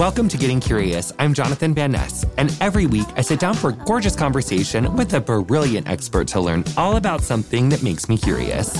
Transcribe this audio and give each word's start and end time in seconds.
Welcome 0.00 0.28
to 0.28 0.38
Getting 0.38 0.60
Curious. 0.60 1.12
I'm 1.18 1.34
Jonathan 1.34 1.74
Van 1.74 1.92
Ness, 1.92 2.24
and 2.38 2.56
every 2.62 2.86
week 2.86 3.06
I 3.16 3.20
sit 3.20 3.38
down 3.38 3.52
for 3.52 3.68
a 3.68 3.72
gorgeous 3.74 4.16
conversation 4.16 4.96
with 4.96 5.12
a 5.12 5.20
brilliant 5.20 5.90
expert 5.90 6.26
to 6.28 6.40
learn 6.40 6.64
all 6.78 6.96
about 6.96 7.20
something 7.20 7.68
that 7.68 7.82
makes 7.82 8.08
me 8.08 8.16
curious. 8.16 8.72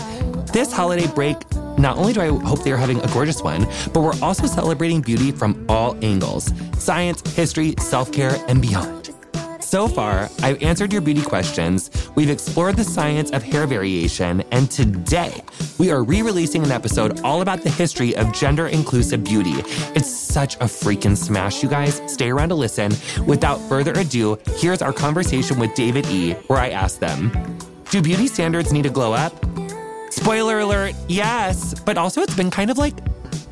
This 0.50 0.72
holiday 0.72 1.06
break, 1.08 1.36
not 1.76 1.98
only 1.98 2.14
do 2.14 2.22
I 2.22 2.28
hope 2.28 2.64
they 2.64 2.72
are 2.72 2.78
having 2.78 3.00
a 3.00 3.06
gorgeous 3.08 3.42
one, 3.42 3.66
but 3.92 4.00
we're 4.00 4.18
also 4.22 4.46
celebrating 4.46 5.02
beauty 5.02 5.30
from 5.30 5.62
all 5.68 5.94
angles 6.02 6.54
science, 6.78 7.20
history, 7.36 7.74
self 7.78 8.10
care, 8.10 8.42
and 8.48 8.62
beyond. 8.62 8.99
So 9.70 9.86
far, 9.86 10.28
I've 10.42 10.60
answered 10.64 10.92
your 10.92 11.00
beauty 11.00 11.22
questions, 11.22 11.92
we've 12.16 12.28
explored 12.28 12.74
the 12.74 12.82
science 12.82 13.30
of 13.30 13.44
hair 13.44 13.68
variation, 13.68 14.42
and 14.50 14.68
today 14.68 15.44
we 15.78 15.92
are 15.92 16.02
re 16.02 16.22
releasing 16.22 16.64
an 16.64 16.72
episode 16.72 17.20
all 17.20 17.40
about 17.40 17.62
the 17.62 17.70
history 17.70 18.16
of 18.16 18.32
gender 18.32 18.66
inclusive 18.66 19.22
beauty. 19.22 19.52
It's 19.94 20.10
such 20.10 20.56
a 20.56 20.64
freaking 20.64 21.16
smash, 21.16 21.62
you 21.62 21.68
guys. 21.68 22.02
Stay 22.08 22.32
around 22.32 22.48
to 22.48 22.56
listen. 22.56 22.90
Without 23.26 23.60
further 23.68 23.92
ado, 23.92 24.40
here's 24.56 24.82
our 24.82 24.92
conversation 24.92 25.60
with 25.60 25.72
David 25.76 26.04
E., 26.06 26.32
where 26.48 26.58
I 26.58 26.70
asked 26.70 26.98
them 26.98 27.30
Do 27.90 28.02
beauty 28.02 28.26
standards 28.26 28.72
need 28.72 28.82
to 28.82 28.90
glow 28.90 29.12
up? 29.12 29.32
Spoiler 30.10 30.58
alert, 30.58 30.96
yes, 31.06 31.78
but 31.78 31.96
also 31.96 32.22
it's 32.22 32.34
been 32.34 32.50
kind 32.50 32.72
of 32.72 32.78
like 32.78 32.94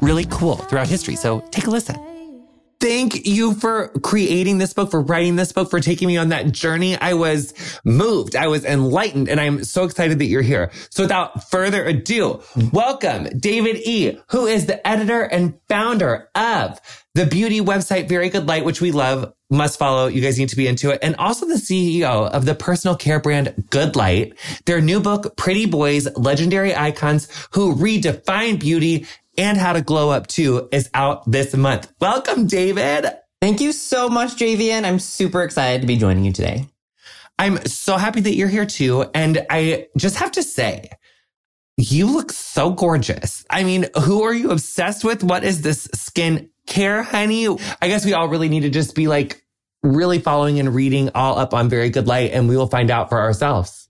really 0.00 0.26
cool 0.30 0.56
throughout 0.56 0.88
history. 0.88 1.14
So 1.14 1.42
take 1.52 1.68
a 1.68 1.70
listen. 1.70 2.07
Thank 2.80 3.26
you 3.26 3.54
for 3.54 3.88
creating 4.04 4.58
this 4.58 4.72
book, 4.72 4.92
for 4.92 5.00
writing 5.00 5.34
this 5.34 5.50
book, 5.52 5.68
for 5.68 5.80
taking 5.80 6.06
me 6.06 6.16
on 6.16 6.28
that 6.28 6.52
journey. 6.52 6.96
I 6.96 7.14
was 7.14 7.52
moved. 7.84 8.36
I 8.36 8.46
was 8.46 8.64
enlightened 8.64 9.28
and 9.28 9.40
I'm 9.40 9.64
so 9.64 9.82
excited 9.82 10.20
that 10.20 10.26
you're 10.26 10.42
here. 10.42 10.70
So 10.90 11.02
without 11.02 11.50
further 11.50 11.84
ado, 11.84 12.40
welcome 12.72 13.36
David 13.36 13.78
E., 13.84 14.16
who 14.28 14.46
is 14.46 14.66
the 14.66 14.86
editor 14.86 15.22
and 15.22 15.58
founder 15.68 16.28
of 16.36 16.80
the 17.14 17.26
beauty 17.26 17.60
website 17.60 18.08
Very 18.08 18.28
Good 18.28 18.46
Light, 18.46 18.64
which 18.64 18.80
we 18.80 18.92
love, 18.92 19.32
must 19.50 19.76
follow. 19.76 20.06
You 20.06 20.20
guys 20.20 20.38
need 20.38 20.50
to 20.50 20.56
be 20.56 20.68
into 20.68 20.90
it. 20.90 21.00
And 21.02 21.16
also 21.16 21.46
the 21.46 21.54
CEO 21.54 22.30
of 22.30 22.44
the 22.44 22.54
personal 22.54 22.94
care 22.94 23.18
brand 23.18 23.64
Good 23.70 23.96
Light. 23.96 24.38
Their 24.66 24.80
new 24.80 25.00
book, 25.00 25.36
Pretty 25.36 25.66
Boys, 25.66 26.06
Legendary 26.16 26.76
Icons 26.76 27.28
Who 27.52 27.74
Redefine 27.74 28.60
Beauty 28.60 29.06
and 29.38 29.56
How 29.56 29.72
to 29.72 29.80
Glow 29.80 30.10
Up 30.10 30.26
Too 30.26 30.68
is 30.72 30.90
out 30.92 31.30
this 31.30 31.54
month. 31.54 31.90
Welcome, 32.00 32.46
David. 32.46 33.06
Thank 33.40 33.60
you 33.60 33.72
so 33.72 34.08
much, 34.08 34.36
JVN. 34.36 34.84
I'm 34.84 34.98
super 34.98 35.42
excited 35.42 35.80
to 35.80 35.86
be 35.86 35.96
joining 35.96 36.24
you 36.24 36.32
today. 36.32 36.66
I'm 37.38 37.64
so 37.66 37.96
happy 37.96 38.20
that 38.20 38.34
you're 38.34 38.48
here 38.48 38.66
too. 38.66 39.06
And 39.14 39.46
I 39.48 39.86
just 39.96 40.16
have 40.16 40.32
to 40.32 40.42
say, 40.42 40.90
you 41.76 42.06
look 42.06 42.32
so 42.32 42.72
gorgeous. 42.72 43.46
I 43.48 43.62
mean, 43.62 43.86
who 44.02 44.24
are 44.24 44.34
you 44.34 44.50
obsessed 44.50 45.04
with? 45.04 45.22
What 45.22 45.44
is 45.44 45.62
this 45.62 45.88
skin 45.94 46.50
care, 46.66 47.04
honey? 47.04 47.46
I 47.80 47.86
guess 47.86 48.04
we 48.04 48.14
all 48.14 48.26
really 48.26 48.48
need 48.48 48.62
to 48.62 48.70
just 48.70 48.96
be 48.96 49.06
like 49.06 49.40
really 49.84 50.18
following 50.18 50.58
and 50.58 50.74
reading 50.74 51.10
all 51.14 51.38
up 51.38 51.54
on 51.54 51.68
Very 51.68 51.90
Good 51.90 52.08
Light 52.08 52.32
and 52.32 52.48
we 52.48 52.56
will 52.56 52.66
find 52.66 52.90
out 52.90 53.08
for 53.08 53.20
ourselves. 53.20 53.87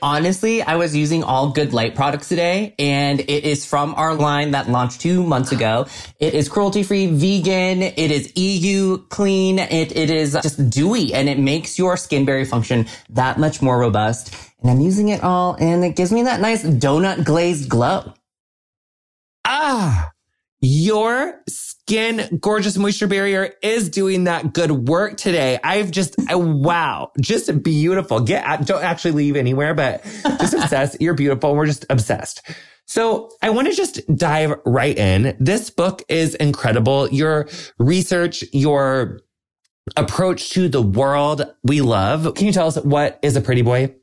Honestly, 0.00 0.62
I 0.62 0.76
was 0.76 0.94
using 0.94 1.24
all 1.24 1.50
good 1.50 1.72
light 1.72 1.96
products 1.96 2.28
today 2.28 2.74
and 2.78 3.18
it 3.20 3.44
is 3.44 3.66
from 3.66 3.94
our 3.96 4.14
line 4.14 4.52
that 4.52 4.68
launched 4.68 5.00
two 5.00 5.24
months 5.24 5.50
ago. 5.50 5.86
It 6.20 6.34
is 6.34 6.48
cruelty 6.48 6.84
free, 6.84 7.06
vegan. 7.06 7.82
It 7.82 8.10
is 8.10 8.32
EU 8.36 8.98
clean. 9.08 9.58
It, 9.58 9.96
it 9.96 10.10
is 10.10 10.34
just 10.42 10.70
dewy 10.70 11.12
and 11.12 11.28
it 11.28 11.38
makes 11.38 11.78
your 11.78 11.96
skin 11.96 12.24
barrier 12.24 12.44
function 12.44 12.86
that 13.10 13.38
much 13.38 13.60
more 13.60 13.78
robust. 13.78 14.34
And 14.60 14.70
I'm 14.70 14.80
using 14.80 15.08
it 15.08 15.24
all 15.24 15.56
and 15.58 15.84
it 15.84 15.96
gives 15.96 16.12
me 16.12 16.22
that 16.24 16.40
nice 16.40 16.62
donut 16.62 17.24
glazed 17.24 17.68
glow. 17.68 18.14
Ah, 19.44 20.10
your 20.60 21.40
skin 21.48 22.38
gorgeous 22.40 22.76
moisture 22.76 23.06
barrier 23.06 23.54
is 23.62 23.88
doing 23.88 24.24
that 24.24 24.52
good 24.52 24.70
work 24.70 25.16
today. 25.16 25.58
I've 25.62 25.90
just, 25.90 26.16
wow, 26.28 27.12
just 27.20 27.62
beautiful. 27.62 28.20
Get 28.20 28.44
out, 28.44 28.66
don't 28.66 28.82
actually 28.82 29.12
leave 29.12 29.36
anywhere, 29.36 29.74
but 29.74 30.04
just 30.40 30.54
obsessed. 30.62 31.00
You're 31.00 31.14
beautiful. 31.14 31.54
We're 31.54 31.66
just 31.66 31.86
obsessed. 31.88 32.42
So 32.86 33.30
I 33.42 33.50
want 33.50 33.68
to 33.68 33.74
just 33.74 34.00
dive 34.16 34.54
right 34.64 34.96
in. 34.96 35.36
This 35.38 35.70
book 35.70 36.02
is 36.08 36.34
incredible. 36.34 37.08
Your 37.10 37.48
research, 37.78 38.42
your 38.52 39.20
approach 39.96 40.50
to 40.50 40.68
the 40.68 40.82
world 40.82 41.54
we 41.62 41.80
love. 41.80 42.34
Can 42.34 42.46
you 42.46 42.52
tell 42.52 42.66
us 42.66 42.76
what 42.78 43.18
is 43.22 43.36
a 43.36 43.40
pretty 43.40 43.62
boy? 43.62 43.94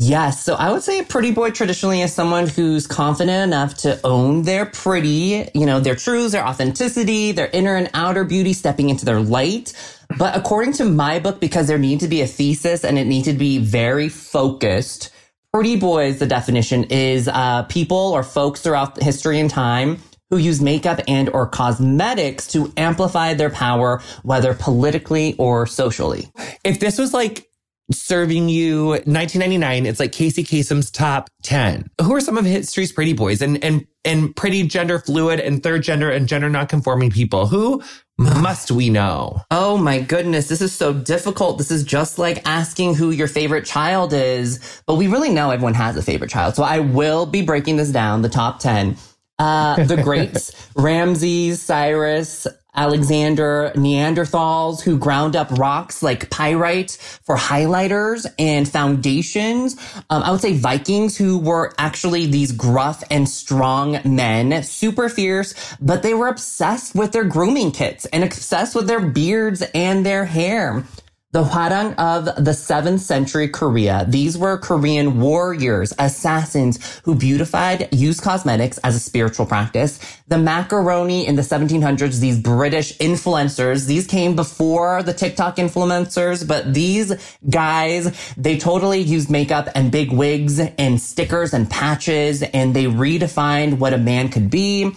Yes. 0.00 0.44
So 0.44 0.54
I 0.54 0.70
would 0.70 0.84
say 0.84 1.00
a 1.00 1.04
pretty 1.04 1.32
boy 1.32 1.50
traditionally 1.50 2.02
is 2.02 2.12
someone 2.12 2.46
who's 2.46 2.86
confident 2.86 3.42
enough 3.42 3.74
to 3.78 3.98
own 4.04 4.42
their 4.42 4.64
pretty, 4.64 5.50
you 5.54 5.66
know, 5.66 5.80
their 5.80 5.96
truths, 5.96 6.30
their 6.30 6.46
authenticity, 6.46 7.32
their 7.32 7.50
inner 7.52 7.74
and 7.74 7.90
outer 7.94 8.22
beauty, 8.22 8.52
stepping 8.52 8.90
into 8.90 9.04
their 9.04 9.18
light. 9.18 9.72
But 10.16 10.36
according 10.36 10.74
to 10.74 10.84
my 10.84 11.18
book, 11.18 11.40
because 11.40 11.66
there 11.66 11.78
needs 11.78 12.04
to 12.04 12.08
be 12.08 12.20
a 12.20 12.28
thesis 12.28 12.84
and 12.84 12.96
it 12.96 13.06
needs 13.06 13.26
to 13.26 13.32
be 13.32 13.58
very 13.58 14.08
focused, 14.08 15.10
pretty 15.52 15.74
boys, 15.74 16.20
the 16.20 16.26
definition 16.26 16.84
is 16.84 17.26
uh, 17.26 17.64
people 17.64 17.96
or 17.98 18.22
folks 18.22 18.60
throughout 18.60 19.02
history 19.02 19.40
and 19.40 19.50
time 19.50 20.00
who 20.30 20.36
use 20.36 20.60
makeup 20.60 21.00
and 21.08 21.28
or 21.30 21.46
cosmetics 21.46 22.46
to 22.48 22.72
amplify 22.76 23.34
their 23.34 23.50
power, 23.50 24.00
whether 24.22 24.54
politically 24.54 25.34
or 25.38 25.66
socially. 25.66 26.28
If 26.62 26.78
this 26.78 26.98
was 26.98 27.12
like 27.12 27.47
serving 27.90 28.48
you 28.48 28.88
1999 28.88 29.86
it's 29.86 30.00
like 30.00 30.12
casey 30.12 30.44
kasem's 30.44 30.90
top 30.90 31.30
10 31.42 31.88
who 32.02 32.14
are 32.14 32.20
some 32.20 32.36
of 32.36 32.44
history's 32.44 32.92
pretty 32.92 33.12
boys 33.12 33.40
and 33.40 33.62
and 33.64 33.86
and 34.08 34.34
pretty 34.34 34.66
gender 34.66 34.98
fluid 34.98 35.38
and 35.38 35.62
third 35.62 35.82
gender 35.82 36.10
and 36.10 36.26
gender 36.26 36.48
nonconforming 36.48 37.10
people? 37.10 37.46
Who 37.46 37.82
must 38.16 38.70
we 38.70 38.88
know? 38.88 39.42
Oh 39.50 39.76
my 39.76 40.00
goodness. 40.00 40.48
This 40.48 40.62
is 40.62 40.72
so 40.72 40.92
difficult. 40.92 41.58
This 41.58 41.70
is 41.70 41.84
just 41.84 42.18
like 42.18 42.46
asking 42.48 42.94
who 42.94 43.10
your 43.10 43.28
favorite 43.28 43.66
child 43.66 44.12
is 44.12 44.82
but 44.86 44.94
we 44.94 45.06
really 45.06 45.30
know 45.30 45.50
everyone 45.50 45.74
has 45.74 45.96
a 45.96 46.02
favorite 46.02 46.30
child. 46.30 46.56
So 46.56 46.62
i 46.62 46.80
will 46.80 47.26
be 47.26 47.42
breaking 47.42 47.76
this 47.76 47.90
down 47.90 48.22
the 48.22 48.28
top 48.28 48.60
10 48.60 48.96
uh, 49.38 49.84
the 49.84 49.96
greats, 50.02 50.52
Ramses, 50.74 51.62
Cyrus, 51.62 52.46
Alexander, 52.78 53.72
Neanderthals 53.74 54.80
who 54.80 54.98
ground 54.98 55.34
up 55.34 55.50
rocks 55.58 56.00
like 56.00 56.30
pyrite 56.30 56.92
for 57.24 57.34
highlighters 57.34 58.24
and 58.38 58.68
foundations. 58.68 59.74
Um, 60.10 60.22
I 60.22 60.30
would 60.30 60.40
say 60.40 60.56
Vikings 60.56 61.16
who 61.16 61.38
were 61.38 61.74
actually 61.76 62.26
these 62.26 62.52
gruff 62.52 63.02
and 63.10 63.28
strong 63.28 63.98
men, 64.04 64.62
super 64.62 65.08
fierce, 65.08 65.54
but 65.80 66.04
they 66.04 66.14
were 66.14 66.28
obsessed 66.28 66.94
with 66.94 67.10
their 67.10 67.24
grooming 67.24 67.72
kits 67.72 68.06
and 68.06 68.22
obsessed 68.22 68.76
with 68.76 68.86
their 68.86 69.00
beards 69.00 69.62
and 69.74 70.06
their 70.06 70.24
hair. 70.24 70.84
The 71.30 71.44
Hwarang 71.44 71.94
of 71.98 72.24
the 72.42 72.52
7th 72.52 73.00
century 73.00 73.48
Korea. 73.48 74.06
These 74.08 74.38
were 74.38 74.56
Korean 74.56 75.20
warriors, 75.20 75.92
assassins 75.98 77.02
who 77.04 77.14
beautified, 77.14 77.92
used 77.92 78.22
cosmetics 78.22 78.78
as 78.78 78.96
a 78.96 78.98
spiritual 78.98 79.44
practice. 79.44 80.00
The 80.28 80.38
macaroni 80.38 81.26
in 81.26 81.36
the 81.36 81.42
1700s, 81.42 82.20
these 82.20 82.40
British 82.40 82.96
influencers, 82.96 83.84
these 83.84 84.06
came 84.06 84.36
before 84.36 85.02
the 85.02 85.12
TikTok 85.12 85.56
influencers, 85.56 86.48
but 86.48 86.72
these 86.72 87.12
guys, 87.50 88.32
they 88.38 88.56
totally 88.56 89.00
used 89.00 89.28
makeup 89.28 89.68
and 89.74 89.92
big 89.92 90.10
wigs 90.10 90.58
and 90.58 90.98
stickers 90.98 91.52
and 91.52 91.68
patches 91.68 92.42
and 92.42 92.74
they 92.74 92.86
redefined 92.86 93.76
what 93.76 93.92
a 93.92 93.98
man 93.98 94.30
could 94.30 94.48
be. 94.48 94.94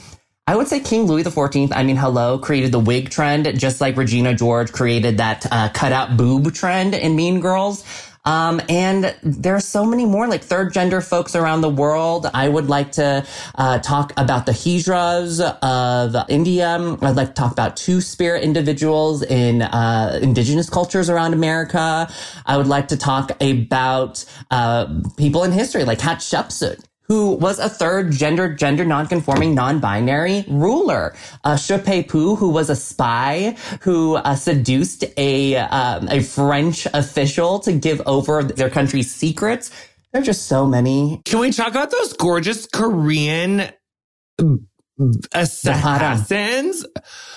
I 0.52 0.56
would 0.58 0.68
say 0.68 0.82
King 0.82 1.06
Louis 1.06 1.24
XIV, 1.24 1.72
I 1.72 1.84
mean, 1.84 1.96
hello, 1.96 2.38
created 2.38 2.74
the 2.74 2.80
wig 2.80 3.10
trend, 3.10 3.58
just 3.58 3.80
like 3.80 3.96
Regina 3.96 4.34
George 4.34 4.74
created 4.74 5.16
that 5.16 5.48
uh, 5.50 5.70
cutout 5.70 6.18
boob 6.18 6.54
trend 6.54 6.94
in 6.94 7.16
Mean 7.16 7.40
Girls. 7.40 7.86
Um, 8.26 8.60
and 8.68 9.16
there 9.24 9.56
are 9.56 9.62
so 9.62 9.86
many 9.86 10.06
more 10.06 10.28
like 10.28 10.44
third 10.44 10.74
gender 10.74 11.00
folks 11.00 11.38
around 11.38 11.62
the 11.62 11.70
world. 11.70 12.30
I 12.34 12.50
would 12.50 12.68
like 12.68 12.92
to 12.94 13.26
uh, 13.56 13.80
talk 13.80 14.12
about 14.18 14.46
the 14.46 14.52
Hijras 14.52 15.40
of 15.40 16.30
India. 16.30 16.98
I'd 17.02 17.16
like 17.16 17.30
to 17.30 17.34
talk 17.34 17.54
about 17.54 17.78
two 17.78 18.02
spirit 18.02 18.44
individuals 18.44 19.24
in 19.24 19.62
uh, 19.62 20.20
indigenous 20.22 20.70
cultures 20.70 21.10
around 21.10 21.34
America. 21.34 22.12
I 22.46 22.58
would 22.58 22.68
like 22.68 22.90
to 22.90 22.98
talk 22.98 23.32
about 23.42 24.26
uh, 24.52 25.00
people 25.16 25.46
in 25.46 25.54
history 25.54 25.86
like 25.86 26.00
Hatshepsut 26.00 26.84
who 27.12 27.34
was 27.34 27.60
a 27.60 27.68
third 27.68 28.10
gender, 28.10 28.48
gender 28.54 28.86
non-conforming, 28.86 29.54
non-binary 29.54 30.46
ruler. 30.48 31.14
Uh, 31.44 31.58
who 31.58 32.50
was 32.50 32.70
a 32.70 32.76
spy 32.76 33.54
who 33.82 34.16
uh, 34.16 34.34
seduced 34.34 35.04
a, 35.18 35.58
um, 35.58 36.08
a 36.08 36.22
French 36.22 36.88
official 36.94 37.60
to 37.60 37.74
give 37.74 38.02
over 38.06 38.44
their 38.44 38.70
country's 38.70 39.14
secrets. 39.14 39.72
There 40.14 40.22
are 40.22 40.26
just 40.26 40.48
so 40.48 40.66
many. 40.66 41.22
Can 41.26 41.40
we 41.40 41.52
talk 41.52 41.72
about 41.72 41.92
those 41.92 42.14
gorgeous 42.14 42.66
Korean 42.66 43.64
assassins? 45.34 46.86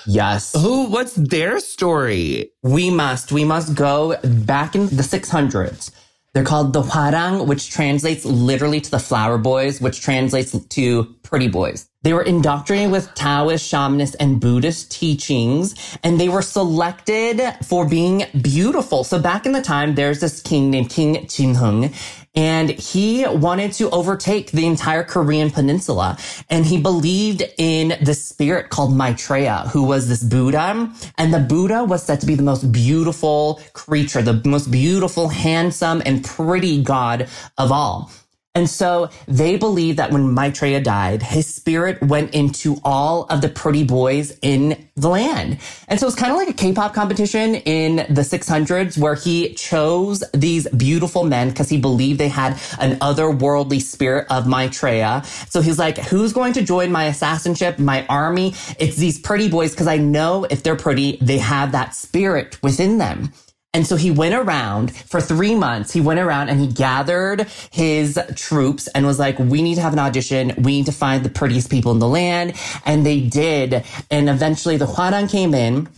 Yes. 0.06 0.54
Who, 0.56 0.86
what's 0.86 1.16
their 1.16 1.58
story? 1.58 2.52
We 2.62 2.90
must, 2.90 3.32
we 3.32 3.42
must 3.42 3.74
go 3.74 4.18
back 4.22 4.76
in 4.76 4.86
the 4.86 5.02
600s 5.02 5.90
they're 6.34 6.44
called 6.44 6.72
the 6.72 6.82
Hwarang, 6.82 7.46
which 7.46 7.70
translates 7.70 8.24
literally 8.24 8.80
to 8.80 8.90
the 8.90 8.98
flower 8.98 9.38
boys, 9.38 9.80
which 9.80 10.00
translates 10.00 10.58
to 10.58 11.04
pretty 11.22 11.48
boys. 11.48 11.88
They 12.02 12.12
were 12.12 12.22
indoctrinated 12.22 12.90
with 12.90 13.14
Taoist, 13.14 13.72
shamanist, 13.72 14.16
and 14.20 14.40
Buddhist 14.40 14.90
teachings, 14.90 15.96
and 16.02 16.20
they 16.20 16.28
were 16.28 16.42
selected 16.42 17.40
for 17.64 17.88
being 17.88 18.24
beautiful. 18.42 19.04
So 19.04 19.18
back 19.18 19.46
in 19.46 19.52
the 19.52 19.62
time, 19.62 19.94
there's 19.94 20.20
this 20.20 20.42
king 20.42 20.70
named 20.70 20.90
King 20.90 21.14
Jinheung, 21.26 21.94
and 22.34 22.70
he 22.70 23.26
wanted 23.26 23.72
to 23.74 23.90
overtake 23.90 24.50
the 24.50 24.66
entire 24.66 25.04
Korean 25.04 25.50
peninsula. 25.50 26.18
And 26.50 26.66
he 26.66 26.80
believed 26.80 27.42
in 27.58 27.96
the 28.02 28.14
spirit 28.14 28.70
called 28.70 28.96
Maitreya, 28.96 29.68
who 29.72 29.84
was 29.84 30.08
this 30.08 30.22
Buddha. 30.22 30.92
And 31.16 31.32
the 31.32 31.38
Buddha 31.38 31.84
was 31.84 32.02
said 32.02 32.20
to 32.20 32.26
be 32.26 32.34
the 32.34 32.42
most 32.42 32.72
beautiful 32.72 33.60
creature, 33.72 34.22
the 34.22 34.42
most 34.44 34.70
beautiful, 34.70 35.28
handsome, 35.28 36.02
and 36.04 36.24
pretty 36.24 36.82
god 36.82 37.28
of 37.58 37.70
all. 37.70 38.10
And 38.56 38.70
so 38.70 39.10
they 39.26 39.56
believe 39.56 39.96
that 39.96 40.12
when 40.12 40.32
Maitreya 40.32 40.80
died, 40.80 41.24
his 41.24 41.52
spirit 41.52 42.00
went 42.00 42.34
into 42.34 42.76
all 42.84 43.24
of 43.24 43.40
the 43.40 43.48
pretty 43.48 43.82
boys 43.82 44.38
in 44.42 44.86
the 44.94 45.08
land. 45.08 45.58
And 45.88 45.98
so 45.98 46.06
it's 46.06 46.14
kind 46.14 46.30
of 46.30 46.38
like 46.38 46.48
a 46.48 46.52
K-pop 46.52 46.94
competition 46.94 47.56
in 47.56 47.96
the 47.96 48.22
600s 48.22 48.96
where 48.96 49.16
he 49.16 49.54
chose 49.54 50.22
these 50.32 50.68
beautiful 50.68 51.24
men 51.24 51.48
because 51.48 51.68
he 51.68 51.78
believed 51.78 52.20
they 52.20 52.28
had 52.28 52.52
an 52.78 52.96
otherworldly 53.00 53.82
spirit 53.82 54.28
of 54.30 54.46
Maitreya. 54.46 55.24
So 55.48 55.60
he's 55.60 55.80
like, 55.80 55.98
who's 55.98 56.32
going 56.32 56.52
to 56.52 56.62
join 56.62 56.92
my 56.92 57.06
assassinship, 57.06 57.80
my 57.80 58.06
army? 58.06 58.54
It's 58.78 58.96
these 58.96 59.18
pretty 59.18 59.48
boys 59.48 59.72
because 59.72 59.88
I 59.88 59.96
know 59.96 60.44
if 60.44 60.62
they're 60.62 60.76
pretty, 60.76 61.18
they 61.20 61.38
have 61.38 61.72
that 61.72 61.96
spirit 61.96 62.62
within 62.62 62.98
them. 62.98 63.32
And 63.74 63.86
so 63.86 63.96
he 63.96 64.10
went 64.10 64.34
around 64.34 64.96
for 64.96 65.20
three 65.20 65.54
months. 65.54 65.92
He 65.92 66.00
went 66.00 66.20
around 66.20 66.48
and 66.48 66.60
he 66.60 66.68
gathered 66.68 67.48
his 67.70 68.18
troops 68.36 68.86
and 68.88 69.04
was 69.04 69.18
like, 69.18 69.38
we 69.38 69.62
need 69.62 69.74
to 69.74 69.82
have 69.82 69.92
an 69.92 69.98
audition. 69.98 70.54
We 70.56 70.78
need 70.78 70.86
to 70.86 70.92
find 70.92 71.24
the 71.24 71.30
prettiest 71.30 71.70
people 71.70 71.92
in 71.92 71.98
the 71.98 72.08
land. 72.08 72.54
And 72.86 73.04
they 73.04 73.20
did. 73.20 73.84
And 74.10 74.30
eventually 74.30 74.76
the 74.76 74.86
Hwarang 74.86 75.30
came 75.30 75.54
in 75.54 75.88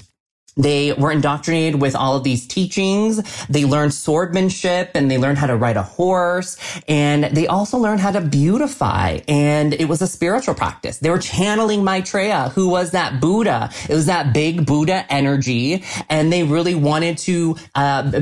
they 0.57 0.93
were 0.95 1.13
indoctrinated 1.13 1.81
with 1.81 1.95
all 1.95 2.17
of 2.17 2.25
these 2.25 2.47
teachings. 2.47 3.47
They 3.47 3.65
learned 3.65 3.93
swordmanship 3.93 4.91
and 4.95 5.11
they 5.11 5.19
learned 5.19 5.39
how 5.39 5.47
to 5.47 5.57
ride 5.57 5.77
a 5.77 5.83
horse 5.83 6.57
and 6.89 7.25
they 7.25 7.47
also 7.47 7.79
learned 7.79 8.01
how 8.01 8.13
to 8.13 8.21
beautify. 8.21 9.21
And 9.29 9.75
it 9.75 9.87
was 9.87 10.01
a 10.01 10.07
spiritual 10.07 10.55
practice. 10.55 10.99
They 10.99 11.11
were 11.11 11.19
channeling 11.19 11.85
Maitreya, 11.85 12.51
who 12.55 12.69
was 12.69 12.93
that 12.93 13.21
Buddha. 13.21 13.71
It 13.89 13.95
was 13.95 14.07
that 14.07 14.33
big 14.33 14.65
Buddha 14.67 15.05
energy. 15.11 15.85
And 16.09 16.33
they 16.33 16.43
really 16.43 16.75
wanted 16.75 17.19
to, 17.19 17.57
uh, 17.75 18.21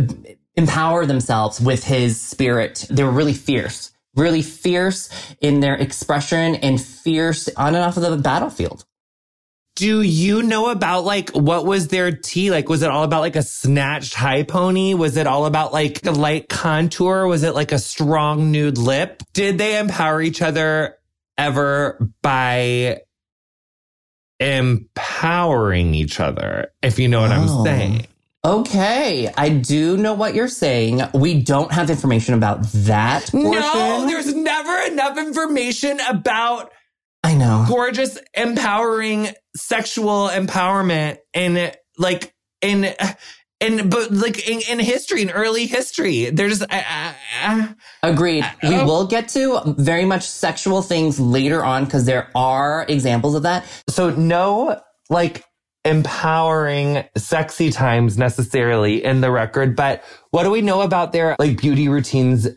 empower 0.57 1.05
themselves 1.07 1.61
with 1.61 1.85
his 1.85 2.21
spirit. 2.21 2.87
They 2.91 3.03
were 3.03 3.11
really 3.11 3.33
fierce, 3.33 3.93
really 4.15 4.43
fierce 4.43 5.09
in 5.41 5.61
their 5.61 5.75
expression 5.75 6.57
and 6.57 6.81
fierce 6.81 7.49
on 7.57 7.75
and 7.75 7.85
off 7.85 7.97
of 7.97 8.03
the 8.03 8.17
battlefield. 8.17 8.85
Do 9.77 10.03
you 10.03 10.43
know 10.43 10.71
about 10.71 11.05
like 11.05 11.31
what 11.31 11.67
was 11.67 11.89
their 11.89 12.13
tea? 12.13 12.51
Like, 12.51 12.69
was 12.69 12.83
it 12.83 12.91
all 12.91 13.03
about 13.03 13.21
like 13.21 13.35
a 13.35 13.43
snatched 13.43 14.15
high 14.15 14.45
pony? 14.45 14.95
Was 14.95 15.17
it 15.17 15.27
all 15.27 15.47
about 15.47 15.73
like 15.73 16.07
a 16.07 16.13
light 16.13 16.49
contour? 16.49 17.27
Was 17.27 17.43
it 17.43 17.55
like 17.55 17.73
a 17.73 17.79
strong 17.81 18.53
nude 18.53 18.79
lip? 18.79 19.23
Did 19.33 19.59
they 19.59 19.79
empower 19.79 20.23
each 20.23 20.43
other 20.43 20.97
ever 21.37 22.09
by 22.23 23.01
empowering 24.39 25.95
each 25.95 26.21
other? 26.21 26.73
If 26.83 27.01
you 27.01 27.09
know 27.09 27.23
what 27.23 27.33
oh. 27.33 27.35
I'm 27.35 27.65
saying. 27.65 28.07
Okay, 28.45 29.33
I 29.39 29.49
do 29.49 29.97
know 29.97 30.13
what 30.13 30.35
you're 30.35 30.49
saying. 30.49 31.01
We 31.15 31.41
don't 31.41 31.73
have 31.73 31.89
information 31.89 32.35
about 32.35 32.63
that 32.63 33.31
portion. 33.31 33.53
No, 33.53 34.05
there's 34.07 34.35
never 34.35 34.93
enough 34.93 35.17
information 35.17 35.99
about 36.11 36.71
I 37.25 37.35
know. 37.35 37.65
Gorgeous, 37.67 38.19
empowering 38.35 39.31
sexual 39.57 40.29
empowerment 40.29 41.19
and 41.33 41.75
like 41.97 42.35
in 42.61 42.95
and 43.61 43.91
but 43.91 44.11
like 44.11 44.47
in, 44.49 44.61
in, 44.69 44.79
history 44.79 45.23
in 45.23 45.31
early 45.31 45.67
history 45.67 46.31
there's 46.31 46.61
uh, 46.61 46.67
uh, 46.71 47.13
uh 47.43 47.69
agreed 48.03 48.45
we 48.63 48.75
oh. 48.75 48.85
will 48.85 49.07
get 49.07 49.29
to 49.29 49.61
very 49.79 50.05
much 50.05 50.23
sexual 50.25 50.83
things 50.83 51.21
later 51.21 51.65
on 51.65 51.85
because 51.85 52.05
there 52.05 52.31
are 52.35 52.85
examples 52.89 53.35
of 53.35 53.45
that 53.45 53.65
so 53.89 54.11
no 54.11 54.81
like 55.09 55.45
empowering 55.85 57.05
sexy 57.17 57.71
times 57.71 58.19
necessarily 58.19 59.05
in 59.05 59.21
the 59.21 59.31
record 59.31 59.77
but 59.77 60.03
what 60.31 60.43
do 60.43 60.51
we 60.51 60.63
know 60.63 60.81
about 60.81 61.13
their 61.13 61.37
like 61.39 61.57
beauty 61.57 61.89
routines 61.89 62.49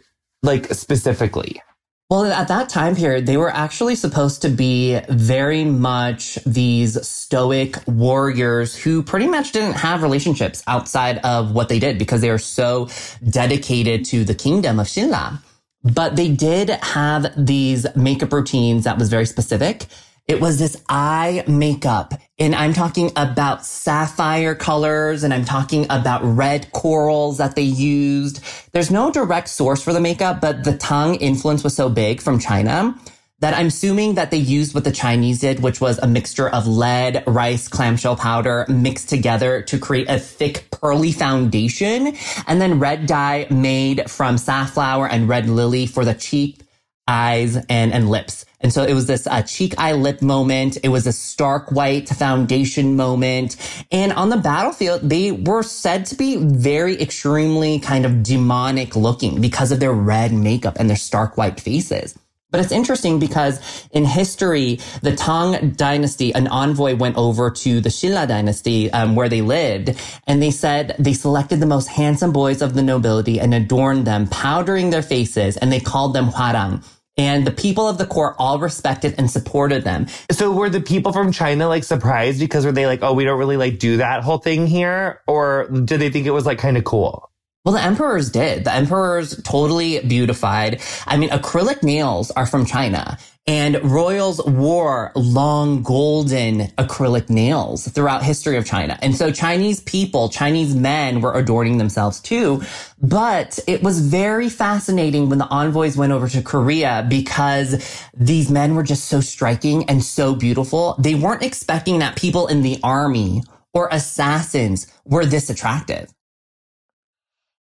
like 0.41 0.65
specifically 0.73 1.61
well, 2.09 2.23
at 2.31 2.47
that 2.47 2.69
time 2.69 2.95
period, 2.95 3.25
they 3.25 3.35
were 3.35 3.53
actually 3.53 3.95
supposed 3.95 4.41
to 4.43 4.49
be 4.49 4.97
very 5.09 5.65
much 5.65 6.35
these 6.45 7.05
stoic 7.05 7.75
warriors 7.85 8.77
who 8.77 9.03
pretty 9.03 9.27
much 9.27 9.51
didn't 9.51 9.73
have 9.73 10.03
relationships 10.03 10.63
outside 10.67 11.17
of 11.25 11.51
what 11.51 11.67
they 11.67 11.79
did 11.79 11.97
because 11.97 12.21
they 12.21 12.29
were 12.29 12.37
so 12.37 12.87
dedicated 13.29 14.05
to 14.05 14.23
the 14.23 14.33
kingdom 14.33 14.79
of 14.79 14.87
Shilla. 14.87 15.39
But 15.83 16.15
they 16.15 16.29
did 16.29 16.69
have 16.69 17.33
these 17.37 17.85
makeup 17.93 18.31
routines 18.31 18.85
that 18.85 18.97
was 18.97 19.09
very 19.09 19.25
specific. 19.25 19.87
It 20.27 20.41
was 20.41 20.59
this 20.59 20.75
eye 20.89 21.45
makeup. 21.47 22.13
And 22.37 22.53
I'm 22.53 22.73
talking 22.73 23.11
about 23.15 23.65
sapphire 23.65 24.55
colors 24.55 25.23
and 25.23 25.33
I'm 25.33 25.45
talking 25.45 25.85
about 25.89 26.21
red 26.21 26.69
corals 26.73 27.37
that 27.37 27.55
they 27.55 27.61
used. 27.61 28.43
There's 28.73 28.91
no 28.91 29.09
direct 29.09 29.47
source 29.47 29.81
for 29.81 29.93
the 29.93 30.01
makeup, 30.01 30.41
but 30.41 30.65
the 30.65 30.77
Tang 30.77 31.15
influence 31.15 31.63
was 31.63 31.77
so 31.77 31.87
big 31.87 32.21
from 32.21 32.39
China 32.39 32.99
that 33.39 33.53
I'm 33.53 33.67
assuming 33.67 34.15
that 34.15 34.31
they 34.31 34.37
used 34.37 34.75
what 34.75 34.83
the 34.83 34.91
Chinese 34.91 35.39
did, 35.39 35.61
which 35.61 35.79
was 35.79 35.97
a 35.99 36.07
mixture 36.07 36.49
of 36.49 36.67
lead, 36.67 37.23
rice, 37.25 37.69
clamshell 37.69 38.17
powder 38.17 38.65
mixed 38.67 39.07
together 39.07 39.61
to 39.61 39.79
create 39.79 40.09
a 40.09 40.19
thick 40.19 40.67
pearly 40.71 41.13
foundation. 41.13 42.17
And 42.47 42.59
then 42.59 42.79
red 42.79 43.05
dye 43.05 43.47
made 43.49 44.11
from 44.11 44.37
safflower 44.37 45.07
and 45.07 45.29
red 45.29 45.47
lily 45.47 45.85
for 45.85 46.03
the 46.03 46.15
cheek, 46.15 46.59
eyes, 47.07 47.55
and, 47.69 47.93
and 47.93 48.09
lips. 48.09 48.43
And 48.59 48.73
so 48.73 48.83
it 48.83 48.93
was 48.93 49.05
this 49.05 49.27
uh, 49.27 49.43
cheek 49.43 49.75
eye 49.77 49.93
lip 49.93 50.21
moment. 50.21 50.77
It 50.83 50.89
was 50.89 51.05
a 51.05 51.13
stark 51.13 51.71
white 51.71 52.09
foundation 52.09 52.95
moment. 52.95 53.55
And 53.91 54.11
on 54.13 54.29
the 54.29 54.37
battlefield, 54.37 55.07
they 55.07 55.31
were 55.31 55.63
said 55.63 56.05
to 56.07 56.15
be 56.15 56.37
very 56.37 56.99
extremely 56.99 57.79
kind 57.79 58.05
of 58.05 58.23
demonic 58.23 58.95
looking 58.95 59.41
because 59.41 59.71
of 59.71 59.79
their 59.79 59.93
red 59.93 60.33
makeup 60.33 60.77
and 60.79 60.89
their 60.89 60.97
stark 60.97 61.37
white 61.37 61.59
faces. 61.59 62.17
But 62.49 62.61
it's 62.61 62.71
interesting 62.71 63.19
because 63.19 63.87
in 63.91 64.05
history, 64.05 64.79
the 65.01 65.13
Tang 65.13 65.71
dynasty, 65.71 66.33
an 66.33 66.47
envoy 66.47 66.95
went 66.95 67.17
over 67.17 67.51
to 67.51 67.81
the 67.81 67.89
Shilla 67.89 68.25
dynasty 68.25 68.89
um, 68.93 69.15
where 69.15 69.27
they 69.27 69.41
lived, 69.41 69.93
and 70.25 70.41
they 70.41 70.51
said 70.51 70.95
they 70.97 71.11
selected 71.11 71.59
the 71.59 71.65
most 71.65 71.89
handsome 71.89 72.31
boys 72.31 72.61
of 72.61 72.73
the 72.73 72.81
nobility 72.81 73.41
and 73.41 73.53
adorned 73.53 74.07
them, 74.07 74.27
powdering 74.27 74.91
their 74.91 75.01
faces, 75.01 75.57
and 75.57 75.73
they 75.73 75.81
called 75.81 76.13
them 76.13 76.29
Hwarang 76.29 76.83
and 77.17 77.45
the 77.45 77.51
people 77.51 77.87
of 77.87 77.97
the 77.97 78.05
court 78.05 78.35
all 78.37 78.59
respected 78.59 79.15
and 79.17 79.29
supported 79.29 79.83
them. 79.83 80.07
So 80.31 80.51
were 80.51 80.69
the 80.69 80.81
people 80.81 81.13
from 81.13 81.31
China 81.31 81.67
like 81.67 81.83
surprised 81.83 82.39
because 82.39 82.65
were 82.65 82.71
they 82.71 82.85
like, 82.85 82.99
oh, 83.01 83.13
we 83.13 83.25
don't 83.25 83.39
really 83.39 83.57
like 83.57 83.79
do 83.79 83.97
that 83.97 84.23
whole 84.23 84.37
thing 84.37 84.67
here? 84.67 85.21
Or 85.27 85.67
did 85.67 85.99
they 85.99 86.09
think 86.09 86.27
it 86.27 86.31
was 86.31 86.45
like 86.45 86.59
kind 86.59 86.77
of 86.77 86.83
cool? 86.83 87.31
Well, 87.67 87.75
the 87.75 87.83
emperors 87.83 88.29
did. 88.29 88.63
The 88.63 88.73
emperors 88.73 89.41
totally 89.43 89.99
beautified. 89.99 90.81
I 91.05 91.17
mean, 91.17 91.31
acrylic 91.31 91.83
nails 91.83 92.31
are 92.31 92.45
from 92.45 92.65
China 92.65 93.17
and 93.45 93.83
royals 93.83 94.41
wore 94.45 95.11
long 95.15 95.83
golden 95.83 96.67
acrylic 96.77 97.29
nails 97.29 97.85
throughout 97.89 98.23
history 98.23 98.55
of 98.55 98.65
China. 98.65 98.97
And 99.01 99.17
so 99.17 99.33
Chinese 99.33 99.81
people, 99.81 100.29
Chinese 100.29 100.75
men 100.75 101.19
were 101.19 101.33
adorning 101.33 101.77
themselves 101.77 102.21
too. 102.21 102.61
But 103.01 103.59
it 103.67 103.83
was 103.83 103.99
very 103.99 104.47
fascinating 104.47 105.27
when 105.27 105.39
the 105.39 105.49
envoys 105.49 105.97
went 105.97 106.13
over 106.13 106.29
to 106.29 106.41
Korea 106.41 107.05
because 107.09 108.01
these 108.15 108.49
men 108.49 108.75
were 108.75 108.83
just 108.83 109.09
so 109.09 109.19
striking 109.19 109.83
and 109.89 110.01
so 110.01 110.35
beautiful. 110.35 110.95
They 110.99 111.15
weren't 111.15 111.43
expecting 111.43 111.99
that 111.99 112.15
people 112.15 112.47
in 112.47 112.61
the 112.61 112.79
army 112.81 113.43
or 113.73 113.89
assassins 113.91 114.87
were 115.03 115.25
this 115.25 115.49
attractive. 115.49 116.13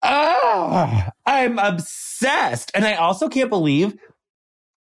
Ah, 0.04 1.12
I'm 1.26 1.58
obsessed. 1.60 2.72
And 2.76 2.86
I 2.86 2.96
also 2.96 3.30
can't 3.30 3.50
believe 3.50 3.98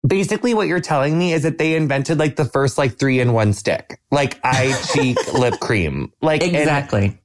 basically 0.07 0.55
what 0.55 0.69
you're 0.69 0.81
telling 0.81 1.19
me 1.19 1.33
is 1.33 1.43
that 1.43 1.59
they 1.59 1.75
invented 1.77 2.19
like 2.19 2.37
the 2.37 2.45
first 2.45 2.79
like 2.79 2.99
three 2.99 3.21
in 3.21 3.33
one 3.33 3.53
stick, 3.53 4.01
like 4.11 4.39
eye 4.45 4.79
cheek 4.93 5.17
lip 5.35 5.61
cream. 5.61 6.13
Like 6.21 6.43
exactly. 6.43 7.19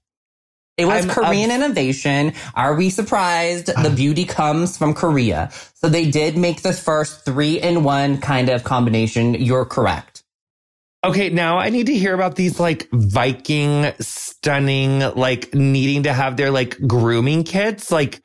It 0.78 0.86
was 0.86 1.04
I'm, 1.04 1.12
Korean 1.12 1.52
innovation. 1.52 2.34
Are 2.56 2.74
we 2.74 2.90
surprised? 2.90 3.66
The 3.68 3.90
beauty 3.96 4.24
comes 4.24 4.78
from 4.78 4.94
Korea. 4.94 5.52
So 5.74 5.90
they 5.90 6.10
did 6.10 6.38
make 6.38 6.62
the 6.62 6.72
first 6.72 7.26
three 7.26 7.60
in 7.60 7.84
one 7.84 8.20
kind 8.22 8.48
of 8.48 8.64
combination. 8.64 9.34
You're 9.34 9.66
correct. 9.66 10.19
Okay, 11.04 11.30
now 11.30 11.58
I 11.58 11.70
need 11.70 11.86
to 11.86 11.98
hear 11.98 12.14
about 12.14 12.36
these 12.36 12.60
like 12.60 12.90
Viking 12.92 13.92
stunning, 14.02 15.00
like 15.00 15.54
needing 15.54 16.04
to 16.04 16.14
have 16.14 16.36
their 16.36 16.52
like 16.52 16.78
grooming 16.86 17.46
kits. 17.46 17.90
Like, 17.90 18.22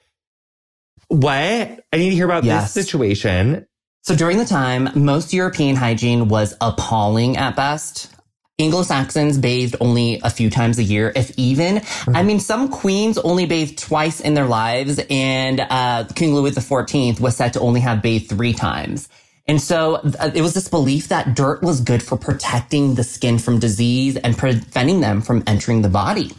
what? 1.07 1.33
I 1.33 1.79
need 1.93 2.11
to 2.11 2.17
hear 2.17 2.25
about 2.25 2.43
yes. 2.43 2.75
this 2.75 2.85
situation. 2.85 3.67
So 4.03 4.17
during 4.17 4.39
the 4.39 4.45
time, 4.45 4.91
most 4.97 5.33
European 5.33 5.77
hygiene 5.77 6.29
was 6.29 6.55
appalling 6.61 7.37
at 7.37 7.55
best. 7.55 8.11
Anglo-Saxons 8.59 9.39
bathed 9.39 9.75
only 9.81 10.21
a 10.23 10.31
few 10.31 10.49
times 10.49 10.79
a 10.79 10.83
year, 10.83 11.13
if 11.17 11.37
even. 11.37 11.81
I 12.07 12.23
mean, 12.23 12.39
some 12.39 12.69
queens 12.69 13.19
only 13.19 13.47
bathed 13.47 13.79
twice 13.79 14.21
in 14.21 14.35
their 14.35 14.47
lives, 14.47 15.01
and 15.11 15.59
uh, 15.59 16.05
King 16.15 16.35
Louis 16.35 16.53
XIV 16.53 17.19
was 17.19 17.37
said 17.37 17.55
to 17.55 17.61
only 17.61 17.81
have 17.81 18.01
bathed 18.01 18.29
three 18.29 18.53
times. 18.53 19.09
And 19.47 19.61
so 19.61 19.97
uh, 19.97 20.31
it 20.35 20.43
was 20.43 20.55
this 20.55 20.69
belief 20.69 21.09
that 21.09 21.35
dirt 21.35 21.63
was 21.63 21.81
good 21.81 22.03
for 22.03 22.17
protecting 22.17 22.95
the 22.95 23.05
skin 23.05 23.39
from 23.39 23.59
disease 23.59 24.17
and 24.17 24.37
preventing 24.37 25.01
them 25.01 25.21
from 25.21 25.45
entering 25.47 25.83
the 25.83 25.89
body. 25.89 26.33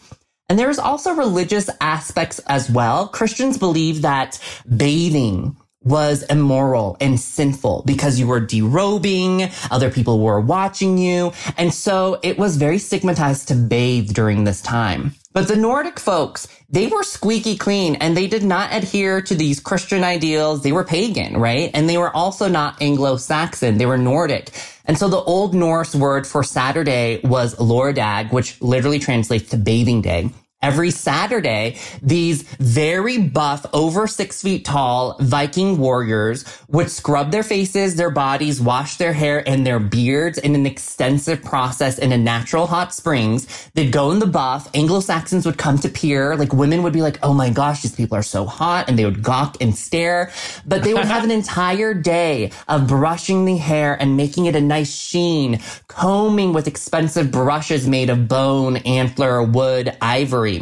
And 0.50 0.59
there's 0.59 0.79
also 0.79 1.13
religious 1.13 1.69
aspects 1.81 2.39
as 2.47 2.69
well. 2.69 3.07
Christians 3.07 3.57
believe 3.57 4.03
that 4.03 4.39
bathing 4.75 5.55
was 5.81 6.24
immoral 6.24 6.97
and 7.00 7.19
sinful 7.19 7.83
because 7.85 8.19
you 8.19 8.27
were 8.27 8.41
derobing, 8.41 9.51
other 9.71 9.91
people 9.91 10.19
were 10.19 10.41
watching 10.41 10.97
you. 10.97 11.31
And 11.57 11.74
so 11.74 12.19
it 12.24 12.38
was 12.38 12.57
very 12.57 12.79
stigmatized 12.79 13.47
to 13.50 13.55
bathe 13.55 14.13
during 14.13 14.43
this 14.43 14.62
time. 14.62 15.13
But 15.36 15.50
the 15.50 15.58
Nordic 15.58 16.00
folks, 16.00 16.48
they 16.70 16.88
were 16.88 17.04
squeaky 17.04 17.58
clean 17.58 17.96
and 17.96 18.15
they 18.15 18.25
did 18.25 18.46
not 18.46 18.74
adhere 18.74 19.22
to 19.24 19.36
these 19.36 19.60
Christian 19.60 20.01
ideals. 20.01 20.63
They 20.63 20.72
were 20.72 20.86
pagan, 20.86 21.36
right? 21.36 21.70
And 21.74 21.89
they 21.89 21.98
were 21.98 22.15
also 22.15 22.48
not 22.48 22.82
Anglo-Saxon. 22.82 23.77
They 23.77 23.86
were 23.86 23.98
Nordic. 23.98 24.51
And 24.86 24.98
so 24.98 25.10
the 25.10 25.18
Old 25.18 25.54
Norse 25.54 25.94
word 25.94 26.25
for 26.25 26.42
Saturday 26.42 27.20
was 27.22 27.54
lordag, 27.56 28.32
which 28.32 28.62
literally 28.62 28.98
translates 28.98 29.50
to 29.50 29.58
bathing 29.58 30.01
day 30.01 30.30
every 30.65 30.89
Saturday, 30.89 31.77
these 32.01 32.41
very 32.60 33.19
buff, 33.19 33.67
over 33.72 34.07
six 34.07 34.41
feet 34.41 34.65
tall 34.65 35.15
Viking 35.19 35.77
warriors 35.77 36.43
would 36.69 36.89
scrub 36.89 37.31
their 37.31 37.43
faces, 37.43 37.95
their 37.98 38.10
bodies, 38.10 38.60
wash 38.60 38.98
their 38.98 39.13
hair 39.13 39.48
and 39.48 39.65
their 39.65 39.79
beards 39.79 40.39
in 40.39 40.55
an 40.55 40.65
extensive 40.65 41.43
process 41.43 42.00
in 42.00 42.12
a 42.12 42.17
natural 42.17 42.65
hot 42.65 42.95
springs. 42.95 43.69
They'd 43.75 43.91
go 43.91 44.10
in 44.12 44.17
the 44.17 44.25
buff. 44.25 44.67
Anglo-Saxons 44.74 45.45
would 45.45 45.60
come 45.60 45.77
to 45.77 45.89
peer. 45.89 46.36
Like 46.36 46.51
women 46.51 46.81
would 46.81 46.93
be 46.93 47.03
like, 47.03 47.19
Oh 47.22 47.36
my 47.36 47.51
gosh, 47.51 47.84
these 47.84 47.95
people 47.95 48.17
are 48.17 48.24
so 48.24 48.45
hot. 48.45 48.89
And 48.89 48.98
they 48.98 49.05
would 49.05 49.22
gawk 49.22 49.57
and 49.62 49.75
stare, 49.75 50.31
but 50.65 50.84
they 50.84 50.95
would 50.95 51.05
have 51.05 51.24
an 51.24 51.31
entire 51.31 51.93
day 51.93 52.51
of 52.67 52.88
brushing 52.88 53.45
the 53.45 53.57
hair 53.57 53.95
and 54.01 54.17
making 54.17 54.48
it 54.48 54.55
a 54.55 54.62
nice 54.62 54.93
sheen, 54.95 55.60
combing 55.88 56.53
with 56.53 56.65
expensive 56.67 57.29
brushes 57.29 57.88
made 57.88 58.10
of 58.10 58.27
bone, 58.27 58.77
antler, 58.77 59.43
wood, 59.43 59.95
ivory. 60.01 60.54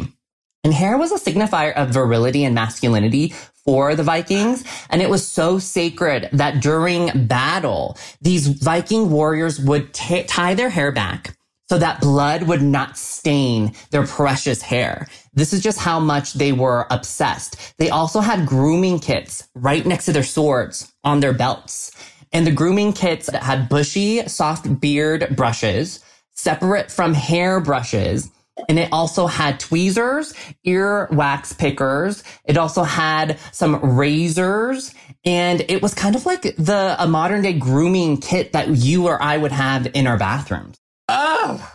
And 0.64 0.72
hair 0.72 0.96
was 0.96 1.12
a 1.12 1.18
signifier 1.18 1.74
of 1.74 1.90
virility 1.90 2.44
and 2.44 2.54
masculinity 2.54 3.34
for 3.64 3.94
the 3.94 4.02
Vikings. 4.02 4.64
And 4.90 5.02
it 5.02 5.10
was 5.10 5.26
so 5.26 5.58
sacred 5.58 6.28
that 6.32 6.62
during 6.62 7.26
battle, 7.26 7.98
these 8.20 8.46
Viking 8.46 9.10
warriors 9.10 9.60
would 9.60 9.92
t- 9.92 10.24
tie 10.24 10.54
their 10.54 10.70
hair 10.70 10.92
back 10.92 11.36
so 11.68 11.78
that 11.78 12.00
blood 12.00 12.42
would 12.44 12.62
not 12.62 12.96
stain 12.96 13.72
their 13.90 14.06
precious 14.06 14.60
hair. 14.60 15.08
This 15.32 15.52
is 15.52 15.62
just 15.62 15.78
how 15.78 15.98
much 15.98 16.34
they 16.34 16.52
were 16.52 16.86
obsessed. 16.90 17.56
They 17.78 17.90
also 17.90 18.20
had 18.20 18.46
grooming 18.46 19.00
kits 19.00 19.48
right 19.54 19.84
next 19.84 20.04
to 20.06 20.12
their 20.12 20.22
swords 20.22 20.92
on 21.02 21.20
their 21.20 21.32
belts. 21.32 21.90
And 22.32 22.46
the 22.46 22.52
grooming 22.52 22.92
kits 22.92 23.30
had 23.30 23.68
bushy, 23.68 24.26
soft 24.28 24.80
beard 24.80 25.34
brushes, 25.36 26.00
separate 26.32 26.90
from 26.90 27.14
hair 27.14 27.60
brushes, 27.60 28.30
and 28.68 28.78
it 28.78 28.88
also 28.92 29.26
had 29.26 29.58
tweezers, 29.58 30.32
ear 30.64 31.08
wax 31.12 31.52
pickers. 31.52 32.22
It 32.44 32.56
also 32.56 32.82
had 32.82 33.38
some 33.52 33.96
razors. 33.96 34.94
And 35.24 35.64
it 35.68 35.82
was 35.82 35.94
kind 35.94 36.14
of 36.14 36.26
like 36.26 36.42
the 36.42 36.96
a 36.98 37.06
modern 37.08 37.42
day 37.42 37.54
grooming 37.54 38.18
kit 38.18 38.52
that 38.52 38.68
you 38.68 39.06
or 39.06 39.20
I 39.22 39.36
would 39.36 39.52
have 39.52 39.88
in 39.94 40.06
our 40.06 40.18
bathrooms. 40.18 40.78
Oh. 41.08 41.70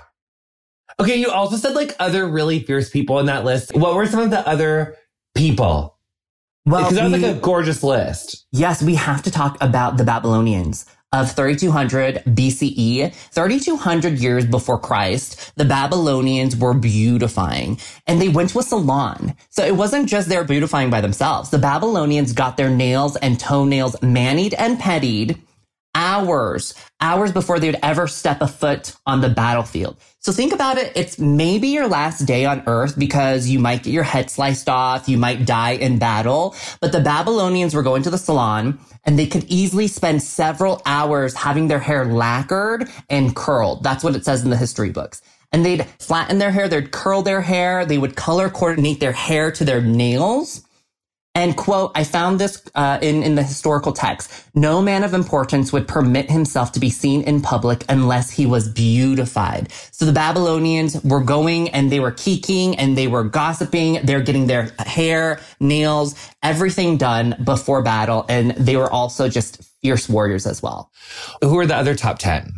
Okay, 0.99 1.15
you 1.15 1.31
also 1.31 1.55
said 1.55 1.75
like 1.75 1.95
other 1.99 2.27
really 2.27 2.59
fierce 2.59 2.89
people 2.89 3.19
in 3.19 3.25
that 3.27 3.45
list. 3.45 3.73
What 3.73 3.95
were 3.95 4.05
some 4.05 4.19
of 4.19 4.29
the 4.29 4.47
other 4.47 4.97
people? 5.35 5.97
Well, 6.65 6.81
because 6.81 6.95
that 6.97 7.09
was 7.09 7.21
like 7.21 7.37
a 7.37 7.39
gorgeous 7.39 7.83
list. 7.83 8.45
Yes, 8.51 8.83
we 8.83 8.95
have 8.95 9.23
to 9.23 9.31
talk 9.31 9.57
about 9.61 9.97
the 9.97 10.03
Babylonians 10.03 10.85
of 11.11 11.31
3200 11.31 12.23
BCE, 12.25 13.13
3200 13.13 14.19
years 14.19 14.45
before 14.45 14.79
Christ, 14.79 15.51
the 15.55 15.65
Babylonians 15.65 16.55
were 16.55 16.73
beautifying 16.73 17.79
and 18.05 18.21
they 18.21 18.29
went 18.29 18.51
to 18.51 18.59
a 18.59 18.63
salon. 18.63 19.35
So 19.49 19.65
it 19.65 19.75
wasn't 19.75 20.07
just 20.07 20.29
they're 20.29 20.43
beautifying 20.43 20.89
by 20.89 21.01
themselves. 21.01 21.49
The 21.49 21.57
Babylonians 21.57 22.33
got 22.33 22.57
their 22.57 22.69
nails 22.69 23.15
and 23.15 23.39
toenails 23.39 23.95
manied 23.97 24.53
and 24.57 24.79
pettied 24.79 25.41
hours, 25.95 26.75
hours 27.01 27.31
before 27.31 27.59
they 27.59 27.67
would 27.67 27.79
ever 27.81 28.07
step 28.07 28.41
a 28.41 28.47
foot 28.47 28.95
on 29.05 29.21
the 29.21 29.29
battlefield. 29.29 29.97
So 30.21 30.33
think 30.33 30.51
about 30.51 30.77
it. 30.77 30.91
It's 30.95 31.17
maybe 31.17 31.69
your 31.69 31.87
last 31.87 32.25
day 32.25 32.43
on 32.43 32.61
earth 32.67 32.99
because 32.99 33.47
you 33.47 33.57
might 33.57 33.83
get 33.83 33.93
your 33.93 34.03
head 34.03 34.29
sliced 34.29 34.67
off. 34.67 35.07
You 35.07 35.17
might 35.17 35.45
die 35.45 35.71
in 35.71 35.97
battle. 35.97 36.55
But 36.81 36.91
the 36.91 36.99
Babylonians 36.99 37.73
were 37.73 37.83
going 37.83 38.03
to 38.03 38.09
the 38.09 38.17
salon 38.17 38.79
and 39.05 39.17
they 39.17 39.27
could 39.27 39.45
easily 39.45 39.87
spend 39.87 40.21
several 40.21 40.81
hours 40.85 41.33
having 41.35 41.69
their 41.69 41.79
hair 41.79 42.03
lacquered 42.03 42.89
and 43.09 43.33
curled. 43.33 43.81
That's 43.81 44.03
what 44.03 44.13
it 44.13 44.25
says 44.25 44.43
in 44.43 44.49
the 44.49 44.57
history 44.57 44.89
books. 44.89 45.21
And 45.53 45.65
they'd 45.65 45.85
flatten 45.99 46.37
their 46.37 46.51
hair. 46.51 46.67
They'd 46.67 46.91
curl 46.91 47.21
their 47.21 47.41
hair. 47.41 47.85
They 47.85 47.97
would 47.97 48.17
color 48.17 48.49
coordinate 48.49 48.99
their 48.99 49.13
hair 49.13 49.51
to 49.53 49.63
their 49.63 49.81
nails. 49.81 50.65
And 51.39 51.55
quote, 51.55 51.93
I 51.95 52.03
found 52.03 52.37
this 52.37 52.61
uh, 52.75 52.99
in, 53.01 53.23
in 53.23 53.35
the 53.35 53.43
historical 53.43 53.93
text. 53.93 54.29
No 54.55 54.81
man 54.81 55.05
of 55.05 55.13
importance 55.13 55.71
would 55.71 55.87
permit 55.87 56.29
himself 56.29 56.73
to 56.73 56.81
be 56.81 56.89
seen 56.89 57.21
in 57.21 57.39
public 57.39 57.85
unless 57.87 58.29
he 58.29 58.45
was 58.45 58.67
beautified. 58.67 59.71
So 59.91 60.03
the 60.03 60.11
Babylonians 60.11 61.01
were 61.01 61.23
going 61.23 61.69
and 61.69 61.89
they 61.89 62.01
were 62.01 62.11
keeking 62.11 62.77
and 62.77 62.97
they 62.97 63.07
were 63.07 63.23
gossiping. 63.23 64.05
They're 64.05 64.19
getting 64.19 64.47
their 64.47 64.71
hair, 64.79 65.39
nails, 65.61 66.13
everything 66.43 66.97
done 66.97 67.37
before 67.41 67.83
battle. 67.83 68.25
And 68.27 68.51
they 68.51 68.75
were 68.75 68.91
also 68.91 69.29
just 69.29 69.63
fierce 69.81 70.09
warriors 70.09 70.45
as 70.45 70.61
well. 70.61 70.91
Who 71.41 71.57
are 71.57 71.65
the 71.65 71.77
other 71.77 71.95
top 71.95 72.19
10? 72.19 72.51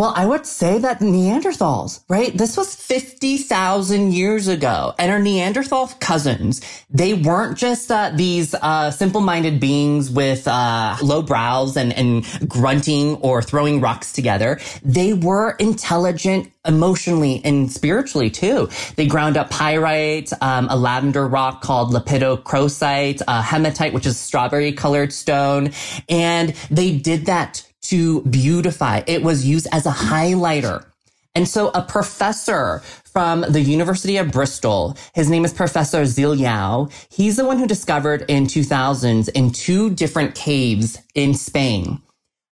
Well, 0.00 0.14
I 0.16 0.24
would 0.24 0.46
say 0.46 0.78
that 0.78 1.00
Neanderthals, 1.00 2.00
right? 2.08 2.34
This 2.34 2.56
was 2.56 2.74
50,000 2.74 4.14
years 4.14 4.48
ago. 4.48 4.94
And 4.98 5.12
our 5.12 5.18
Neanderthal 5.18 5.88
cousins, 6.00 6.62
they 6.88 7.12
weren't 7.12 7.58
just 7.58 7.90
uh, 7.90 8.10
these 8.14 8.54
uh, 8.54 8.92
simple-minded 8.92 9.60
beings 9.60 10.10
with 10.10 10.48
uh, 10.48 10.96
low 11.02 11.20
brows 11.20 11.76
and, 11.76 11.92
and 11.92 12.24
grunting 12.48 13.16
or 13.16 13.42
throwing 13.42 13.82
rocks 13.82 14.14
together. 14.14 14.58
They 14.82 15.12
were 15.12 15.50
intelligent 15.58 16.50
emotionally 16.66 17.42
and 17.44 17.70
spiritually 17.70 18.30
too. 18.30 18.70
They 18.96 19.04
ground 19.04 19.36
up 19.36 19.50
pyrite, 19.50 20.32
um, 20.40 20.66
a 20.70 20.76
lavender 20.76 21.28
rock 21.28 21.60
called 21.60 21.92
lepidocrocite, 21.92 23.20
hematite, 23.28 23.92
which 23.92 24.06
is 24.06 24.18
strawberry 24.18 24.72
colored 24.72 25.12
stone. 25.12 25.72
And 26.08 26.54
they 26.70 26.96
did 26.96 27.26
that 27.26 27.69
to 27.82 28.22
beautify. 28.22 29.02
It 29.06 29.22
was 29.22 29.46
used 29.46 29.66
as 29.72 29.86
a 29.86 29.90
highlighter. 29.90 30.84
And 31.34 31.48
so 31.48 31.68
a 31.68 31.82
professor 31.82 32.80
from 33.04 33.42
the 33.42 33.60
University 33.60 34.16
of 34.16 34.32
Bristol, 34.32 34.96
his 35.14 35.30
name 35.30 35.44
is 35.44 35.52
Professor 35.52 36.02
Zilhão. 36.02 36.92
He's 37.12 37.36
the 37.36 37.44
one 37.44 37.58
who 37.58 37.66
discovered 37.66 38.24
in 38.28 38.44
2000s 38.44 39.28
in 39.30 39.52
two 39.52 39.90
different 39.90 40.34
caves 40.34 40.98
in 41.14 41.34
Spain 41.34 42.02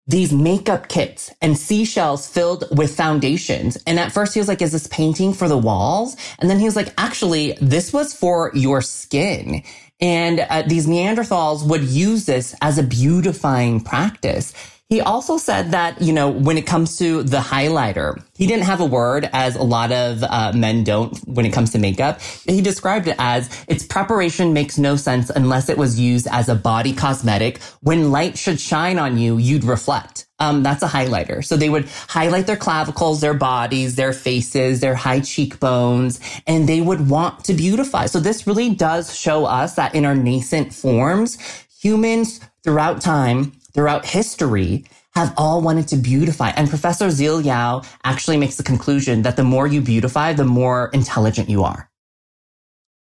these 0.07 0.33
makeup 0.33 0.89
kits 0.89 1.33
and 1.43 1.59
seashells 1.59 2.29
filled 2.29 2.65
with 2.77 2.97
foundations. 2.97 3.77
And 3.87 3.99
at 3.99 4.13
first 4.13 4.35
he 4.35 4.41
was 4.41 4.49
like, 4.49 4.63
is 4.63 4.73
this 4.73 4.87
painting 4.87 5.33
for 5.33 5.49
the 5.49 5.59
walls? 5.59 6.17
And 6.39 6.49
then 6.49 6.59
he 6.59 6.65
was 6.65 6.77
like, 6.77 6.93
actually, 6.97 7.53
this 7.61 7.93
was 7.93 8.15
for 8.15 8.53
your 8.55 8.83
skin. 8.83 9.65
And 10.01 10.41
uh, 10.41 10.63
these 10.63 10.87
Neanderthals 10.87 11.69
would 11.69 11.83
use 11.83 12.27
this 12.27 12.55
as 12.61 12.79
a 12.79 12.83
beautifying 12.83 13.81
practice. 13.81 14.53
He 14.89 15.01
also 15.01 15.37
said 15.37 15.73
that, 15.73 16.01
you 16.01 16.13
know, 16.13 16.31
when 16.31 16.57
it 16.57 16.65
comes 16.65 16.97
to 16.99 17.25
the 17.25 17.39
highlighter, 17.39 18.23
he 18.37 18.47
didn't 18.47 18.67
have 18.67 18.81
a 18.81 18.85
word 18.85 19.29
as 19.33 19.57
a 19.57 19.63
lot 19.65 19.91
of 19.91 20.23
uh, 20.23 20.53
men 20.55 20.85
don't 20.85 21.19
when 21.27 21.45
it 21.45 21.53
comes 21.53 21.73
to 21.73 21.79
makeup. 21.79 22.21
He 22.21 22.61
described 22.61 23.09
it 23.09 23.17
as 23.19 23.51
its 23.67 23.85
preparation 23.85 24.53
makes 24.53 24.79
no 24.79 24.95
sense 24.95 25.29
unless 25.31 25.69
it 25.69 25.77
was 25.77 25.99
used 25.99 26.29
as 26.31 26.49
a 26.49 26.55
body 26.55 26.93
cosmetic. 26.93 27.61
When 27.81 28.13
light 28.13 28.39
should 28.39 28.61
shine 28.61 28.97
on 28.97 29.19
you, 29.19 29.39
you'd 29.39 29.65
reflect. 29.65 30.29
Um, 30.39 30.63
that's 30.63 30.85
a 30.85 30.89
highlighter. 30.89 31.45
So 31.45 31.57
they 31.57 31.69
would 31.69 31.89
highlight 32.07 32.47
their 32.47 32.57
clavicles, 32.57 33.21
their 33.21 33.35
bodies, 33.35 33.97
their 33.97 34.13
faces, 34.13 34.79
their 34.79 34.95
high 34.95 35.21
cheekbones, 35.21 36.21
and 36.47 36.69
they 36.69 36.81
would 36.81 37.11
want 37.11 37.45
to 37.47 37.55
beautify. 37.55 38.07
So 38.07 38.21
this 38.21 38.47
really 38.47 38.73
does 38.73 39.19
show 39.19 39.47
us 39.47 39.75
that 39.75 39.97
in 39.97 40.05
our 40.05 40.15
nascent 40.15 40.73
forms, 40.73 41.39
humans 41.81 42.39
throughout 42.63 43.01
time 43.01 43.53
throughout 43.77 44.07
history 44.07 44.87
have 45.15 45.33
all 45.37 45.61
wanted 45.61 45.89
to 45.89 45.97
beautify. 45.97 46.51
And 46.51 46.69
Professor 46.69 47.07
Zilhão 47.09 47.87
actually 48.05 48.39
makes 48.39 48.57
the 48.57 48.63
conclusion 48.63 49.23
that 49.23 49.37
the 49.37 49.45
more 49.45 49.67
you 49.67 49.81
beautify, 49.81 50.33
the 50.33 50.45
more 50.45 50.91
intelligent 50.93 51.49
you 51.49 51.63
are. 51.63 51.89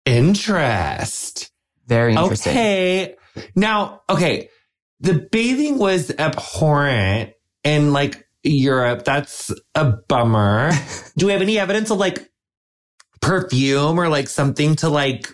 Interest. 0.05 1.51
Very 1.87 2.13
interesting. 2.13 2.51
Okay. 2.51 3.15
Now, 3.55 4.01
okay. 4.09 4.49
the 4.99 5.27
bathing 5.31 5.77
was 5.77 6.11
abhorrent 6.11 7.33
in 7.63 7.93
like 7.93 8.27
Europe. 8.43 9.05
That's 9.05 9.51
a 9.75 9.85
bummer. 9.85 10.71
Do 11.17 11.25
we 11.25 11.31
have 11.31 11.41
any 11.41 11.57
evidence 11.57 11.89
of 11.89 11.97
like 11.97 12.29
perfume 13.21 13.99
or 13.99 14.09
like 14.09 14.27
something 14.27 14.75
to 14.77 14.89
like 14.89 15.29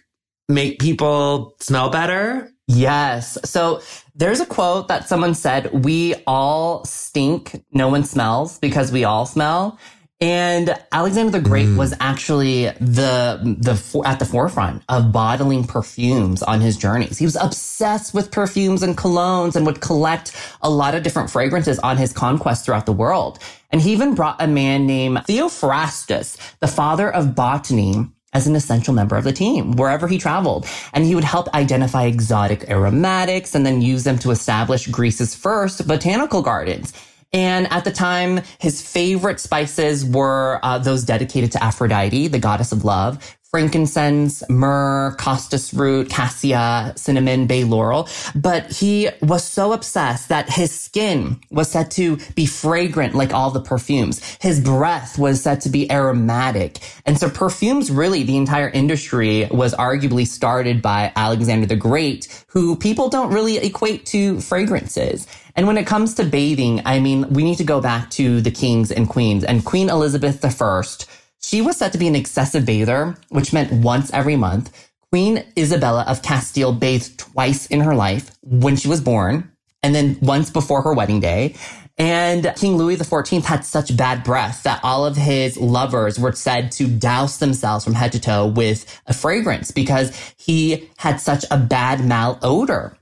make 0.47 0.79
people 0.79 1.55
smell 1.59 1.89
better? 1.89 2.51
Yes. 2.67 3.37
So 3.45 3.81
there's 4.15 4.39
a 4.39 4.45
quote 4.45 4.87
that 4.87 5.07
someone 5.07 5.35
said, 5.35 5.71
we 5.85 6.15
all 6.25 6.83
stink, 6.85 7.63
no 7.71 7.89
one 7.89 8.03
smells 8.03 8.57
because 8.59 8.91
we 8.91 9.03
all 9.03 9.25
smell. 9.25 9.77
And 10.21 10.73
Alexander 10.93 11.33
the 11.33 11.41
Great 11.41 11.67
mm. 11.67 11.77
was 11.77 11.93
actually 11.99 12.65
the, 12.79 13.57
the, 13.59 14.01
at 14.05 14.17
the 14.17 14.25
forefront 14.25 14.81
of 14.87 15.11
bottling 15.11 15.65
perfumes 15.65 16.41
on 16.41 16.61
his 16.61 16.77
journeys. 16.77 17.17
He 17.19 17.25
was 17.25 17.35
obsessed 17.35 18.13
with 18.13 18.31
perfumes 18.31 18.81
and 18.81 18.97
colognes 18.97 19.57
and 19.57 19.65
would 19.65 19.81
collect 19.81 20.31
a 20.61 20.69
lot 20.69 20.95
of 20.95 21.03
different 21.03 21.29
fragrances 21.29 21.79
on 21.79 21.97
his 21.97 22.13
conquests 22.13 22.65
throughout 22.65 22.85
the 22.85 22.93
world. 22.93 23.39
And 23.71 23.81
he 23.81 23.91
even 23.91 24.15
brought 24.15 24.41
a 24.41 24.47
man 24.47 24.87
named 24.87 25.17
Theophrastus, 25.27 26.37
the 26.61 26.67
father 26.67 27.13
of 27.13 27.35
botany, 27.35 28.09
as 28.35 28.45
an 28.45 28.55
essential 28.55 28.93
member 28.93 29.15
of 29.15 29.23
the 29.23 29.31
team 29.31 29.71
wherever 29.71 30.07
he 30.07 30.17
traveled. 30.19 30.67
And 30.93 31.05
he 31.05 31.15
would 31.15 31.23
help 31.23 31.47
identify 31.55 32.03
exotic 32.03 32.69
aromatics 32.69 33.55
and 33.55 33.65
then 33.65 33.81
use 33.81 34.03
them 34.03 34.19
to 34.19 34.31
establish 34.31 34.87
Greece's 34.87 35.33
first 35.33 35.87
botanical 35.87 36.41
gardens. 36.41 36.93
And 37.33 37.71
at 37.71 37.83
the 37.83 37.91
time, 37.91 38.41
his 38.59 38.81
favorite 38.81 39.39
spices 39.39 40.05
were 40.05 40.59
uh, 40.63 40.77
those 40.77 41.03
dedicated 41.03 41.51
to 41.53 41.63
Aphrodite, 41.63 42.27
the 42.27 42.39
goddess 42.39 42.71
of 42.71 42.85
love, 42.85 43.34
frankincense, 43.55 44.43
myrrh, 44.49 45.15
costus 45.17 45.73
root, 45.73 46.09
cassia, 46.09 46.91
cinnamon, 46.97 47.47
bay 47.47 47.63
laurel. 47.63 48.09
But 48.35 48.69
he 48.69 49.07
was 49.21 49.45
so 49.45 49.71
obsessed 49.71 50.27
that 50.27 50.49
his 50.49 50.77
skin 50.77 51.39
was 51.51 51.71
said 51.71 51.89
to 51.91 52.17
be 52.35 52.47
fragrant 52.47 53.15
like 53.15 53.33
all 53.33 53.51
the 53.51 53.61
perfumes. 53.61 54.19
His 54.41 54.59
breath 54.59 55.17
was 55.17 55.41
said 55.41 55.61
to 55.61 55.69
be 55.69 55.89
aromatic. 55.89 56.79
And 57.05 57.17
so 57.17 57.29
perfumes, 57.29 57.89
really, 57.89 58.23
the 58.23 58.35
entire 58.35 58.67
industry 58.67 59.47
was 59.49 59.73
arguably 59.75 60.27
started 60.27 60.81
by 60.81 61.13
Alexander 61.15 61.65
the 61.65 61.77
Great, 61.77 62.43
who 62.47 62.75
people 62.75 63.07
don't 63.07 63.33
really 63.33 63.55
equate 63.55 64.05
to 64.07 64.41
fragrances. 64.41 65.27
And 65.55 65.65
when 65.65 65.77
it 65.77 65.87
comes 65.87 66.15
to 66.15 66.25
bathing, 66.25 66.81
I 66.85 66.99
mean, 66.99 67.29
we 67.29 67.45
need 67.45 67.59
to 67.59 67.63
go 67.63 67.79
back 67.79 68.09
to 68.19 68.41
the 68.41 68.51
kings 68.51 68.91
and 68.91 69.07
queens 69.07 69.45
and 69.45 69.63
Queen 69.63 69.87
Elizabeth 69.87 70.43
I 70.43 71.05
she 71.41 71.61
was 71.61 71.77
said 71.77 71.91
to 71.91 71.97
be 71.97 72.07
an 72.07 72.15
excessive 72.15 72.65
bather, 72.65 73.17
which 73.29 73.53
meant 73.53 73.71
once 73.71 74.11
every 74.11 74.35
month. 74.35 74.91
Queen 75.11 75.43
Isabella 75.57 76.03
of 76.07 76.21
Castile 76.21 76.73
bathed 76.73 77.17
twice 77.17 77.67
in 77.67 77.81
her 77.81 77.95
life 77.95 78.31
when 78.41 78.75
she 78.75 78.87
was 78.87 79.01
born 79.01 79.51
and 79.83 79.93
then 79.93 80.17
once 80.21 80.49
before 80.49 80.81
her 80.81 80.93
wedding 80.93 81.19
day. 81.19 81.55
And 81.97 82.51
King 82.57 82.75
Louis 82.75 82.97
XIV 82.97 83.45
had 83.45 83.63
such 83.63 83.95
bad 83.95 84.23
breath 84.23 84.63
that 84.63 84.81
all 84.83 85.05
of 85.05 85.15
his 85.15 85.55
lovers 85.55 86.19
were 86.19 86.33
said 86.33 86.71
to 86.73 86.87
douse 86.87 87.37
themselves 87.37 87.85
from 87.85 87.93
head 87.93 88.11
to 88.11 88.19
toe 88.19 88.47
with 88.47 89.01
a 89.07 89.13
fragrance 89.13 89.71
because 89.71 90.11
he 90.37 90.89
had 90.97 91.21
such 91.21 91.45
a 91.51 91.57
bad 91.57 91.99
malodor. 91.99 92.97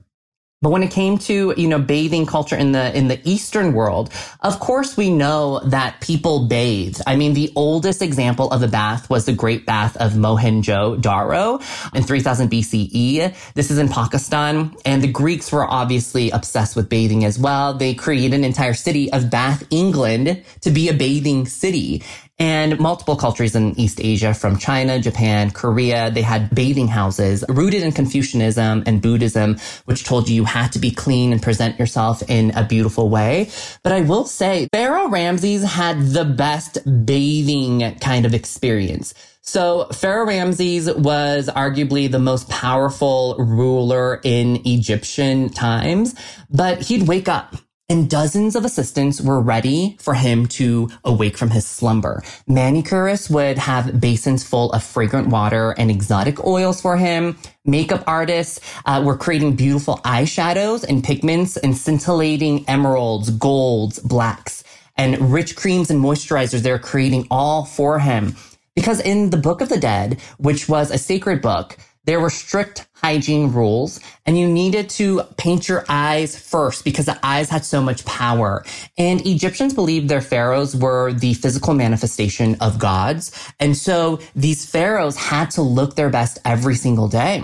But 0.64 0.70
when 0.70 0.82
it 0.82 0.90
came 0.90 1.18
to, 1.18 1.52
you 1.58 1.68
know, 1.68 1.78
bathing 1.78 2.24
culture 2.24 2.56
in 2.56 2.72
the, 2.72 2.96
in 2.96 3.08
the 3.08 3.20
Eastern 3.28 3.74
world, 3.74 4.10
of 4.40 4.58
course 4.60 4.96
we 4.96 5.10
know 5.10 5.60
that 5.60 6.00
people 6.00 6.46
bathed. 6.48 7.02
I 7.06 7.16
mean, 7.16 7.34
the 7.34 7.52
oldest 7.54 8.00
example 8.00 8.50
of 8.50 8.62
a 8.62 8.68
bath 8.68 9.10
was 9.10 9.26
the 9.26 9.34
Great 9.34 9.66
Bath 9.66 9.94
of 9.98 10.12
Mohenjo-Daro 10.12 11.60
in 11.94 12.02
3000 12.02 12.50
BCE. 12.50 13.52
This 13.52 13.70
is 13.70 13.76
in 13.76 13.90
Pakistan. 13.90 14.74
And 14.86 15.02
the 15.02 15.12
Greeks 15.12 15.52
were 15.52 15.70
obviously 15.70 16.30
obsessed 16.30 16.76
with 16.76 16.88
bathing 16.88 17.26
as 17.26 17.38
well. 17.38 17.74
They 17.74 17.92
created 17.92 18.32
an 18.32 18.42
entire 18.42 18.72
city 18.72 19.12
of 19.12 19.28
Bath, 19.28 19.64
England 19.68 20.44
to 20.62 20.70
be 20.70 20.88
a 20.88 20.94
bathing 20.94 21.44
city 21.44 22.02
and 22.38 22.80
multiple 22.80 23.16
cultures 23.16 23.54
in 23.54 23.78
East 23.78 24.00
Asia 24.02 24.34
from 24.34 24.58
China, 24.58 24.98
Japan, 24.98 25.50
Korea. 25.50 26.10
They 26.10 26.22
had 26.22 26.54
bathing 26.54 26.88
houses 26.88 27.44
rooted 27.48 27.82
in 27.82 27.92
Confucianism 27.92 28.82
and 28.86 29.00
Buddhism, 29.00 29.56
which 29.84 30.04
told 30.04 30.28
you 30.28 30.34
you 30.34 30.44
had 30.44 30.72
to 30.72 30.78
be 30.78 30.90
clean 30.90 31.32
and 31.32 31.40
present 31.40 31.78
yourself 31.78 32.22
in 32.28 32.50
a 32.56 32.64
beautiful 32.64 33.08
way. 33.08 33.50
But 33.82 33.92
I 33.92 34.00
will 34.00 34.24
say 34.24 34.68
Pharaoh 34.72 35.08
Ramses 35.08 35.62
had 35.62 36.00
the 36.08 36.24
best 36.24 36.78
bathing 37.06 37.96
kind 38.00 38.26
of 38.26 38.34
experience. 38.34 39.14
So 39.42 39.84
Pharaoh 39.92 40.26
Ramses 40.26 40.92
was 40.92 41.48
arguably 41.54 42.10
the 42.10 42.18
most 42.18 42.48
powerful 42.48 43.36
ruler 43.38 44.20
in 44.24 44.66
Egyptian 44.66 45.50
times, 45.50 46.14
but 46.50 46.80
he'd 46.80 47.06
wake 47.06 47.28
up 47.28 47.54
and 47.88 48.08
dozens 48.08 48.56
of 48.56 48.64
assistants 48.64 49.20
were 49.20 49.40
ready 49.40 49.96
for 50.00 50.14
him 50.14 50.46
to 50.46 50.88
awake 51.04 51.36
from 51.36 51.50
his 51.50 51.66
slumber. 51.66 52.22
Manicurists 52.48 53.30
would 53.30 53.58
have 53.58 54.00
basins 54.00 54.42
full 54.42 54.72
of 54.72 54.82
fragrant 54.82 55.28
water 55.28 55.72
and 55.76 55.90
exotic 55.90 56.44
oils 56.44 56.80
for 56.80 56.96
him. 56.96 57.36
Makeup 57.66 58.02
artists 58.06 58.60
uh, 58.86 59.02
were 59.04 59.16
creating 59.16 59.56
beautiful 59.56 59.98
eyeshadows 59.98 60.84
and 60.84 61.04
pigments 61.04 61.56
and 61.58 61.76
scintillating 61.76 62.66
emeralds, 62.68 63.30
golds, 63.30 63.98
blacks, 63.98 64.64
and 64.96 65.32
rich 65.32 65.54
creams 65.56 65.90
and 65.90 66.02
moisturizers 66.02 66.62
they're 66.62 66.78
creating 66.78 67.26
all 67.30 67.64
for 67.64 67.98
him. 67.98 68.34
Because 68.74 69.00
in 69.00 69.30
the 69.30 69.36
Book 69.36 69.60
of 69.60 69.68
the 69.68 69.78
Dead, 69.78 70.20
which 70.38 70.68
was 70.68 70.90
a 70.90 70.98
sacred 70.98 71.42
book, 71.42 71.76
there 72.06 72.20
were 72.20 72.30
strict 72.30 72.86
hygiene 72.94 73.52
rules 73.52 74.00
and 74.26 74.38
you 74.38 74.48
needed 74.48 74.88
to 74.90 75.22
paint 75.36 75.68
your 75.68 75.84
eyes 75.88 76.38
first 76.38 76.84
because 76.84 77.06
the 77.06 77.18
eyes 77.22 77.48
had 77.48 77.64
so 77.64 77.80
much 77.80 78.04
power. 78.04 78.64
And 78.96 79.26
Egyptians 79.26 79.74
believed 79.74 80.08
their 80.08 80.20
pharaohs 80.20 80.76
were 80.76 81.12
the 81.12 81.34
physical 81.34 81.74
manifestation 81.74 82.56
of 82.60 82.78
gods. 82.78 83.32
And 83.60 83.76
so 83.76 84.20
these 84.34 84.66
pharaohs 84.66 85.16
had 85.16 85.50
to 85.52 85.62
look 85.62 85.96
their 85.96 86.10
best 86.10 86.38
every 86.44 86.74
single 86.74 87.08
day. 87.08 87.42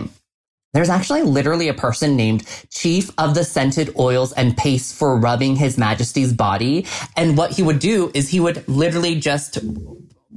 There's 0.73 0.89
actually 0.89 1.23
literally 1.23 1.69
a 1.69 1.75
person 1.75 2.15
named 2.15 2.47
Chief 2.71 3.11
of 3.19 3.35
the 3.35 3.43
Scented 3.43 3.93
Oils 3.99 4.33
and 4.33 4.57
Pastes 4.57 4.97
for 4.97 5.17
rubbing 5.17 5.57
His 5.57 5.77
Majesty's 5.77 6.33
body. 6.33 6.87
And 7.17 7.37
what 7.37 7.51
he 7.51 7.63
would 7.63 7.81
do 7.81 8.13
is 8.15 8.29
he 8.29 8.39
would 8.39 8.67
literally 8.69 9.17
just 9.17 9.59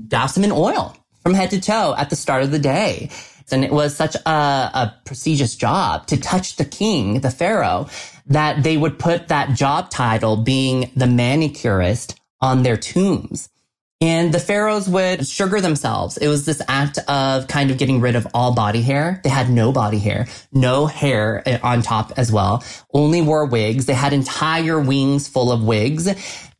douse 0.07 0.35
him 0.35 0.43
in 0.43 0.51
oil 0.51 0.97
from 1.21 1.35
head 1.35 1.51
to 1.51 1.61
toe 1.61 1.95
at 1.97 2.09
the 2.09 2.15
start 2.15 2.43
of 2.43 2.51
the 2.51 2.59
day. 2.59 3.09
And 3.51 3.63
it 3.63 3.71
was 3.71 3.95
such 3.95 4.15
a, 4.15 4.29
a 4.29 4.95
prestigious 5.05 5.55
job 5.55 6.07
to 6.07 6.17
touch 6.17 6.55
the 6.55 6.65
king, 6.65 7.21
the 7.21 7.31
pharaoh, 7.31 7.87
that 8.27 8.63
they 8.63 8.77
would 8.77 8.99
put 8.99 9.27
that 9.27 9.55
job 9.55 9.89
title 9.89 10.37
being 10.37 10.91
the 10.95 11.07
manicurist 11.07 12.19
on 12.41 12.63
their 12.63 12.77
tombs. 12.77 13.49
And 14.03 14.33
the 14.33 14.39
pharaohs 14.39 14.89
would 14.89 15.25
sugar 15.25 15.61
themselves. 15.61 16.17
It 16.17 16.27
was 16.27 16.45
this 16.45 16.61
act 16.67 16.97
of 17.07 17.47
kind 17.47 17.71
of 17.71 17.77
getting 17.77 18.01
rid 18.01 18.17
of 18.17 18.27
all 18.33 18.53
body 18.53 18.81
hair. 18.81 19.21
They 19.23 19.29
had 19.29 19.49
no 19.49 19.71
body 19.71 19.97
hair, 19.97 20.27
no 20.51 20.87
hair 20.87 21.41
eh, 21.45 21.57
on 21.63 21.81
top 21.83 22.11
as 22.17 22.29
well, 22.29 22.65
only 22.93 23.21
wore 23.21 23.45
wigs. 23.45 23.85
They 23.85 23.93
had 23.93 24.11
entire 24.11 24.77
wings 24.77 25.29
full 25.29 25.53
of 25.53 25.63
wigs. 25.63 26.09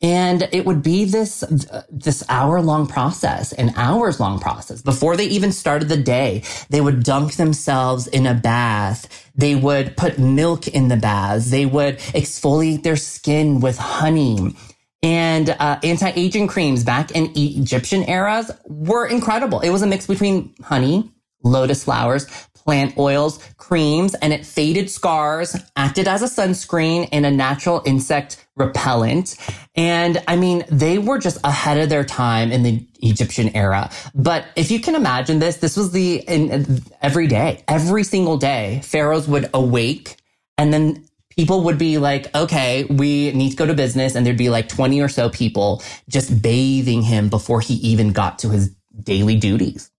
And 0.04 0.50
it 0.52 0.66
would 0.66 0.84
be 0.84 1.06
this, 1.06 1.46
this 1.90 2.24
hour 2.28 2.62
long 2.62 2.88
process, 2.88 3.54
an 3.54 3.74
hours 3.78 4.20
long 4.20 4.38
process. 4.38 4.82
Before 4.82 5.16
they 5.16 5.26
even 5.28 5.54
started 5.54 5.88
the 5.88 5.98
day, 5.98 6.44
they 6.70 6.82
would 6.82 7.04
dunk 7.04 7.36
themselves 7.36 8.08
in 8.08 8.28
a 8.28 8.34
bath. 8.34 9.08
They 9.34 9.56
would 9.56 9.96
put 9.96 10.20
milk 10.20 10.68
in 10.68 10.90
the 10.90 10.98
baths. 10.98 11.52
They 11.52 11.66
would 11.66 12.00
exfoliate 12.00 12.84
their 12.84 12.98
skin 12.98 13.62
with 13.62 13.78
honey 13.78 14.56
and 15.04 15.50
uh, 15.50 15.80
anti-aging 15.84 16.48
creams 16.48 16.86
back 16.86 17.12
in 17.12 17.32
Egyptian 17.36 18.04
eras 18.10 18.50
were 18.66 19.06
incredible. 19.06 19.60
It 19.60 19.70
was 19.70 19.82
a 19.82 19.88
mix 19.88 20.08
between 20.08 20.56
honey, 20.64 21.13
lotus 21.44 21.84
flowers, 21.84 22.26
plant 22.54 22.98
oils, 22.98 23.40
creams, 23.58 24.16
and 24.16 24.34
it 24.34 24.46
faded 24.46 24.90
scars, 24.90 25.56
acted 25.76 26.08
as 26.08 26.22
a 26.22 26.26
sunscreen 26.26 27.10
and 27.12 27.26
a 27.26 27.32
natural 27.32 27.82
insect 27.86 28.46
repellent. 28.56 29.36
And 29.76 30.22
I 30.28 30.36
mean, 30.36 30.64
they 30.70 30.98
were 30.98 31.18
just 31.18 31.40
ahead 31.44 31.78
of 31.78 31.90
their 31.90 32.04
time 32.04 32.52
in 32.52 32.64
the 32.64 32.86
Egyptian 33.02 33.50
era. 33.56 33.90
But 34.16 34.46
if 34.56 34.72
you 34.72 34.80
can 34.80 34.96
imagine 34.96 35.40
this, 35.40 35.58
this 35.58 35.76
was 35.76 35.92
the 35.92 36.18
in, 36.18 36.82
every 37.02 37.28
day, 37.28 37.64
every 37.68 38.04
single 38.04 38.38
day, 38.38 38.82
pharaohs 38.84 39.28
would 39.28 39.50
awake 39.54 40.18
and 40.58 40.72
then 40.72 41.06
people 41.30 41.64
would 41.64 41.78
be 41.78 41.98
like, 41.98 42.34
okay, 42.36 42.84
we 42.86 43.32
need 43.32 43.52
to 43.52 43.56
go 43.56 43.66
to 43.66 43.74
business. 43.74 44.16
And 44.16 44.26
there'd 44.26 44.38
be 44.38 44.50
like 44.50 44.70
20 44.70 45.02
or 45.02 45.10
so 45.10 45.30
people 45.30 45.82
just 46.08 46.42
bathing 46.42 47.02
him 47.02 47.30
before 47.30 47.60
he 47.60 47.74
even 47.76 48.12
got 48.12 48.40
to 48.40 48.50
his 48.50 48.70
daily 49.02 49.36
duties. 49.36 49.90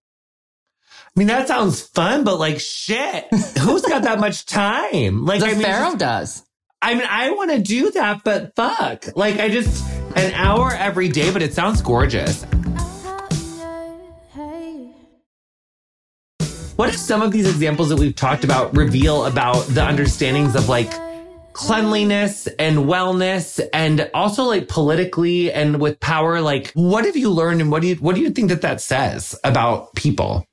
I 1.16 1.20
mean, 1.20 1.29
that 1.29 1.46
sounds 1.46 1.81
fun, 1.81 2.24
but 2.24 2.40
like 2.40 2.59
shit, 2.59 3.27
who's 3.59 3.83
got 3.83 4.03
that 4.03 4.18
much 4.18 4.46
time? 4.46 5.24
Like, 5.24 5.40
the 5.40 5.46
I 5.46 5.53
mean, 5.53 5.62
Pharaoh 5.62 5.94
does. 5.94 6.42
I 6.83 6.94
mean, 6.94 7.07
I 7.09 7.31
want 7.31 7.53
to 7.53 7.61
do 7.61 7.92
that, 7.92 8.22
but 8.24 8.57
fuck. 8.57 9.07
Like, 9.14 9.38
I 9.38 9.48
just, 9.48 9.88
an 10.16 10.33
hour 10.35 10.72
every 10.72 11.09
day, 11.09 11.33
but 11.33 11.40
it 11.40 11.55
sounds 11.55 11.81
gorgeous. 11.83 12.44
What 16.74 16.88
if 16.88 16.96
some 16.96 17.22
of 17.22 17.31
these 17.31 17.48
examples 17.48 17.90
that 17.90 17.96
we've 17.96 18.16
talked 18.16 18.42
about 18.42 18.77
reveal 18.77 19.27
about 19.27 19.61
the 19.68 19.87
understandings 19.87 20.57
of 20.57 20.68
like 20.68 20.92
cleanliness 21.53 22.48
and 22.59 22.79
wellness 22.79 23.61
and 23.72 24.11
also 24.12 24.42
like 24.42 24.66
politically 24.66 25.53
and 25.53 25.81
with 25.81 26.00
power 26.00 26.40
like 26.40 26.72
what 26.74 27.05
have 27.05 27.16
you 27.16 27.31
learned 27.31 27.61
and 27.61 27.70
what 27.70 27.81
do 27.81 27.87
you 27.87 27.94
what 27.94 28.16
do 28.16 28.20
you 28.20 28.31
think 28.31 28.48
that 28.48 28.62
that 28.62 28.81
says 28.81 29.38
about 29.44 29.94
people 29.94 30.44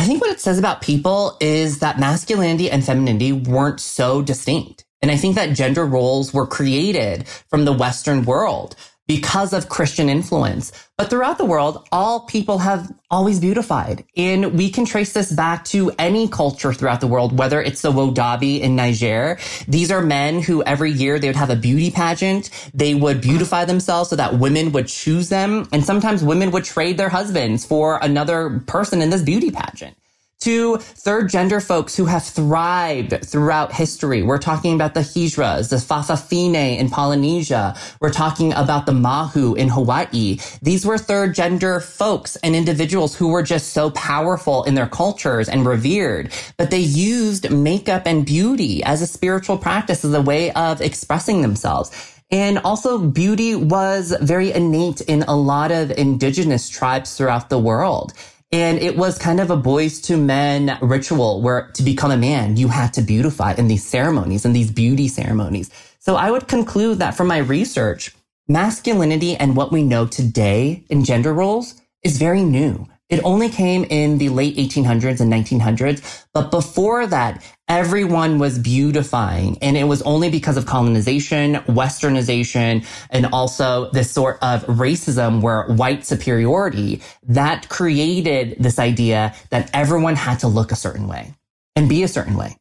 i 0.00 0.04
think 0.04 0.22
what 0.22 0.30
it 0.30 0.40
says 0.40 0.58
about 0.58 0.80
people 0.80 1.36
is 1.40 1.80
that 1.80 2.00
masculinity 2.00 2.70
and 2.70 2.82
femininity 2.82 3.32
weren't 3.32 3.80
so 3.80 4.22
distinct. 4.22 4.86
And 5.02 5.10
i 5.10 5.16
think 5.16 5.34
that 5.34 5.54
gender 5.54 5.84
roles 5.84 6.32
were 6.32 6.46
created 6.46 7.28
from 7.28 7.66
the 7.66 7.72
western 7.72 8.24
world 8.24 8.76
because 9.10 9.52
of 9.52 9.68
Christian 9.68 10.08
influence. 10.08 10.70
But 10.96 11.10
throughout 11.10 11.36
the 11.36 11.44
world, 11.44 11.84
all 11.90 12.20
people 12.26 12.58
have 12.58 12.94
always 13.10 13.40
beautified. 13.40 14.04
And 14.16 14.56
we 14.56 14.70
can 14.70 14.84
trace 14.84 15.12
this 15.12 15.32
back 15.32 15.64
to 15.64 15.90
any 15.98 16.28
culture 16.28 16.72
throughout 16.72 17.00
the 17.00 17.08
world, 17.08 17.36
whether 17.36 17.60
it's 17.60 17.82
the 17.82 17.90
Wodaabe 17.90 18.60
in 18.60 18.76
Niger. 18.76 19.36
These 19.66 19.90
are 19.90 20.00
men 20.00 20.40
who 20.40 20.62
every 20.62 20.92
year 20.92 21.18
they 21.18 21.26
would 21.26 21.34
have 21.34 21.50
a 21.50 21.56
beauty 21.56 21.90
pageant. 21.90 22.50
They 22.72 22.94
would 22.94 23.20
beautify 23.20 23.64
themselves 23.64 24.10
so 24.10 24.14
that 24.14 24.38
women 24.38 24.70
would 24.70 24.86
choose 24.86 25.28
them. 25.28 25.66
And 25.72 25.84
sometimes 25.84 26.22
women 26.22 26.52
would 26.52 26.62
trade 26.62 26.96
their 26.96 27.08
husbands 27.08 27.66
for 27.66 27.98
another 28.00 28.62
person 28.68 29.02
in 29.02 29.10
this 29.10 29.22
beauty 29.22 29.50
pageant 29.50 29.96
to 30.40 30.78
third 30.78 31.28
gender 31.28 31.60
folks 31.60 31.94
who 31.94 32.06
have 32.06 32.24
thrived 32.24 33.26
throughout 33.26 33.72
history. 33.72 34.22
We're 34.22 34.38
talking 34.38 34.74
about 34.74 34.94
the 34.94 35.00
Hijras, 35.00 35.68
the 35.68 35.76
Fa'afafine 35.76 36.78
in 36.78 36.88
Polynesia. 36.88 37.76
We're 38.00 38.12
talking 38.12 38.54
about 38.54 38.86
the 38.86 38.92
Mahu 38.92 39.54
in 39.54 39.68
Hawaii. 39.68 40.38
These 40.62 40.86
were 40.86 40.96
third 40.96 41.34
gender 41.34 41.78
folks 41.78 42.36
and 42.36 42.56
individuals 42.56 43.14
who 43.14 43.28
were 43.28 43.42
just 43.42 43.74
so 43.74 43.90
powerful 43.90 44.64
in 44.64 44.74
their 44.74 44.86
cultures 44.88 45.46
and 45.46 45.66
revered, 45.66 46.32
but 46.56 46.70
they 46.70 46.80
used 46.80 47.50
makeup 47.50 48.04
and 48.06 48.24
beauty 48.24 48.82
as 48.82 49.02
a 49.02 49.06
spiritual 49.06 49.58
practice 49.58 50.06
as 50.06 50.14
a 50.14 50.22
way 50.22 50.52
of 50.52 50.80
expressing 50.80 51.42
themselves. 51.42 51.90
And 52.30 52.58
also 52.60 52.98
beauty 52.98 53.56
was 53.56 54.14
very 54.22 54.52
innate 54.52 55.02
in 55.02 55.22
a 55.24 55.36
lot 55.36 55.70
of 55.70 55.90
indigenous 55.90 56.70
tribes 56.70 57.16
throughout 57.16 57.50
the 57.50 57.58
world. 57.58 58.14
And 58.52 58.78
it 58.80 58.96
was 58.96 59.16
kind 59.16 59.38
of 59.38 59.50
a 59.50 59.56
boys 59.56 60.00
to 60.02 60.16
men 60.16 60.76
ritual 60.82 61.40
where 61.40 61.70
to 61.74 61.84
become 61.84 62.10
a 62.10 62.16
man, 62.16 62.56
you 62.56 62.66
had 62.66 62.92
to 62.94 63.02
beautify 63.02 63.54
in 63.54 63.68
these 63.68 63.86
ceremonies 63.86 64.44
and 64.44 64.56
these 64.56 64.72
beauty 64.72 65.06
ceremonies. 65.06 65.70
So 66.00 66.16
I 66.16 66.32
would 66.32 66.48
conclude 66.48 66.98
that 66.98 67.14
from 67.14 67.28
my 67.28 67.38
research, 67.38 68.12
masculinity 68.48 69.36
and 69.36 69.54
what 69.54 69.70
we 69.70 69.84
know 69.84 70.04
today 70.04 70.84
in 70.90 71.04
gender 71.04 71.32
roles 71.32 71.80
is 72.02 72.18
very 72.18 72.42
new. 72.42 72.88
It 73.10 73.20
only 73.24 73.48
came 73.48 73.84
in 73.84 74.18
the 74.18 74.28
late 74.28 74.56
1800s 74.56 75.20
and 75.20 75.32
1900s. 75.32 76.24
But 76.32 76.50
before 76.50 77.06
that, 77.08 77.44
everyone 77.68 78.38
was 78.38 78.58
beautifying. 78.58 79.58
And 79.60 79.76
it 79.76 79.84
was 79.84 80.00
only 80.02 80.30
because 80.30 80.56
of 80.56 80.64
colonization, 80.66 81.56
westernization, 81.66 82.86
and 83.10 83.26
also 83.26 83.90
this 83.90 84.10
sort 84.10 84.38
of 84.42 84.64
racism 84.66 85.40
where 85.40 85.66
white 85.66 86.06
superiority 86.06 87.02
that 87.24 87.68
created 87.68 88.56
this 88.60 88.78
idea 88.78 89.34
that 89.50 89.70
everyone 89.74 90.14
had 90.14 90.38
to 90.40 90.48
look 90.48 90.70
a 90.70 90.76
certain 90.76 91.08
way 91.08 91.34
and 91.74 91.88
be 91.88 92.02
a 92.04 92.08
certain 92.08 92.36
way. 92.36 92.56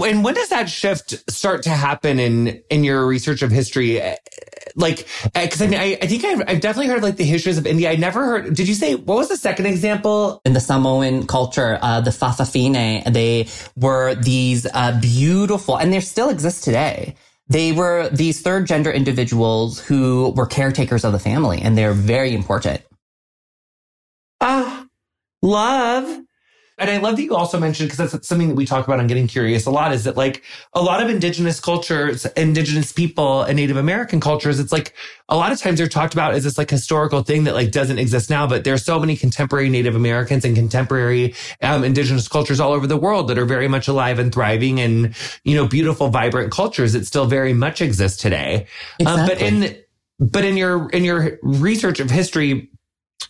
And 0.00 0.24
when 0.24 0.34
does 0.34 0.48
that 0.48 0.68
shift 0.68 1.30
start 1.30 1.62
to 1.64 1.70
happen 1.70 2.18
in 2.18 2.62
in 2.70 2.84
your 2.84 3.06
research 3.06 3.42
of 3.42 3.50
history? 3.50 4.00
Like, 4.76 5.08
because 5.34 5.62
I 5.62 5.66
mean, 5.68 5.80
I, 5.80 5.98
I 6.02 6.06
think 6.06 6.22
I've, 6.22 6.42
I've, 6.46 6.60
definitely 6.60 6.88
heard 6.88 7.02
like 7.02 7.16
the 7.16 7.24
histories 7.24 7.56
of 7.56 7.66
India. 7.66 7.90
I 7.90 7.96
never 7.96 8.22
heard. 8.22 8.54
Did 8.54 8.68
you 8.68 8.74
say 8.74 8.94
what 8.94 9.16
was 9.16 9.28
the 9.30 9.36
second 9.38 9.64
example? 9.64 10.42
In 10.44 10.52
the 10.52 10.60
Samoan 10.60 11.26
culture, 11.26 11.78
uh, 11.80 12.02
the 12.02 12.10
Fa'afafine, 12.10 13.10
they 13.10 13.48
were 13.74 14.14
these 14.16 14.66
uh, 14.74 14.98
beautiful, 15.00 15.76
and 15.78 15.92
they 15.92 16.00
still 16.00 16.28
exist 16.28 16.62
today. 16.62 17.16
They 17.48 17.72
were 17.72 18.10
these 18.10 18.42
third 18.42 18.66
gender 18.66 18.90
individuals 18.90 19.80
who 19.80 20.34
were 20.36 20.46
caretakers 20.46 21.04
of 21.04 21.12
the 21.12 21.18
family, 21.18 21.62
and 21.62 21.78
they're 21.78 21.94
very 21.94 22.34
important. 22.34 22.82
Ah, 24.42 24.82
uh, 24.82 24.86
love. 25.40 26.25
And 26.78 26.90
I 26.90 26.98
love 26.98 27.16
that 27.16 27.22
you 27.22 27.34
also 27.34 27.58
mentioned, 27.58 27.88
because 27.90 28.12
that's 28.12 28.28
something 28.28 28.48
that 28.48 28.54
we 28.54 28.66
talk 28.66 28.86
about 28.86 29.00
on 29.00 29.06
Getting 29.06 29.26
Curious 29.26 29.64
a 29.64 29.70
lot, 29.70 29.92
is 29.92 30.04
that 30.04 30.16
like 30.16 30.42
a 30.74 30.82
lot 30.82 31.02
of 31.02 31.08
indigenous 31.08 31.58
cultures, 31.58 32.26
indigenous 32.36 32.92
people 32.92 33.42
and 33.44 33.56
Native 33.56 33.78
American 33.78 34.20
cultures, 34.20 34.60
it's 34.60 34.72
like 34.72 34.92
a 35.30 35.36
lot 35.36 35.52
of 35.52 35.58
times 35.58 35.78
they're 35.78 35.88
talked 35.88 36.12
about 36.12 36.34
as 36.34 36.44
this 36.44 36.58
like 36.58 36.68
historical 36.68 37.22
thing 37.22 37.44
that 37.44 37.54
like 37.54 37.72
doesn't 37.72 37.98
exist 37.98 38.28
now, 38.28 38.46
but 38.46 38.64
there's 38.64 38.84
so 38.84 39.00
many 39.00 39.16
contemporary 39.16 39.70
Native 39.70 39.96
Americans 39.96 40.44
and 40.44 40.54
contemporary 40.54 41.34
um, 41.62 41.82
indigenous 41.82 42.28
cultures 42.28 42.60
all 42.60 42.72
over 42.72 42.86
the 42.86 42.98
world 42.98 43.28
that 43.28 43.38
are 43.38 43.46
very 43.46 43.68
much 43.68 43.88
alive 43.88 44.18
and 44.18 44.32
thriving 44.32 44.78
and, 44.78 45.14
you 45.44 45.56
know, 45.56 45.66
beautiful, 45.66 46.08
vibrant 46.08 46.52
cultures 46.52 46.92
that 46.92 47.06
still 47.06 47.24
very 47.24 47.54
much 47.54 47.80
exist 47.80 48.20
today. 48.20 48.66
Exactly. 48.98 49.22
Um, 49.22 49.28
but 49.28 49.40
in, 49.40 49.82
but 50.20 50.44
in 50.44 50.58
your, 50.58 50.90
in 50.90 51.04
your 51.04 51.38
research 51.42 52.00
of 52.00 52.10
history, 52.10 52.70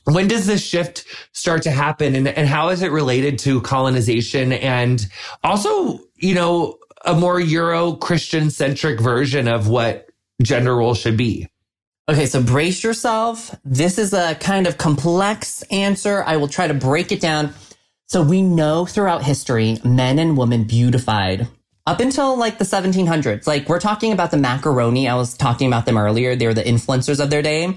when 0.04 0.28
does 0.28 0.46
this 0.46 0.64
shift 0.64 1.04
start 1.32 1.62
to 1.62 1.70
happen 1.70 2.14
and, 2.14 2.28
and 2.28 2.48
how 2.48 2.68
is 2.68 2.82
it 2.82 2.92
related 2.92 3.38
to 3.40 3.60
colonization 3.62 4.52
and 4.52 5.06
also, 5.42 6.00
you 6.16 6.34
know, 6.34 6.78
a 7.04 7.14
more 7.14 7.40
Euro 7.40 7.94
Christian 7.94 8.50
centric 8.50 9.00
version 9.00 9.48
of 9.48 9.68
what 9.68 10.08
gender 10.42 10.76
roles 10.76 10.98
should 10.98 11.16
be? 11.16 11.48
Okay, 12.08 12.26
so 12.26 12.40
brace 12.40 12.84
yourself. 12.84 13.54
This 13.64 13.98
is 13.98 14.12
a 14.12 14.36
kind 14.36 14.68
of 14.68 14.78
complex 14.78 15.62
answer. 15.72 16.22
I 16.24 16.36
will 16.36 16.46
try 16.46 16.68
to 16.68 16.74
break 16.74 17.10
it 17.10 17.20
down. 17.20 17.52
So 18.06 18.22
we 18.22 18.42
know 18.42 18.86
throughout 18.86 19.24
history, 19.24 19.78
men 19.84 20.20
and 20.20 20.38
women 20.38 20.64
beautified 20.64 21.48
up 21.84 21.98
until 21.98 22.36
like 22.36 22.58
the 22.58 22.64
1700s. 22.64 23.48
Like 23.48 23.68
we're 23.68 23.80
talking 23.80 24.12
about 24.12 24.30
the 24.30 24.36
macaroni. 24.36 25.08
I 25.08 25.16
was 25.16 25.36
talking 25.36 25.66
about 25.66 25.86
them 25.86 25.96
earlier. 25.96 26.36
They 26.36 26.46
were 26.46 26.54
the 26.54 26.62
influencers 26.62 27.18
of 27.18 27.30
their 27.30 27.42
day. 27.42 27.76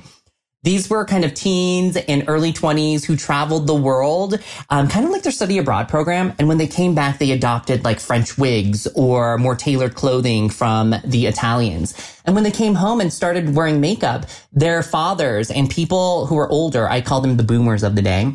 These 0.63 0.89
were 0.89 1.05
kind 1.05 1.23
of 1.23 1.33
teens 1.33 1.95
and 1.95 2.25
early 2.27 2.51
20s 2.51 3.05
who 3.05 3.15
traveled 3.15 3.65
the 3.65 3.73
world, 3.73 4.37
um, 4.69 4.89
kind 4.89 5.05
of 5.05 5.11
like 5.11 5.23
their 5.23 5.31
study 5.31 5.57
abroad 5.57 5.87
program. 5.87 6.33
And 6.37 6.49
when 6.49 6.57
they 6.57 6.67
came 6.67 6.93
back, 6.93 7.17
they 7.17 7.31
adopted 7.31 7.85
like 7.85 8.01
French 8.01 8.37
wigs 8.37 8.85
or 8.87 9.37
more 9.37 9.55
tailored 9.55 9.95
clothing 9.95 10.49
from 10.49 10.95
the 11.05 11.27
Italians. 11.27 11.95
And 12.25 12.35
when 12.35 12.43
they 12.43 12.51
came 12.51 12.75
home 12.75 12.99
and 12.99 13.11
started 13.13 13.55
wearing 13.55 13.79
makeup, 13.79 14.25
their 14.51 14.83
fathers 14.83 15.49
and 15.49 15.69
people 15.69 16.25
who 16.25 16.35
were 16.35 16.49
older, 16.49 16.89
I 16.89 16.99
call 16.99 17.21
them 17.21 17.37
the 17.37 17.43
boomers 17.43 17.81
of 17.81 17.95
the 17.95 18.01
day, 18.01 18.33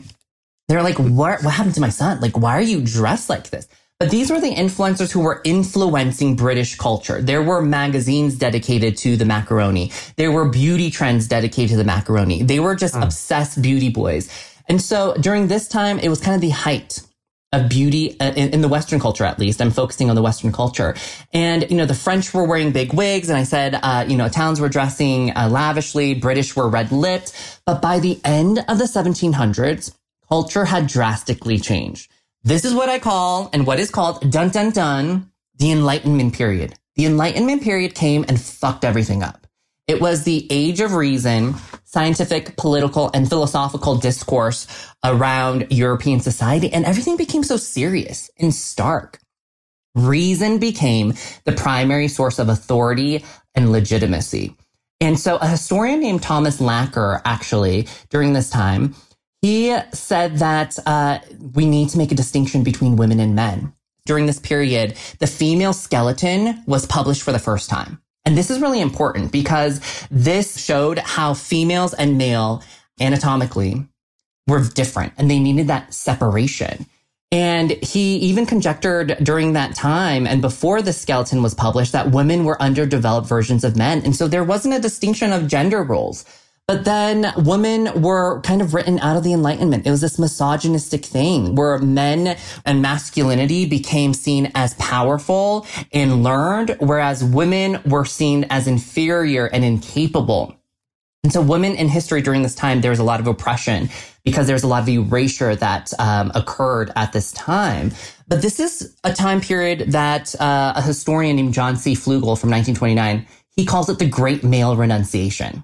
they're 0.68 0.82
like, 0.82 0.98
what, 0.98 1.44
what 1.44 1.52
happened 1.52 1.74
to 1.74 1.82
my 1.82 1.90
son? 1.90 2.20
Like, 2.20 2.38
why 2.38 2.56
are 2.56 2.62
you 2.62 2.80
dressed 2.80 3.28
like 3.28 3.50
this? 3.50 3.68
But 4.00 4.10
these 4.10 4.30
were 4.30 4.40
the 4.40 4.52
influencers 4.52 5.12
who 5.12 5.20
were 5.20 5.40
influencing 5.44 6.34
British 6.34 6.76
culture. 6.76 7.22
There 7.22 7.42
were 7.42 7.62
magazines 7.62 8.36
dedicated 8.36 8.96
to 8.98 9.16
the 9.16 9.24
macaroni. 9.24 9.92
There 10.16 10.32
were 10.32 10.48
beauty 10.48 10.90
trends 10.90 11.28
dedicated 11.28 11.70
to 11.70 11.76
the 11.76 11.84
macaroni. 11.84 12.42
They 12.42 12.58
were 12.58 12.74
just 12.74 12.94
mm. 12.94 13.04
obsessed 13.04 13.62
beauty 13.62 13.90
boys. 13.90 14.28
And 14.68 14.82
so 14.82 15.14
during 15.14 15.46
this 15.46 15.68
time, 15.68 16.00
it 16.00 16.08
was 16.08 16.20
kind 16.20 16.34
of 16.34 16.40
the 16.40 16.50
height 16.50 17.02
of 17.52 17.68
beauty 17.68 18.18
uh, 18.18 18.32
in, 18.32 18.50
in, 18.50 18.60
the 18.62 18.68
Western 18.68 18.98
culture, 18.98 19.24
at 19.24 19.38
least. 19.38 19.62
I'm 19.62 19.70
focusing 19.70 20.10
on 20.10 20.16
the 20.16 20.22
Western 20.22 20.50
culture. 20.50 20.96
And, 21.32 21.70
you 21.70 21.76
know, 21.76 21.86
the 21.86 21.94
French 21.94 22.34
were 22.34 22.44
wearing 22.44 22.72
big 22.72 22.92
wigs. 22.92 23.28
And 23.28 23.38
I 23.38 23.44
said, 23.44 23.78
uh, 23.80 24.04
you 24.08 24.16
know, 24.16 24.28
towns 24.28 24.60
were 24.60 24.68
dressing 24.68 25.30
uh, 25.36 25.48
lavishly. 25.48 26.14
British 26.14 26.56
were 26.56 26.68
red 26.68 26.90
lipped. 26.90 27.60
But 27.64 27.80
by 27.80 28.00
the 28.00 28.20
end 28.24 28.64
of 28.68 28.78
the 28.78 28.84
1700s, 28.84 29.94
culture 30.28 30.64
had 30.64 30.88
drastically 30.88 31.58
changed. 31.58 32.10
This 32.46 32.66
is 32.66 32.74
what 32.74 32.90
I 32.90 32.98
call 32.98 33.48
and 33.54 33.66
what 33.66 33.80
is 33.80 33.90
called 33.90 34.30
dun 34.30 34.50
dun 34.50 34.70
dun 34.70 35.30
the 35.56 35.72
Enlightenment 35.72 36.34
period. 36.34 36.74
The 36.94 37.06
Enlightenment 37.06 37.62
period 37.62 37.94
came 37.94 38.22
and 38.28 38.38
fucked 38.38 38.84
everything 38.84 39.22
up. 39.22 39.46
It 39.88 39.98
was 39.98 40.24
the 40.24 40.46
age 40.50 40.80
of 40.80 40.92
reason, 40.92 41.54
scientific, 41.84 42.58
political, 42.58 43.10
and 43.14 43.26
philosophical 43.26 43.96
discourse 43.96 44.66
around 45.02 45.68
European 45.70 46.20
society, 46.20 46.70
and 46.70 46.84
everything 46.84 47.16
became 47.16 47.44
so 47.44 47.56
serious 47.56 48.28
and 48.38 48.54
stark. 48.54 49.20
Reason 49.94 50.58
became 50.58 51.14
the 51.44 51.52
primary 51.52 52.08
source 52.08 52.38
of 52.38 52.50
authority 52.50 53.24
and 53.54 53.72
legitimacy. 53.72 54.54
And 55.00 55.18
so 55.18 55.36
a 55.36 55.46
historian 55.46 56.00
named 56.00 56.22
Thomas 56.22 56.60
Laqueur, 56.60 57.22
actually, 57.24 57.88
during 58.10 58.34
this 58.34 58.50
time, 58.50 58.94
he 59.44 59.76
said 59.92 60.38
that 60.38 60.78
uh, 60.86 61.18
we 61.52 61.66
need 61.66 61.90
to 61.90 61.98
make 61.98 62.10
a 62.10 62.14
distinction 62.14 62.64
between 62.64 62.96
women 62.96 63.20
and 63.20 63.34
men. 63.34 63.74
During 64.06 64.24
this 64.24 64.38
period, 64.38 64.96
the 65.18 65.26
female 65.26 65.74
skeleton 65.74 66.64
was 66.66 66.86
published 66.86 67.22
for 67.22 67.30
the 67.30 67.38
first 67.38 67.68
time. 67.68 68.00
And 68.24 68.38
this 68.38 68.50
is 68.50 68.58
really 68.58 68.80
important 68.80 69.32
because 69.32 69.82
this 70.10 70.56
showed 70.58 70.96
how 70.96 71.34
females 71.34 71.92
and 71.92 72.16
male 72.16 72.62
anatomically 72.98 73.86
were 74.46 74.64
different 74.64 75.12
and 75.18 75.30
they 75.30 75.38
needed 75.38 75.66
that 75.66 75.92
separation. 75.92 76.86
And 77.30 77.72
he 77.72 78.16
even 78.16 78.46
conjectured 78.46 79.18
during 79.22 79.52
that 79.52 79.74
time 79.74 80.26
and 80.26 80.40
before 80.40 80.80
the 80.80 80.94
skeleton 80.94 81.42
was 81.42 81.52
published 81.52 81.92
that 81.92 82.12
women 82.12 82.46
were 82.46 82.62
underdeveloped 82.62 83.28
versions 83.28 83.62
of 83.62 83.76
men. 83.76 84.06
And 84.06 84.16
so 84.16 84.26
there 84.26 84.42
wasn't 84.42 84.72
a 84.72 84.80
distinction 84.80 85.34
of 85.34 85.48
gender 85.48 85.82
roles. 85.82 86.24
But 86.66 86.86
then 86.86 87.30
women 87.36 88.00
were 88.00 88.40
kind 88.40 88.62
of 88.62 88.72
written 88.72 88.98
out 89.00 89.18
of 89.18 89.22
the 89.22 89.34
Enlightenment. 89.34 89.86
It 89.86 89.90
was 89.90 90.00
this 90.00 90.18
misogynistic 90.18 91.04
thing 91.04 91.56
where 91.56 91.76
men 91.76 92.38
and 92.64 92.80
masculinity 92.80 93.66
became 93.66 94.14
seen 94.14 94.50
as 94.54 94.72
powerful 94.74 95.66
and 95.92 96.22
learned, 96.22 96.74
whereas 96.80 97.22
women 97.22 97.82
were 97.84 98.06
seen 98.06 98.46
as 98.48 98.66
inferior 98.66 99.44
and 99.44 99.62
incapable. 99.62 100.56
And 101.22 101.30
so 101.30 101.42
women 101.42 101.74
in 101.74 101.88
history 101.88 102.22
during 102.22 102.40
this 102.40 102.54
time, 102.54 102.80
there 102.80 102.90
was 102.90 102.98
a 102.98 103.04
lot 103.04 103.20
of 103.20 103.26
oppression 103.26 103.90
because 104.24 104.46
there's 104.46 104.62
a 104.62 104.66
lot 104.66 104.82
of 104.82 104.88
erasure 104.88 105.54
that 105.54 105.92
um, 105.98 106.32
occurred 106.34 106.90
at 106.96 107.12
this 107.12 107.30
time. 107.32 107.92
But 108.26 108.40
this 108.40 108.58
is 108.58 108.96
a 109.04 109.12
time 109.12 109.42
period 109.42 109.92
that 109.92 110.34
uh, 110.40 110.72
a 110.76 110.80
historian 110.80 111.36
named 111.36 111.52
John 111.52 111.76
C. 111.76 111.92
Flugel 111.92 112.40
from 112.40 112.48
1929, 112.50 113.26
he 113.54 113.66
calls 113.66 113.90
it 113.90 113.98
the 113.98 114.08
Great 114.08 114.42
Male 114.42 114.76
Renunciation. 114.76 115.62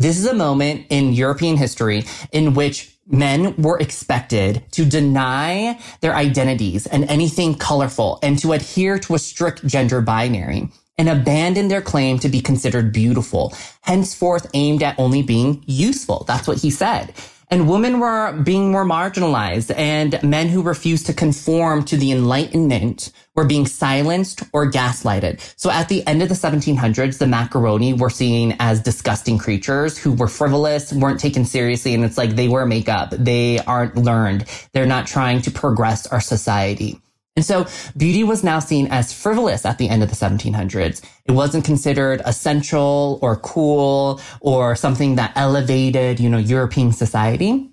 This 0.00 0.16
is 0.16 0.26
a 0.26 0.34
moment 0.34 0.86
in 0.90 1.12
European 1.12 1.56
history 1.56 2.04
in 2.30 2.54
which 2.54 2.96
men 3.08 3.56
were 3.56 3.80
expected 3.80 4.62
to 4.70 4.84
deny 4.84 5.76
their 6.02 6.14
identities 6.14 6.86
and 6.86 7.02
anything 7.10 7.56
colorful 7.56 8.20
and 8.22 8.38
to 8.38 8.52
adhere 8.52 9.00
to 9.00 9.16
a 9.16 9.18
strict 9.18 9.66
gender 9.66 10.00
binary 10.00 10.68
and 10.98 11.08
abandon 11.08 11.66
their 11.66 11.82
claim 11.82 12.20
to 12.20 12.28
be 12.28 12.40
considered 12.40 12.92
beautiful, 12.92 13.52
henceforth 13.80 14.48
aimed 14.54 14.84
at 14.84 14.96
only 15.00 15.20
being 15.20 15.64
useful. 15.66 16.22
That's 16.28 16.46
what 16.46 16.58
he 16.58 16.70
said. 16.70 17.12
And 17.50 17.68
women 17.68 17.98
were 17.98 18.32
being 18.32 18.70
more 18.70 18.84
marginalized 18.84 19.74
and 19.74 20.22
men 20.22 20.48
who 20.48 20.62
refused 20.62 21.06
to 21.06 21.14
conform 21.14 21.82
to 21.84 21.96
the 21.96 22.12
Enlightenment 22.12 23.10
were 23.34 23.46
being 23.46 23.66
silenced 23.66 24.42
or 24.52 24.70
gaslighted. 24.70 25.40
So 25.56 25.70
at 25.70 25.88
the 25.88 26.06
end 26.06 26.22
of 26.22 26.28
the 26.28 26.34
1700s, 26.34 27.18
the 27.18 27.26
macaroni 27.26 27.94
were 27.94 28.10
seen 28.10 28.54
as 28.58 28.80
disgusting 28.80 29.38
creatures 29.38 29.96
who 29.96 30.12
were 30.12 30.28
frivolous, 30.28 30.92
weren't 30.92 31.20
taken 31.20 31.46
seriously. 31.46 31.94
And 31.94 32.04
it's 32.04 32.18
like 32.18 32.36
they 32.36 32.48
wear 32.48 32.66
makeup. 32.66 33.10
They 33.12 33.60
aren't 33.60 33.96
learned. 33.96 34.44
They're 34.72 34.86
not 34.86 35.06
trying 35.06 35.40
to 35.42 35.50
progress 35.50 36.06
our 36.06 36.20
society. 36.20 37.00
And 37.38 37.44
so 37.44 37.68
beauty 37.96 38.24
was 38.24 38.42
now 38.42 38.58
seen 38.58 38.88
as 38.88 39.12
frivolous 39.12 39.64
at 39.64 39.78
the 39.78 39.88
end 39.88 40.02
of 40.02 40.08
the 40.08 40.16
1700s. 40.16 41.04
It 41.24 41.30
wasn't 41.30 41.64
considered 41.64 42.20
essential 42.24 43.20
or 43.22 43.36
cool 43.36 44.20
or 44.40 44.74
something 44.74 45.14
that 45.14 45.30
elevated, 45.36 46.18
you 46.18 46.28
know, 46.28 46.38
European 46.38 46.90
society. 46.90 47.70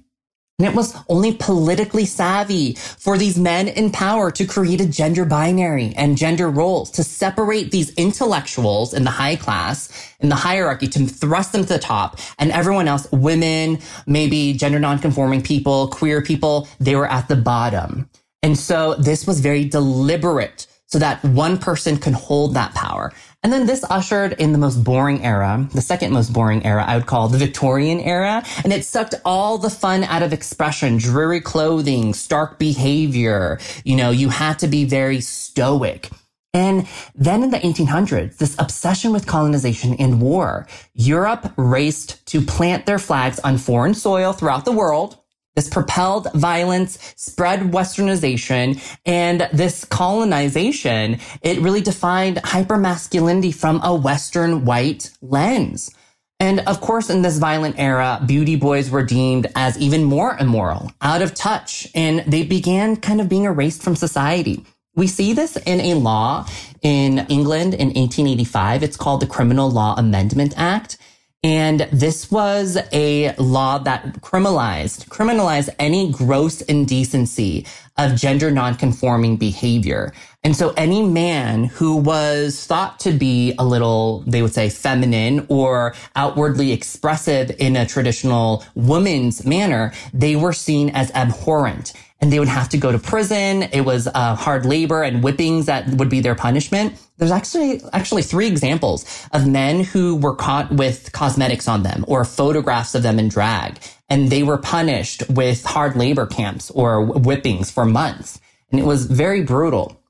And 0.59 0.67
it 0.67 0.75
was 0.75 0.95
only 1.09 1.33
politically 1.33 2.05
savvy 2.05 2.75
for 2.75 3.17
these 3.17 3.39
men 3.39 3.67
in 3.67 3.89
power 3.89 4.29
to 4.33 4.45
create 4.45 4.81
a 4.81 4.85
gender 4.85 5.25
binary 5.25 5.95
and 5.97 6.15
gender 6.15 6.47
roles 6.47 6.91
to 6.91 7.03
separate 7.03 7.71
these 7.71 7.91
intellectuals 7.95 8.93
in 8.93 9.03
the 9.03 9.09
high 9.09 9.35
class, 9.35 9.89
in 10.19 10.29
the 10.29 10.35
hierarchy, 10.35 10.87
to 10.89 11.07
thrust 11.07 11.53
them 11.53 11.63
to 11.63 11.73
the 11.73 11.79
top 11.79 12.19
and 12.37 12.51
everyone 12.51 12.87
else, 12.87 13.11
women, 13.11 13.79
maybe 14.05 14.53
gender 14.53 14.77
nonconforming 14.77 15.41
people, 15.41 15.87
queer 15.87 16.21
people, 16.21 16.67
they 16.79 16.95
were 16.95 17.09
at 17.09 17.27
the 17.27 17.35
bottom. 17.35 18.07
And 18.45 18.55
so 18.55 18.93
this 18.93 19.25
was 19.25 19.39
very 19.39 19.65
deliberate 19.65 20.67
so 20.85 20.99
that 20.99 21.23
one 21.23 21.57
person 21.57 21.97
can 21.97 22.13
hold 22.13 22.53
that 22.53 22.75
power. 22.75 23.11
And 23.41 23.51
then 23.51 23.65
this 23.65 23.83
ushered 23.89 24.33
in 24.33 24.51
the 24.51 24.59
most 24.59 24.83
boring 24.83 25.25
era, 25.25 25.67
the 25.73 25.81
second 25.81 26.13
most 26.13 26.31
boring 26.31 26.63
era, 26.63 26.85
I 26.85 26.95
would 26.95 27.07
call 27.07 27.27
the 27.27 27.39
Victorian 27.39 27.99
era. 27.99 28.43
And 28.63 28.71
it 28.71 28.85
sucked 28.85 29.15
all 29.25 29.57
the 29.57 29.71
fun 29.71 30.03
out 30.03 30.21
of 30.21 30.31
expression, 30.31 30.97
dreary 30.97 31.41
clothing, 31.41 32.13
stark 32.13 32.59
behavior. 32.59 33.59
You 33.83 33.95
know, 33.95 34.11
you 34.11 34.29
had 34.29 34.59
to 34.59 34.67
be 34.67 34.85
very 34.85 35.21
stoic. 35.21 36.11
And 36.53 36.87
then 37.15 37.41
in 37.41 37.49
the 37.49 37.57
1800s, 37.57 38.37
this 38.37 38.55
obsession 38.59 39.11
with 39.11 39.25
colonization 39.25 39.95
and 39.95 40.21
war, 40.21 40.67
Europe 40.93 41.51
raced 41.57 42.23
to 42.27 42.41
plant 42.41 42.85
their 42.85 42.99
flags 42.99 43.39
on 43.39 43.57
foreign 43.57 43.95
soil 43.95 44.33
throughout 44.33 44.65
the 44.65 44.71
world 44.71 45.17
this 45.55 45.69
propelled 45.69 46.31
violence, 46.33 46.99
spread 47.15 47.71
westernization, 47.71 48.81
and 49.05 49.47
this 49.53 49.85
colonization, 49.85 51.19
it 51.41 51.59
really 51.61 51.81
defined 51.81 52.37
hypermasculinity 52.37 53.53
from 53.53 53.79
a 53.83 53.95
Western 53.95 54.65
white 54.65 55.11
lens. 55.21 55.91
And 56.39 56.59
of 56.61 56.81
course, 56.81 57.09
in 57.09 57.21
this 57.21 57.37
violent 57.37 57.79
era, 57.79 58.21
beauty 58.25 58.57
boys 58.57 58.89
were 58.89 59.03
deemed 59.03 59.47
as 59.55 59.77
even 59.77 60.03
more 60.03 60.35
immoral, 60.37 60.91
out 61.01 61.21
of 61.21 61.33
touch, 61.33 61.87
and 61.95 62.19
they 62.27 62.43
began 62.43 62.97
kind 62.97 63.21
of 63.21 63.29
being 63.29 63.45
erased 63.45 63.81
from 63.81 63.95
society. 63.95 64.65
We 64.95 65.07
see 65.07 65.33
this 65.33 65.57
in 65.57 65.79
a 65.79 65.93
law 65.93 66.47
in 66.81 67.19
England 67.29 67.73
in 67.73 67.87
1885. 67.87 68.83
It's 68.83 68.97
called 68.97 69.21
the 69.21 69.27
Criminal 69.27 69.69
Law 69.69 69.95
Amendment 69.97 70.53
Act. 70.57 70.97
And 71.45 71.81
this 71.91 72.31
was 72.31 72.75
a 72.91 73.35
law 73.35 73.77
that 73.77 74.19
criminalized, 74.21 75.09
criminalized 75.09 75.69
any 75.77 76.11
gross 76.11 76.61
indecency 76.61 77.67
of 77.97 78.15
gender 78.15 78.51
nonconforming 78.51 79.37
behavior. 79.37 80.13
And 80.43 80.55
so 80.55 80.73
any 80.77 81.01
man 81.03 81.65
who 81.65 81.95
was 81.95 82.65
thought 82.65 82.99
to 83.01 83.11
be 83.11 83.55
a 83.57 83.65
little, 83.65 84.23
they 84.27 84.41
would 84.41 84.53
say 84.53 84.69
feminine 84.69 85.45
or 85.49 85.95
outwardly 86.15 86.71
expressive 86.71 87.51
in 87.57 87.75
a 87.75 87.85
traditional 87.85 88.63
woman's 88.75 89.45
manner, 89.45 89.93
they 90.13 90.35
were 90.35 90.53
seen 90.53 90.89
as 90.91 91.09
abhorrent 91.11 91.93
and 92.21 92.31
they 92.31 92.39
would 92.39 92.47
have 92.47 92.69
to 92.69 92.77
go 92.77 92.91
to 92.91 92.99
prison. 92.99 93.63
It 93.63 93.81
was 93.81 94.07
uh, 94.07 94.35
hard 94.35 94.65
labor 94.65 95.03
and 95.03 95.21
whippings 95.23 95.65
that 95.65 95.87
would 95.95 96.09
be 96.09 96.21
their 96.21 96.35
punishment. 96.35 96.99
There's 97.17 97.31
actually 97.31 97.81
actually 97.93 98.23
three 98.23 98.47
examples 98.47 99.27
of 99.31 99.47
men 99.47 99.83
who 99.83 100.15
were 100.15 100.35
caught 100.35 100.71
with 100.71 101.11
cosmetics 101.11 101.67
on 101.67 101.83
them 101.83 102.03
or 102.07 102.25
photographs 102.25 102.95
of 102.95 103.03
them 103.03 103.19
in 103.19 103.29
drag, 103.29 103.79
and 104.09 104.29
they 104.29 104.43
were 104.43 104.57
punished 104.57 105.27
with 105.29 105.63
hard 105.65 105.95
labor 105.95 106.25
camps 106.25 106.71
or 106.71 107.05
whippings 107.05 107.71
for 107.71 107.85
months, 107.85 108.39
and 108.71 108.79
it 108.79 108.85
was 108.85 109.05
very 109.05 109.41
brutal. 109.41 110.01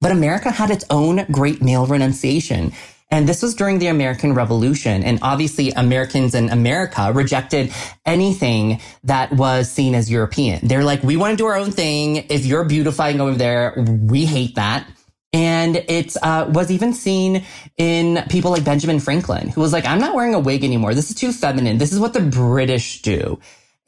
But 0.00 0.12
America 0.12 0.50
had 0.50 0.70
its 0.70 0.84
own 0.90 1.24
great 1.30 1.62
male 1.62 1.86
renunciation. 1.86 2.72
And 3.12 3.28
this 3.28 3.42
was 3.42 3.54
during 3.54 3.78
the 3.78 3.88
American 3.88 4.34
Revolution. 4.34 5.04
And 5.04 5.18
obviously 5.20 5.70
Americans 5.70 6.34
in 6.34 6.48
America 6.48 7.12
rejected 7.12 7.70
anything 8.06 8.80
that 9.04 9.30
was 9.32 9.70
seen 9.70 9.94
as 9.94 10.10
European. 10.10 10.66
They're 10.66 10.82
like, 10.82 11.02
we 11.02 11.18
want 11.18 11.32
to 11.32 11.36
do 11.36 11.46
our 11.46 11.56
own 11.56 11.70
thing. 11.70 12.16
If 12.30 12.46
you're 12.46 12.64
beautifying 12.64 13.20
over 13.20 13.36
there, 13.36 13.74
we 13.86 14.24
hate 14.24 14.54
that. 14.54 14.88
And 15.32 15.76
it 15.76 16.14
uh, 16.22 16.50
was 16.50 16.70
even 16.70 16.92
seen 16.92 17.44
in 17.78 18.22
people 18.28 18.50
like 18.50 18.64
Benjamin 18.64 19.00
Franklin, 19.00 19.48
who 19.48 19.60
was 19.60 19.72
like, 19.72 19.86
I'm 19.86 19.98
not 19.98 20.14
wearing 20.14 20.34
a 20.34 20.40
wig 20.40 20.62
anymore. 20.62 20.94
This 20.94 21.10
is 21.10 21.16
too 21.16 21.32
feminine. 21.32 21.78
This 21.78 21.92
is 21.92 21.98
what 21.98 22.12
the 22.12 22.20
British 22.20 23.00
do. 23.02 23.38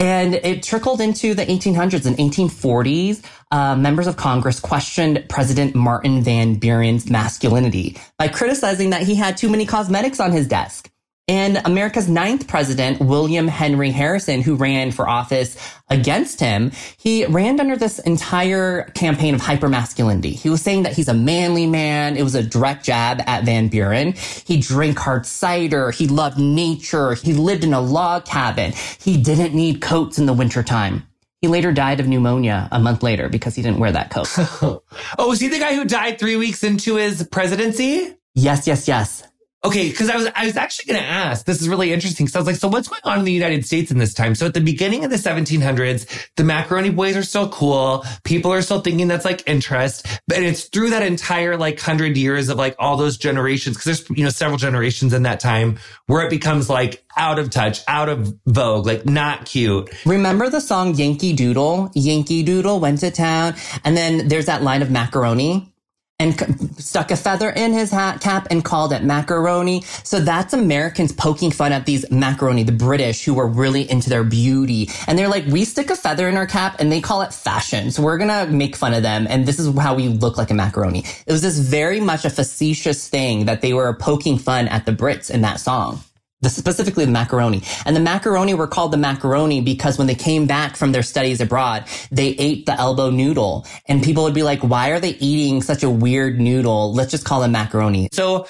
And 0.00 0.34
it 0.34 0.62
trickled 0.62 1.00
into 1.00 1.34
the 1.34 1.46
1800s 1.46 2.06
and 2.06 2.16
1840s. 2.16 3.24
Uh, 3.50 3.76
members 3.76 4.06
of 4.06 4.16
Congress 4.16 4.58
questioned 4.58 5.24
President 5.28 5.74
Martin 5.74 6.22
Van 6.22 6.56
Buren's 6.56 7.08
masculinity 7.08 7.96
by 8.18 8.28
criticizing 8.28 8.90
that 8.90 9.02
he 9.02 9.14
had 9.14 9.36
too 9.36 9.48
many 9.48 9.66
cosmetics 9.66 10.18
on 10.18 10.32
his 10.32 10.48
desk. 10.48 10.90
And 11.26 11.62
America's 11.64 12.06
ninth 12.06 12.46
president, 12.48 13.00
William 13.00 13.48
Henry 13.48 13.90
Harrison, 13.90 14.42
who 14.42 14.56
ran 14.56 14.92
for 14.92 15.08
office 15.08 15.56
against 15.88 16.38
him, 16.38 16.70
he 16.98 17.24
ran 17.24 17.58
under 17.60 17.76
this 17.76 17.98
entire 18.00 18.82
campaign 18.90 19.34
of 19.34 19.40
hypermasculinity. 19.40 20.34
He 20.34 20.50
was 20.50 20.60
saying 20.60 20.82
that 20.82 20.92
he's 20.92 21.08
a 21.08 21.14
manly 21.14 21.66
man. 21.66 22.18
It 22.18 22.24
was 22.24 22.34
a 22.34 22.42
direct 22.42 22.84
jab 22.84 23.22
at 23.26 23.44
Van 23.44 23.68
Buren. 23.68 24.12
He 24.12 24.60
drank 24.60 24.98
hard 24.98 25.24
cider. 25.24 25.90
He 25.92 26.08
loved 26.08 26.38
nature. 26.38 27.14
He 27.14 27.32
lived 27.32 27.64
in 27.64 27.72
a 27.72 27.80
log 27.80 28.26
cabin. 28.26 28.74
He 29.00 29.16
didn't 29.16 29.54
need 29.54 29.80
coats 29.80 30.18
in 30.18 30.26
the 30.26 30.34
wintertime. 30.34 31.06
He 31.40 31.48
later 31.48 31.72
died 31.72 32.00
of 32.00 32.06
pneumonia 32.06 32.68
a 32.70 32.78
month 32.78 33.02
later 33.02 33.30
because 33.30 33.54
he 33.54 33.62
didn't 33.62 33.78
wear 33.78 33.92
that 33.92 34.10
coat. 34.10 34.28
oh, 35.18 35.28
was 35.28 35.40
he 35.40 35.48
the 35.48 35.58
guy 35.58 35.74
who 35.74 35.86
died 35.86 36.18
three 36.18 36.36
weeks 36.36 36.62
into 36.62 36.96
his 36.96 37.26
presidency? 37.28 38.14
Yes, 38.34 38.66
yes, 38.66 38.88
yes. 38.88 39.22
Okay, 39.64 39.88
because 39.88 40.10
I 40.10 40.16
was 40.16 40.28
I 40.34 40.44
was 40.44 40.56
actually 40.58 40.92
going 40.92 41.02
to 41.02 41.08
ask. 41.08 41.46
This 41.46 41.62
is 41.62 41.70
really 41.70 41.90
interesting. 41.90 42.28
So 42.28 42.38
I 42.38 42.40
was 42.42 42.46
like, 42.46 42.56
so 42.56 42.68
what's 42.68 42.86
going 42.86 43.00
on 43.04 43.18
in 43.20 43.24
the 43.24 43.32
United 43.32 43.64
States 43.64 43.90
in 43.90 43.96
this 43.96 44.12
time? 44.12 44.34
So 44.34 44.44
at 44.44 44.52
the 44.52 44.60
beginning 44.60 45.04
of 45.04 45.10
the 45.10 45.16
1700s, 45.16 46.28
the 46.36 46.44
macaroni 46.44 46.90
boys 46.90 47.16
are 47.16 47.22
still 47.22 47.48
cool. 47.48 48.04
People 48.24 48.52
are 48.52 48.60
still 48.60 48.82
thinking 48.82 49.08
that's 49.08 49.24
like 49.24 49.42
interest, 49.48 50.06
but 50.28 50.42
it's 50.42 50.64
through 50.64 50.90
that 50.90 51.02
entire 51.02 51.56
like 51.56 51.80
hundred 51.80 52.18
years 52.18 52.50
of 52.50 52.58
like 52.58 52.76
all 52.78 52.98
those 52.98 53.16
generations, 53.16 53.76
because 53.76 54.06
there's 54.06 54.18
you 54.18 54.24
know 54.24 54.30
several 54.30 54.58
generations 54.58 55.14
in 55.14 55.22
that 55.22 55.40
time 55.40 55.78
where 56.06 56.26
it 56.26 56.30
becomes 56.30 56.68
like 56.68 57.02
out 57.16 57.38
of 57.38 57.48
touch, 57.48 57.80
out 57.88 58.10
of 58.10 58.34
vogue, 58.46 58.84
like 58.84 59.06
not 59.06 59.46
cute. 59.46 59.88
Remember 60.04 60.50
the 60.50 60.60
song 60.60 60.94
Yankee 60.94 61.32
Doodle? 61.32 61.90
Yankee 61.94 62.42
Doodle 62.42 62.80
went 62.80 63.00
to 63.00 63.10
town, 63.10 63.54
and 63.82 63.96
then 63.96 64.28
there's 64.28 64.46
that 64.46 64.62
line 64.62 64.82
of 64.82 64.90
macaroni 64.90 65.73
and 66.20 66.38
c- 66.38 66.46
stuck 66.78 67.10
a 67.10 67.16
feather 67.16 67.50
in 67.50 67.72
his 67.72 67.90
hat 67.90 68.20
cap 68.20 68.46
and 68.50 68.64
called 68.64 68.92
it 68.92 69.02
macaroni. 69.02 69.82
So 70.04 70.20
that's 70.20 70.52
Americans 70.52 71.12
poking 71.12 71.50
fun 71.50 71.72
at 71.72 71.86
these 71.86 72.08
macaroni, 72.10 72.62
the 72.62 72.72
British 72.72 73.24
who 73.24 73.34
were 73.34 73.48
really 73.48 73.90
into 73.90 74.10
their 74.10 74.22
beauty. 74.22 74.88
And 75.08 75.18
they're 75.18 75.28
like, 75.28 75.44
we 75.46 75.64
stick 75.64 75.90
a 75.90 75.96
feather 75.96 76.28
in 76.28 76.36
our 76.36 76.46
cap 76.46 76.76
and 76.78 76.90
they 76.92 77.00
call 77.00 77.22
it 77.22 77.34
fashion. 77.34 77.90
So 77.90 78.02
we're 78.02 78.18
going 78.18 78.28
to 78.28 78.52
make 78.52 78.76
fun 78.76 78.94
of 78.94 79.02
them. 79.02 79.26
And 79.28 79.44
this 79.44 79.58
is 79.58 79.76
how 79.76 79.94
we 79.94 80.08
look 80.08 80.38
like 80.38 80.50
a 80.50 80.54
macaroni. 80.54 81.04
It 81.26 81.32
was 81.32 81.42
this 81.42 81.58
very 81.58 81.98
much 82.00 82.24
a 82.24 82.30
facetious 82.30 83.08
thing 83.08 83.46
that 83.46 83.60
they 83.60 83.74
were 83.74 83.92
poking 83.94 84.38
fun 84.38 84.68
at 84.68 84.86
the 84.86 84.92
Brits 84.92 85.30
in 85.30 85.40
that 85.40 85.58
song. 85.58 86.00
The, 86.44 86.50
specifically 86.50 87.04
the 87.04 87.10
macaroni. 87.10 87.62
And 87.84 87.96
the 87.96 88.00
macaroni 88.00 88.54
were 88.54 88.66
called 88.66 88.92
the 88.92 88.96
macaroni 88.96 89.60
because 89.60 89.98
when 89.98 90.06
they 90.06 90.14
came 90.14 90.46
back 90.46 90.76
from 90.76 90.92
their 90.92 91.02
studies 91.02 91.40
abroad, 91.40 91.86
they 92.10 92.28
ate 92.28 92.66
the 92.66 92.78
elbow 92.78 93.10
noodle 93.10 93.66
and 93.88 94.02
people 94.02 94.22
would 94.24 94.34
be 94.34 94.42
like, 94.42 94.60
why 94.60 94.90
are 94.90 95.00
they 95.00 95.16
eating 95.16 95.62
such 95.62 95.82
a 95.82 95.90
weird 95.90 96.40
noodle? 96.40 96.92
Let's 96.94 97.10
just 97.10 97.24
call 97.24 97.42
it 97.42 97.48
macaroni. 97.48 98.08
So 98.12 98.46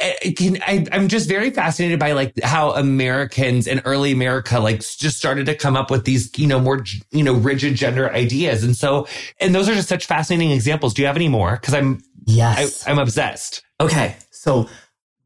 eh, 0.00 0.32
can, 0.36 0.58
I, 0.62 0.86
am 0.92 1.08
just 1.08 1.28
very 1.28 1.50
fascinated 1.50 1.98
by 1.98 2.12
like 2.12 2.34
how 2.42 2.72
Americans 2.72 3.66
in 3.66 3.80
early 3.84 4.12
America 4.12 4.60
like 4.60 4.80
just 4.80 5.16
started 5.16 5.46
to 5.46 5.54
come 5.54 5.76
up 5.76 5.90
with 5.90 6.04
these, 6.04 6.30
you 6.38 6.46
know, 6.46 6.60
more, 6.60 6.84
you 7.10 7.24
know, 7.24 7.34
rigid 7.34 7.74
gender 7.74 8.12
ideas. 8.12 8.62
And 8.62 8.76
so, 8.76 9.06
and 9.40 9.54
those 9.54 9.68
are 9.68 9.74
just 9.74 9.88
such 9.88 10.06
fascinating 10.06 10.50
examples. 10.52 10.94
Do 10.94 11.02
you 11.02 11.06
have 11.06 11.16
any 11.16 11.28
more? 11.28 11.56
Cause 11.56 11.74
I'm, 11.74 12.02
yes, 12.26 12.86
I, 12.86 12.90
I'm 12.90 12.98
obsessed. 12.98 13.62
Okay. 13.80 14.16
So 14.30 14.68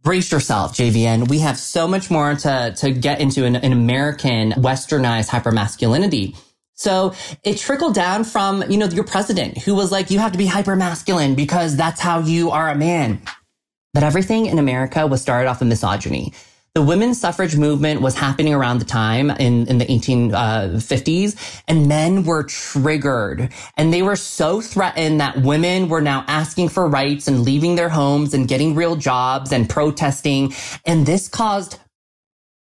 brace 0.05 0.31
yourself, 0.31 0.77
JVN. 0.77 1.29
We 1.29 1.41
have 1.41 1.59
so 1.59 1.89
much 1.89 2.11
more 2.11 2.35
to, 2.35 2.75
to 2.77 2.93
get 2.93 3.21
into 3.21 3.45
an, 3.45 3.57
an 3.57 3.73
American 3.73 4.53
westernized 4.53 5.31
hypermasculinity. 5.31 6.37
So 6.75 7.15
it 7.43 7.57
trickled 7.57 7.95
down 7.95 8.25
from, 8.25 8.63
you 8.71 8.77
know, 8.77 8.87
your 8.87 9.05
president 9.05 9.59
who 9.59 9.75
was 9.75 9.91
like, 9.91 10.11
you 10.11 10.19
have 10.19 10.33
to 10.33 10.39
be 10.39 10.47
hypermasculine 10.47 11.35
because 11.35 11.77
that's 11.77 12.01
how 12.01 12.21
you 12.21 12.51
are 12.51 12.69
a 12.69 12.75
man. 12.75 13.23
But 13.95 14.03
everything 14.03 14.47
in 14.47 14.59
America 14.59 15.07
was 15.07 15.23
started 15.23 15.49
off 15.49 15.61
with 15.61 15.69
misogyny 15.69 16.35
the 16.75 16.83
women's 16.83 17.21
suffrage 17.21 17.57
movement 17.57 18.01
was 18.01 18.17
happening 18.17 18.53
around 18.53 18.81
the 18.81 18.85
time 18.85 19.31
in, 19.31 19.65
in 19.69 19.79
the 19.79 19.87
1850s 19.87 21.37
uh, 21.37 21.63
and 21.69 21.87
men 21.87 22.25
were 22.25 22.43
triggered 22.43 23.53
and 23.77 23.95
they 23.95 24.03
were 24.03 24.17
so 24.17 24.61
threatened 24.61 25.21
that 25.21 25.41
women 25.43 25.89
were 25.89 26.01
now 26.01 26.25
asking 26.27 26.69
for 26.69 26.89
rights 26.89 27.29
and 27.29 27.43
leaving 27.43 27.77
their 27.77 27.89
homes 27.89 28.35
and 28.35 28.49
getting 28.49 28.75
real 28.75 28.97
jobs 28.97 29.53
and 29.53 29.71
protesting. 29.71 30.53
And 30.85 31.07
this 31.07 31.29
caused 31.29 31.79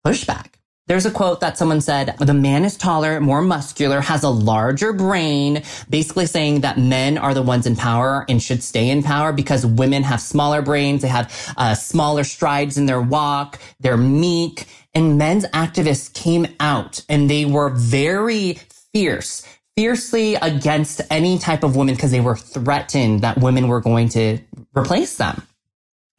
pushback. 0.05 0.60
There's 0.87 1.05
a 1.05 1.11
quote 1.11 1.39
that 1.41 1.57
someone 1.57 1.79
said, 1.79 2.15
the 2.19 2.33
man 2.33 2.65
is 2.65 2.75
taller, 2.75 3.21
more 3.21 3.41
muscular, 3.41 4.01
has 4.01 4.23
a 4.23 4.29
larger 4.29 4.91
brain, 4.91 5.63
basically 5.89 6.25
saying 6.25 6.61
that 6.61 6.77
men 6.77 7.17
are 7.17 7.33
the 7.33 7.41
ones 7.41 7.65
in 7.65 7.75
power 7.75 8.25
and 8.27 8.41
should 8.41 8.63
stay 8.63 8.89
in 8.89 9.03
power 9.03 9.31
because 9.31 9.65
women 9.65 10.03
have 10.03 10.19
smaller 10.19 10.61
brains. 10.61 11.03
They 11.03 11.07
have 11.07 11.53
uh, 11.55 11.75
smaller 11.75 12.23
strides 12.23 12.77
in 12.77 12.87
their 12.87 13.01
walk. 13.01 13.59
They're 13.79 13.95
meek. 13.95 14.65
And 14.93 15.17
men's 15.17 15.45
activists 15.47 16.13
came 16.13 16.47
out 16.59 17.05
and 17.07 17.29
they 17.29 17.45
were 17.45 17.69
very 17.69 18.59
fierce 18.91 19.47
fiercely 19.77 20.35
against 20.35 21.01
any 21.09 21.39
type 21.39 21.63
of 21.63 21.75
woman 21.75 21.95
because 21.95 22.11
they 22.11 22.19
were 22.19 22.35
threatened 22.35 23.21
that 23.21 23.37
women 23.37 23.67
were 23.67 23.79
going 23.79 24.09
to 24.09 24.37
replace 24.77 25.15
them. 25.15 25.41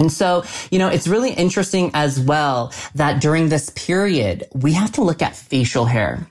And 0.02 0.10
so, 0.10 0.42
you 0.72 0.80
know, 0.80 0.88
it's 0.88 1.06
really 1.06 1.32
interesting 1.32 1.92
as 1.94 2.18
well 2.18 2.72
that 2.96 3.22
during 3.22 3.48
this 3.48 3.70
period, 3.70 4.48
we 4.52 4.72
have 4.72 4.90
to 4.92 5.02
look 5.02 5.22
at 5.22 5.36
facial 5.36 5.84
hair. 5.84 6.26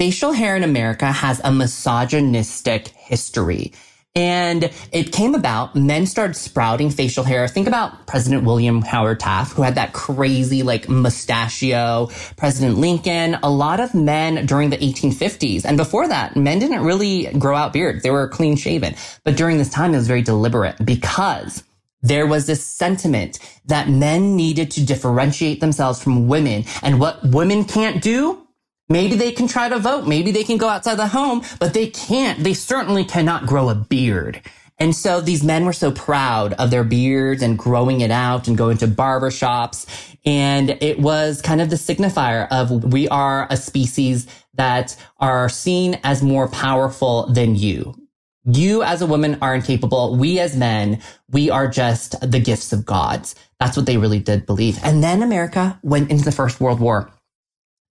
Facial 0.00 0.32
hair 0.32 0.56
in 0.56 0.64
America 0.64 1.06
has 1.06 1.40
a 1.44 1.52
misogynistic 1.52 2.88
history. 2.88 3.72
And 4.16 4.72
it 4.90 5.12
came 5.12 5.36
about, 5.36 5.76
men 5.76 6.04
started 6.06 6.34
sprouting 6.34 6.90
facial 6.90 7.22
hair. 7.22 7.46
Think 7.46 7.68
about 7.68 8.08
President 8.08 8.42
William 8.42 8.82
Howard 8.82 9.20
Taft, 9.20 9.52
who 9.52 9.62
had 9.62 9.76
that 9.76 9.92
crazy 9.92 10.64
like 10.64 10.88
mustachio, 10.88 12.10
President 12.36 12.76
Lincoln, 12.76 13.38
a 13.44 13.48
lot 13.48 13.78
of 13.78 13.94
men 13.94 14.46
during 14.46 14.70
the 14.70 14.78
1850s. 14.78 15.64
And 15.64 15.76
before 15.76 16.08
that, 16.08 16.36
men 16.36 16.58
didn't 16.58 16.82
really 16.82 17.26
grow 17.38 17.56
out 17.56 17.72
beards. 17.72 18.02
They 18.02 18.10
were 18.10 18.26
clean 18.26 18.56
shaven. 18.56 18.96
But 19.24 19.36
during 19.36 19.58
this 19.58 19.70
time, 19.70 19.94
it 19.94 19.98
was 19.98 20.08
very 20.08 20.22
deliberate 20.22 20.84
because 20.84 21.62
there 22.02 22.26
was 22.26 22.46
this 22.46 22.64
sentiment 22.64 23.38
that 23.66 23.88
men 23.88 24.36
needed 24.36 24.70
to 24.72 24.84
differentiate 24.84 25.60
themselves 25.60 26.02
from 26.02 26.28
women 26.28 26.64
and 26.82 26.98
what 26.98 27.24
women 27.24 27.64
can't 27.64 28.02
do. 28.02 28.46
Maybe 28.88 29.14
they 29.14 29.32
can 29.32 29.48
try 29.48 29.68
to 29.68 29.78
vote. 29.78 30.06
Maybe 30.06 30.32
they 30.32 30.44
can 30.44 30.58
go 30.58 30.68
outside 30.68 30.96
the 30.96 31.06
home, 31.06 31.42
but 31.58 31.72
they 31.72 31.86
can't. 31.86 32.42
They 32.42 32.54
certainly 32.54 33.04
cannot 33.04 33.46
grow 33.46 33.68
a 33.68 33.74
beard. 33.74 34.42
And 34.78 34.96
so 34.96 35.20
these 35.20 35.44
men 35.44 35.64
were 35.64 35.72
so 35.72 35.92
proud 35.92 36.54
of 36.54 36.70
their 36.70 36.82
beards 36.82 37.40
and 37.40 37.56
growing 37.56 38.00
it 38.00 38.10
out 38.10 38.48
and 38.48 38.58
going 38.58 38.78
to 38.78 38.88
barbershops. 38.88 39.86
And 40.24 40.70
it 40.82 40.98
was 40.98 41.40
kind 41.40 41.60
of 41.60 41.70
the 41.70 41.76
signifier 41.76 42.48
of 42.50 42.92
we 42.92 43.08
are 43.08 43.46
a 43.48 43.56
species 43.56 44.26
that 44.54 44.96
are 45.20 45.48
seen 45.48 46.00
as 46.02 46.22
more 46.22 46.48
powerful 46.48 47.26
than 47.32 47.54
you. 47.54 47.94
You 48.44 48.82
as 48.82 49.02
a 49.02 49.06
woman 49.06 49.38
are 49.40 49.54
incapable. 49.54 50.16
We 50.16 50.40
as 50.40 50.56
men, 50.56 51.00
we 51.30 51.48
are 51.50 51.68
just 51.68 52.20
the 52.28 52.40
gifts 52.40 52.72
of 52.72 52.84
gods. 52.84 53.36
That's 53.60 53.76
what 53.76 53.86
they 53.86 53.98
really 53.98 54.18
did 54.18 54.46
believe. 54.46 54.80
And 54.82 55.02
then 55.02 55.22
America 55.22 55.78
went 55.84 56.10
into 56.10 56.24
the 56.24 56.32
First 56.32 56.60
World 56.60 56.80
War. 56.80 57.12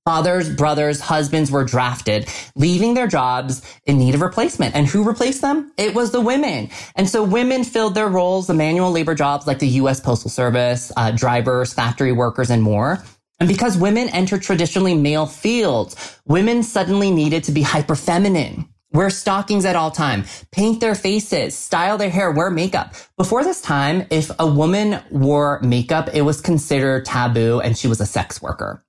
Fathers, 0.05 0.53
brothers, 0.53 0.99
husbands 0.99 1.51
were 1.51 1.63
drafted, 1.63 2.27
leaving 2.55 2.95
their 2.95 3.07
jobs 3.07 3.61
in 3.85 3.97
need 3.97 4.13
of 4.13 4.21
replacement. 4.21 4.75
And 4.75 4.87
who 4.87 5.03
replaced 5.03 5.41
them? 5.41 5.71
It 5.77 5.93
was 5.93 6.11
the 6.11 6.19
women. 6.19 6.69
And 6.95 7.07
so 7.07 7.23
women 7.23 7.63
filled 7.63 7.95
their 7.95 8.09
roles, 8.09 8.47
the 8.47 8.53
manual 8.53 8.91
labor 8.91 9.15
jobs 9.15 9.47
like 9.47 9.59
the 9.59 9.67
U.S. 9.67 10.01
Postal 10.01 10.31
Service, 10.31 10.91
uh, 10.97 11.11
drivers, 11.11 11.71
factory 11.71 12.11
workers, 12.11 12.49
and 12.49 12.61
more. 12.61 13.01
And 13.39 13.47
because 13.47 13.77
women 13.77 14.09
entered 14.09 14.41
traditionally 14.41 14.95
male 14.95 15.27
fields, 15.27 16.19
women 16.25 16.63
suddenly 16.63 17.09
needed 17.09 17.45
to 17.45 17.51
be 17.53 17.61
hyper 17.61 17.95
feminine 17.95 18.70
wear 18.91 19.09
stockings 19.09 19.65
at 19.65 19.75
all 19.75 19.91
time, 19.91 20.25
paint 20.51 20.79
their 20.79 20.95
faces, 20.95 21.55
style 21.55 21.97
their 21.97 22.09
hair, 22.09 22.31
wear 22.31 22.49
makeup. 22.49 22.93
Before 23.17 23.43
this 23.43 23.61
time, 23.61 24.05
if 24.09 24.31
a 24.39 24.47
woman 24.47 25.01
wore 25.09 25.59
makeup, 25.61 26.09
it 26.13 26.21
was 26.21 26.41
considered 26.41 27.05
taboo 27.05 27.59
and 27.61 27.77
she 27.77 27.87
was 27.87 28.01
a 28.01 28.05
sex 28.05 28.41
worker. 28.41 28.83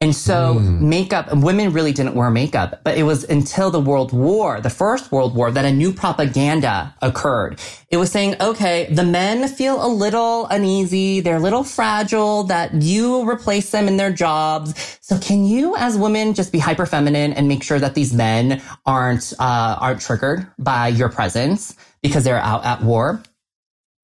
And 0.00 0.14
so 0.14 0.54
mm. 0.54 0.80
makeup, 0.80 1.26
women 1.32 1.72
really 1.72 1.92
didn't 1.92 2.14
wear 2.14 2.30
makeup, 2.30 2.82
but 2.84 2.96
it 2.96 3.02
was 3.02 3.24
until 3.24 3.72
the 3.72 3.80
World 3.80 4.12
War, 4.12 4.60
the 4.60 4.70
First 4.70 5.10
World 5.10 5.34
War, 5.34 5.50
that 5.50 5.64
a 5.64 5.72
new 5.72 5.92
propaganda 5.92 6.94
occurred. 7.02 7.58
It 7.90 7.96
was 7.96 8.12
saying, 8.12 8.36
okay, 8.40 8.86
the 8.92 9.02
men 9.02 9.48
feel 9.48 9.84
a 9.84 9.88
little 9.88 10.46
uneasy. 10.46 11.18
They're 11.18 11.38
a 11.38 11.40
little 11.40 11.64
fragile 11.64 12.44
that 12.44 12.74
you 12.74 13.28
replace 13.28 13.70
them 13.70 13.88
in 13.88 13.96
their 13.96 14.12
jobs. 14.12 14.98
So 15.00 15.18
can 15.18 15.44
you 15.44 15.74
as 15.76 15.96
women 15.96 16.32
just 16.32 16.52
be 16.52 16.60
hyper 16.60 16.86
feminine 16.86 17.32
and 17.32 17.48
make 17.48 17.64
sure 17.64 17.80
that 17.80 17.96
these 17.96 18.12
men 18.12 18.62
aren't, 18.86 19.32
uh, 19.40 19.78
aren't 19.80 20.00
triggered 20.00 20.46
by 20.60 20.88
your 20.88 21.08
presence 21.08 21.74
because 22.02 22.22
they're 22.22 22.38
out 22.38 22.64
at 22.64 22.82
war? 22.82 23.20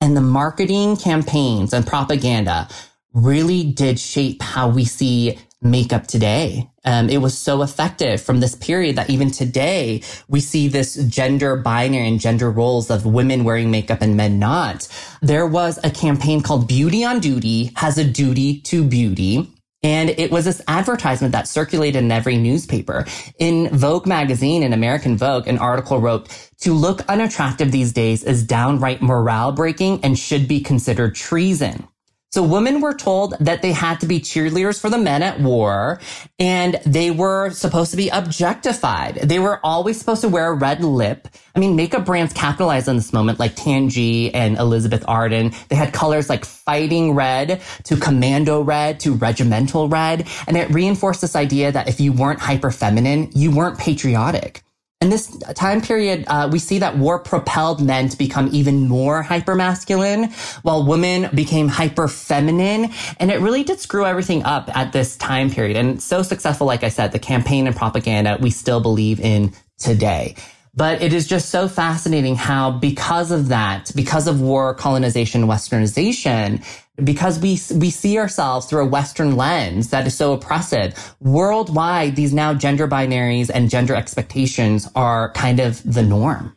And 0.00 0.16
the 0.16 0.20
marketing 0.20 0.96
campaigns 0.96 1.72
and 1.72 1.86
propaganda 1.86 2.66
really 3.12 3.62
did 3.62 4.00
shape 4.00 4.42
how 4.42 4.68
we 4.68 4.84
see 4.84 5.38
makeup 5.64 6.06
today. 6.06 6.70
Um, 6.84 7.08
it 7.08 7.18
was 7.18 7.36
so 7.36 7.62
effective 7.62 8.20
from 8.20 8.40
this 8.40 8.54
period 8.54 8.96
that 8.96 9.10
even 9.10 9.30
today 9.30 10.02
we 10.28 10.40
see 10.40 10.68
this 10.68 10.96
gender 11.06 11.56
binary 11.56 12.06
and 12.06 12.20
gender 12.20 12.50
roles 12.50 12.90
of 12.90 13.06
women 13.06 13.42
wearing 13.42 13.70
makeup 13.70 14.02
and 14.02 14.16
men 14.16 14.38
not. 14.38 14.86
There 15.22 15.46
was 15.46 15.78
a 15.82 15.90
campaign 15.90 16.42
called 16.42 16.68
Beauty 16.68 17.04
on 17.04 17.20
Duty 17.20 17.72
has 17.76 17.98
a 17.98 18.04
duty 18.04 18.60
to 18.62 18.84
beauty. 18.84 19.50
And 19.82 20.10
it 20.10 20.30
was 20.30 20.46
this 20.46 20.62
advertisement 20.66 21.32
that 21.32 21.46
circulated 21.46 22.02
in 22.02 22.10
every 22.10 22.38
newspaper. 22.38 23.04
In 23.38 23.68
Vogue 23.68 24.06
magazine, 24.06 24.62
in 24.62 24.72
American 24.72 25.18
Vogue, 25.18 25.46
an 25.46 25.58
article 25.58 26.00
wrote, 26.00 26.30
to 26.60 26.72
look 26.72 27.02
unattractive 27.08 27.70
these 27.70 27.92
days 27.92 28.24
is 28.24 28.42
downright 28.44 29.02
morale 29.02 29.52
breaking 29.52 30.02
and 30.02 30.18
should 30.18 30.48
be 30.48 30.60
considered 30.60 31.14
treason. 31.14 31.86
So 32.34 32.42
women 32.42 32.80
were 32.80 32.94
told 32.94 33.36
that 33.38 33.62
they 33.62 33.70
had 33.70 34.00
to 34.00 34.06
be 34.06 34.18
cheerleaders 34.18 34.80
for 34.80 34.90
the 34.90 34.98
men 34.98 35.22
at 35.22 35.38
war 35.38 36.00
and 36.40 36.80
they 36.84 37.12
were 37.12 37.50
supposed 37.50 37.92
to 37.92 37.96
be 37.96 38.08
objectified. 38.08 39.20
They 39.22 39.38
were 39.38 39.60
always 39.62 40.00
supposed 40.00 40.22
to 40.22 40.28
wear 40.28 40.48
a 40.48 40.52
red 40.52 40.82
lip. 40.82 41.28
I 41.54 41.60
mean, 41.60 41.76
makeup 41.76 42.04
brands 42.04 42.32
capitalized 42.32 42.88
on 42.88 42.96
this 42.96 43.12
moment 43.12 43.38
like 43.38 43.54
Tangee 43.54 44.32
and 44.34 44.58
Elizabeth 44.58 45.04
Arden. 45.06 45.52
They 45.68 45.76
had 45.76 45.92
colors 45.92 46.28
like 46.28 46.44
fighting 46.44 47.12
red 47.12 47.62
to 47.84 47.96
commando 47.96 48.62
red 48.62 48.98
to 49.00 49.12
regimental 49.12 49.88
red. 49.88 50.26
And 50.48 50.56
it 50.56 50.68
reinforced 50.70 51.20
this 51.20 51.36
idea 51.36 51.70
that 51.70 51.86
if 51.86 52.00
you 52.00 52.12
weren't 52.12 52.40
hyper 52.40 52.72
feminine, 52.72 53.30
you 53.32 53.52
weren't 53.52 53.78
patriotic. 53.78 54.64
In 55.00 55.10
this 55.10 55.36
time 55.54 55.82
period, 55.82 56.24
uh, 56.28 56.48
we 56.50 56.58
see 56.58 56.78
that 56.78 56.96
war 56.96 57.18
propelled 57.18 57.84
men 57.84 58.08
to 58.08 58.16
become 58.16 58.48
even 58.52 58.88
more 58.88 59.22
hypermasculine, 59.22 60.32
while 60.62 60.86
women 60.86 61.28
became 61.34 61.68
hyper 61.68 62.08
feminine. 62.08 62.90
And 63.20 63.30
it 63.30 63.40
really 63.40 63.64
did 63.64 63.80
screw 63.80 64.06
everything 64.06 64.44
up 64.44 64.74
at 64.74 64.92
this 64.94 65.18
time 65.18 65.50
period. 65.50 65.76
And 65.76 66.02
so 66.02 66.22
successful, 66.22 66.66
like 66.66 66.84
I 66.84 66.88
said, 66.88 67.12
the 67.12 67.18
campaign 67.18 67.66
and 67.66 67.76
propaganda 67.76 68.38
we 68.40 68.48
still 68.48 68.80
believe 68.80 69.20
in 69.20 69.52
today. 69.78 70.36
But 70.76 71.02
it 71.02 71.12
is 71.12 71.28
just 71.28 71.50
so 71.50 71.68
fascinating 71.68 72.34
how 72.34 72.70
because 72.70 73.30
of 73.30 73.48
that, 73.48 73.92
because 73.94 74.26
of 74.26 74.40
war, 74.40 74.74
colonization, 74.74 75.42
westernization, 75.42 76.64
because 77.02 77.38
we, 77.40 77.58
we 77.76 77.90
see 77.90 78.18
ourselves 78.18 78.66
through 78.66 78.82
a 78.82 78.88
Western 78.88 79.36
lens 79.36 79.90
that 79.90 80.06
is 80.06 80.16
so 80.16 80.32
oppressive. 80.32 81.16
Worldwide, 81.20 82.14
these 82.16 82.32
now 82.32 82.54
gender 82.54 82.86
binaries 82.86 83.50
and 83.52 83.68
gender 83.68 83.94
expectations 83.94 84.88
are 84.94 85.32
kind 85.32 85.60
of 85.60 85.82
the 85.90 86.02
norm. 86.02 86.56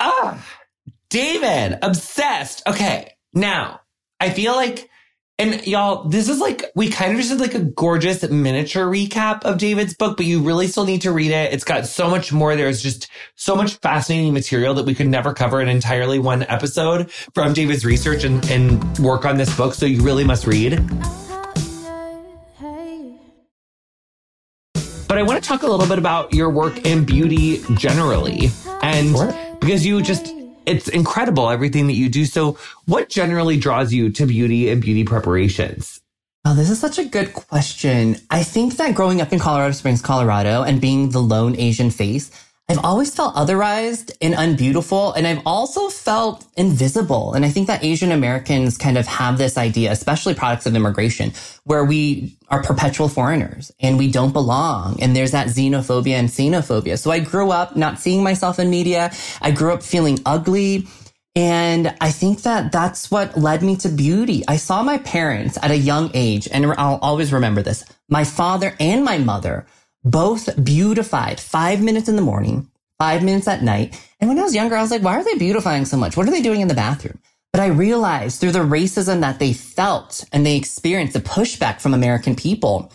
Ah, 0.00 0.44
David, 1.10 1.78
obsessed. 1.82 2.62
Okay. 2.66 3.14
Now, 3.32 3.80
I 4.20 4.30
feel 4.30 4.54
like 4.54 4.90
And 5.40 5.64
y'all, 5.68 6.08
this 6.08 6.28
is 6.28 6.40
like, 6.40 6.64
we 6.74 6.88
kind 6.88 7.12
of 7.12 7.18
just 7.18 7.30
did 7.30 7.38
like 7.38 7.54
a 7.54 7.60
gorgeous 7.60 8.28
miniature 8.28 8.84
recap 8.84 9.44
of 9.44 9.58
David's 9.58 9.94
book, 9.94 10.16
but 10.16 10.26
you 10.26 10.42
really 10.42 10.66
still 10.66 10.84
need 10.84 11.02
to 11.02 11.12
read 11.12 11.30
it. 11.30 11.52
It's 11.52 11.62
got 11.62 11.86
so 11.86 12.10
much 12.10 12.32
more. 12.32 12.56
There's 12.56 12.82
just 12.82 13.08
so 13.36 13.54
much 13.54 13.74
fascinating 13.76 14.32
material 14.32 14.74
that 14.74 14.84
we 14.84 14.96
could 14.96 15.06
never 15.06 15.32
cover 15.32 15.60
in 15.60 15.68
entirely 15.68 16.18
one 16.18 16.42
episode 16.42 17.12
from 17.12 17.52
David's 17.52 17.84
research 17.84 18.24
and, 18.24 18.44
and 18.50 18.98
work 18.98 19.24
on 19.24 19.36
this 19.36 19.56
book. 19.56 19.74
So 19.74 19.86
you 19.86 20.02
really 20.02 20.24
must 20.24 20.44
read. 20.44 20.84
But 25.06 25.18
I 25.18 25.22
want 25.22 25.40
to 25.40 25.48
talk 25.48 25.62
a 25.62 25.68
little 25.68 25.86
bit 25.86 26.00
about 26.00 26.34
your 26.34 26.50
work 26.50 26.84
in 26.84 27.04
beauty 27.04 27.62
generally. 27.76 28.50
And 28.82 29.14
sure. 29.14 29.56
because 29.60 29.86
you 29.86 30.02
just, 30.02 30.34
it's 30.68 30.88
incredible 30.88 31.50
everything 31.50 31.86
that 31.86 31.94
you 31.94 32.08
do. 32.08 32.24
So, 32.24 32.58
what 32.86 33.08
generally 33.08 33.56
draws 33.56 33.92
you 33.92 34.10
to 34.10 34.26
beauty 34.26 34.70
and 34.70 34.80
beauty 34.80 35.04
preparations? 35.04 36.00
Oh, 36.44 36.54
this 36.54 36.70
is 36.70 36.78
such 36.78 36.98
a 36.98 37.04
good 37.04 37.32
question. 37.34 38.16
I 38.30 38.42
think 38.42 38.76
that 38.76 38.94
growing 38.94 39.20
up 39.20 39.32
in 39.32 39.38
Colorado 39.38 39.72
Springs, 39.72 40.00
Colorado, 40.00 40.62
and 40.62 40.80
being 40.80 41.10
the 41.10 41.20
lone 41.20 41.56
Asian 41.56 41.90
face, 41.90 42.30
I've 42.70 42.84
always 42.84 43.14
felt 43.14 43.34
otherized 43.34 44.12
and 44.20 44.34
unbeautiful. 44.34 45.14
And 45.14 45.26
I've 45.26 45.40
also 45.46 45.88
felt 45.88 46.44
invisible. 46.54 47.32
And 47.32 47.46
I 47.46 47.48
think 47.48 47.66
that 47.66 47.82
Asian 47.82 48.12
Americans 48.12 48.76
kind 48.76 48.98
of 48.98 49.06
have 49.06 49.38
this 49.38 49.56
idea, 49.56 49.90
especially 49.90 50.34
products 50.34 50.66
of 50.66 50.76
immigration, 50.76 51.32
where 51.64 51.82
we 51.82 52.36
are 52.50 52.62
perpetual 52.62 53.08
foreigners 53.08 53.72
and 53.80 53.96
we 53.96 54.10
don't 54.10 54.32
belong. 54.34 55.00
And 55.00 55.16
there's 55.16 55.30
that 55.30 55.46
xenophobia 55.46 56.16
and 56.16 56.28
xenophobia. 56.28 56.98
So 56.98 57.10
I 57.10 57.20
grew 57.20 57.50
up 57.50 57.74
not 57.74 57.98
seeing 57.98 58.22
myself 58.22 58.58
in 58.58 58.68
media. 58.68 59.12
I 59.40 59.50
grew 59.50 59.72
up 59.72 59.82
feeling 59.82 60.18
ugly. 60.26 60.88
And 61.34 61.94
I 62.02 62.10
think 62.10 62.42
that 62.42 62.70
that's 62.70 63.10
what 63.10 63.38
led 63.38 63.62
me 63.62 63.76
to 63.76 63.88
beauty. 63.88 64.42
I 64.46 64.56
saw 64.56 64.82
my 64.82 64.98
parents 64.98 65.56
at 65.62 65.70
a 65.70 65.76
young 65.76 66.10
age, 66.12 66.48
and 66.50 66.66
I'll 66.72 66.98
always 67.00 67.32
remember 67.32 67.62
this. 67.62 67.84
My 68.08 68.24
father 68.24 68.74
and 68.80 69.04
my 69.04 69.18
mother 69.18 69.66
both 70.04 70.62
beautified 70.64 71.40
five 71.40 71.82
minutes 71.82 72.08
in 72.08 72.16
the 72.16 72.22
morning, 72.22 72.70
five 72.98 73.22
minutes 73.22 73.48
at 73.48 73.62
night. 73.62 74.00
And 74.20 74.28
when 74.28 74.38
I 74.38 74.42
was 74.42 74.54
younger, 74.54 74.76
I 74.76 74.82
was 74.82 74.90
like, 74.90 75.02
why 75.02 75.18
are 75.18 75.24
they 75.24 75.34
beautifying 75.34 75.84
so 75.84 75.96
much? 75.96 76.16
What 76.16 76.26
are 76.28 76.32
they 76.32 76.42
doing 76.42 76.60
in 76.60 76.68
the 76.68 76.74
bathroom? 76.74 77.18
But 77.52 77.60
I 77.60 77.66
realized 77.66 78.40
through 78.40 78.52
the 78.52 78.60
racism 78.60 79.20
that 79.20 79.38
they 79.38 79.52
felt 79.52 80.24
and 80.32 80.44
they 80.44 80.56
experienced 80.56 81.14
the 81.14 81.20
pushback 81.20 81.80
from 81.80 81.94
American 81.94 82.36
people 82.36 82.92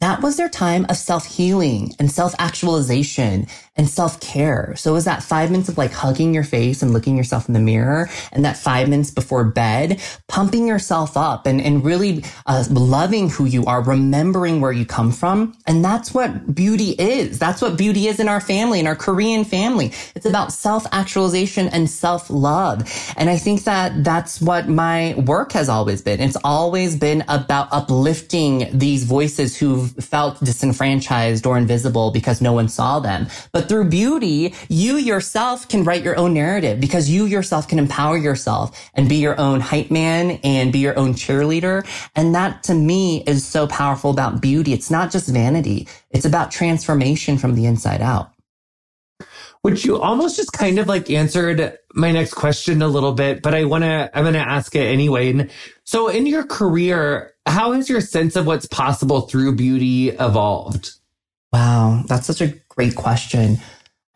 that 0.00 0.22
was 0.22 0.38
their 0.38 0.48
time 0.48 0.86
of 0.88 0.96
self 0.96 1.26
healing 1.26 1.94
and 1.98 2.10
self 2.10 2.34
actualization 2.38 3.46
and 3.80 3.88
self 3.88 4.20
care. 4.20 4.76
So 4.76 4.90
it 4.90 4.92
was 4.92 5.06
that 5.06 5.22
five 5.22 5.50
minutes 5.50 5.70
of 5.70 5.78
like 5.78 5.90
hugging 5.90 6.34
your 6.34 6.44
face 6.44 6.82
and 6.82 6.92
looking 6.92 7.16
yourself 7.16 7.48
in 7.48 7.54
the 7.54 7.60
mirror 7.60 8.10
and 8.30 8.44
that 8.44 8.58
five 8.58 8.90
minutes 8.90 9.10
before 9.10 9.42
bed, 9.42 10.02
pumping 10.28 10.68
yourself 10.68 11.16
up 11.16 11.46
and, 11.46 11.62
and 11.62 11.82
really 11.82 12.22
uh, 12.44 12.62
loving 12.68 13.30
who 13.30 13.46
you 13.46 13.64
are, 13.64 13.82
remembering 13.82 14.60
where 14.60 14.70
you 14.70 14.84
come 14.84 15.10
from. 15.10 15.56
And 15.66 15.82
that's 15.82 16.12
what 16.12 16.54
beauty 16.54 16.90
is. 16.90 17.38
That's 17.38 17.62
what 17.62 17.78
beauty 17.78 18.06
is 18.06 18.20
in 18.20 18.28
our 18.28 18.42
family, 18.42 18.80
in 18.80 18.86
our 18.86 18.94
Korean 18.94 19.46
family. 19.46 19.92
It's 20.14 20.26
about 20.26 20.52
self 20.52 20.84
actualization 20.92 21.68
and 21.68 21.88
self 21.88 22.28
love. 22.28 22.86
And 23.16 23.30
I 23.30 23.38
think 23.38 23.64
that 23.64 24.04
that's 24.04 24.42
what 24.42 24.68
my 24.68 25.14
work 25.16 25.52
has 25.52 25.70
always 25.70 26.02
been. 26.02 26.20
It's 26.20 26.36
always 26.44 26.96
been 26.96 27.24
about 27.28 27.68
uplifting 27.72 28.68
these 28.78 29.04
voices 29.04 29.56
who've 29.56 29.90
felt 29.92 30.38
disenfranchised 30.44 31.46
or 31.46 31.56
invisible 31.56 32.10
because 32.10 32.42
no 32.42 32.52
one 32.52 32.68
saw 32.68 33.00
them. 33.00 33.26
But 33.52 33.69
through 33.70 33.84
beauty, 33.84 34.52
you 34.68 34.96
yourself 34.96 35.68
can 35.68 35.84
write 35.84 36.02
your 36.02 36.18
own 36.18 36.34
narrative 36.34 36.80
because 36.80 37.08
you 37.08 37.26
yourself 37.26 37.68
can 37.68 37.78
empower 37.78 38.18
yourself 38.18 38.90
and 38.94 39.08
be 39.08 39.14
your 39.14 39.40
own 39.40 39.60
hype 39.60 39.92
man 39.92 40.40
and 40.42 40.72
be 40.72 40.80
your 40.80 40.98
own 40.98 41.14
cheerleader. 41.14 41.86
And 42.16 42.34
that 42.34 42.64
to 42.64 42.74
me 42.74 43.22
is 43.28 43.46
so 43.46 43.68
powerful 43.68 44.10
about 44.10 44.40
beauty. 44.40 44.72
It's 44.72 44.90
not 44.90 45.12
just 45.12 45.28
vanity. 45.28 45.86
It's 46.10 46.24
about 46.24 46.50
transformation 46.50 47.38
from 47.38 47.54
the 47.54 47.64
inside 47.64 48.02
out. 48.02 48.32
Which 49.62 49.84
you 49.84 50.00
almost 50.00 50.34
just 50.34 50.52
kind 50.52 50.80
of 50.80 50.88
like 50.88 51.08
answered 51.08 51.78
my 51.94 52.10
next 52.10 52.34
question 52.34 52.82
a 52.82 52.88
little 52.88 53.12
bit, 53.12 53.40
but 53.40 53.54
I 53.54 53.66
want 53.66 53.84
to, 53.84 54.10
I'm 54.12 54.24
going 54.24 54.34
to 54.34 54.40
ask 54.40 54.74
it 54.74 54.86
anyway. 54.86 55.30
And 55.30 55.48
so 55.84 56.08
in 56.08 56.26
your 56.26 56.44
career, 56.44 57.34
how 57.46 57.70
has 57.70 57.88
your 57.88 58.00
sense 58.00 58.34
of 58.34 58.46
what's 58.46 58.66
possible 58.66 59.20
through 59.20 59.54
beauty 59.54 60.08
evolved? 60.08 60.94
Wow, 61.52 62.02
that's 62.06 62.26
such 62.26 62.40
a 62.40 62.54
great 62.80 62.94
question. 62.94 63.58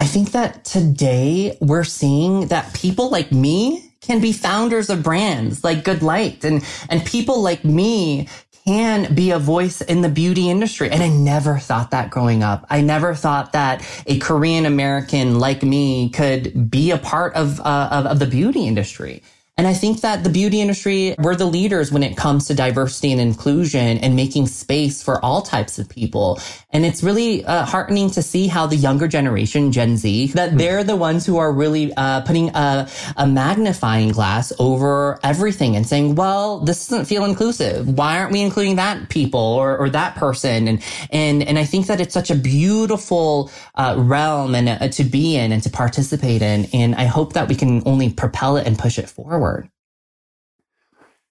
I 0.00 0.06
think 0.06 0.32
that 0.32 0.64
today 0.64 1.58
we're 1.60 1.84
seeing 1.84 2.48
that 2.48 2.72
people 2.72 3.10
like 3.10 3.30
me 3.30 3.92
can 4.00 4.22
be 4.22 4.32
founders 4.32 4.88
of 4.88 5.02
brands 5.02 5.62
like 5.62 5.84
Good 5.84 6.02
Light 6.02 6.42
and, 6.46 6.64
and 6.88 7.04
people 7.04 7.42
like 7.42 7.62
me 7.62 8.26
can 8.64 9.14
be 9.14 9.32
a 9.32 9.38
voice 9.38 9.82
in 9.82 10.00
the 10.00 10.08
beauty 10.08 10.48
industry. 10.48 10.88
And 10.88 11.02
I 11.02 11.08
never 11.08 11.58
thought 11.58 11.90
that 11.90 12.08
growing 12.08 12.42
up. 12.42 12.64
I 12.70 12.80
never 12.80 13.14
thought 13.14 13.52
that 13.52 13.86
a 14.06 14.18
Korean 14.18 14.64
American 14.64 15.38
like 15.38 15.62
me 15.62 16.08
could 16.08 16.70
be 16.70 16.90
a 16.90 16.96
part 16.96 17.34
of, 17.34 17.60
uh, 17.60 17.88
of, 17.92 18.06
of 18.06 18.18
the 18.18 18.26
beauty 18.26 18.66
industry. 18.66 19.22
And 19.56 19.68
I 19.68 19.74
think 19.74 20.00
that 20.00 20.24
the 20.24 20.30
beauty 20.30 20.60
industry, 20.60 21.14
we're 21.16 21.36
the 21.36 21.44
leaders 21.44 21.92
when 21.92 22.02
it 22.02 22.16
comes 22.16 22.48
to 22.48 22.54
diversity 22.54 23.12
and 23.12 23.20
inclusion 23.20 23.98
and 23.98 24.16
making 24.16 24.48
space 24.48 25.00
for 25.00 25.24
all 25.24 25.42
types 25.42 25.78
of 25.78 25.88
people. 25.88 26.40
And 26.72 26.84
it's 26.84 27.04
really 27.04 27.44
uh, 27.44 27.64
heartening 27.64 28.10
to 28.10 28.22
see 28.22 28.48
how 28.48 28.66
the 28.66 28.74
younger 28.74 29.06
generation, 29.06 29.70
Gen 29.70 29.96
Z, 29.96 30.32
that 30.32 30.50
hmm. 30.50 30.56
they're 30.56 30.82
the 30.82 30.96
ones 30.96 31.24
who 31.24 31.36
are 31.38 31.52
really 31.52 31.92
uh, 31.96 32.22
putting 32.22 32.48
a, 32.48 32.88
a 33.16 33.28
magnifying 33.28 34.08
glass 34.08 34.52
over 34.58 35.20
everything 35.22 35.76
and 35.76 35.86
saying, 35.86 36.16
well, 36.16 36.58
this 36.58 36.88
doesn't 36.88 37.04
feel 37.04 37.24
inclusive. 37.24 37.86
Why 37.96 38.18
aren't 38.18 38.32
we 38.32 38.40
including 38.40 38.74
that 38.76 39.08
people 39.08 39.38
or, 39.38 39.78
or 39.78 39.88
that 39.90 40.16
person? 40.16 40.66
And, 40.66 40.82
and, 41.10 41.44
and 41.44 41.60
I 41.60 41.64
think 41.64 41.86
that 41.86 42.00
it's 42.00 42.12
such 42.12 42.32
a 42.32 42.34
beautiful 42.34 43.52
uh, 43.76 43.94
realm 43.98 44.56
and 44.56 44.68
uh, 44.68 44.88
to 44.88 45.04
be 45.04 45.36
in 45.36 45.52
and 45.52 45.62
to 45.62 45.70
participate 45.70 46.42
in. 46.42 46.64
And 46.72 46.96
I 46.96 47.04
hope 47.04 47.34
that 47.34 47.46
we 47.46 47.54
can 47.54 47.84
only 47.86 48.12
propel 48.12 48.56
it 48.56 48.66
and 48.66 48.76
push 48.76 48.98
it 48.98 49.08
forward. 49.08 49.43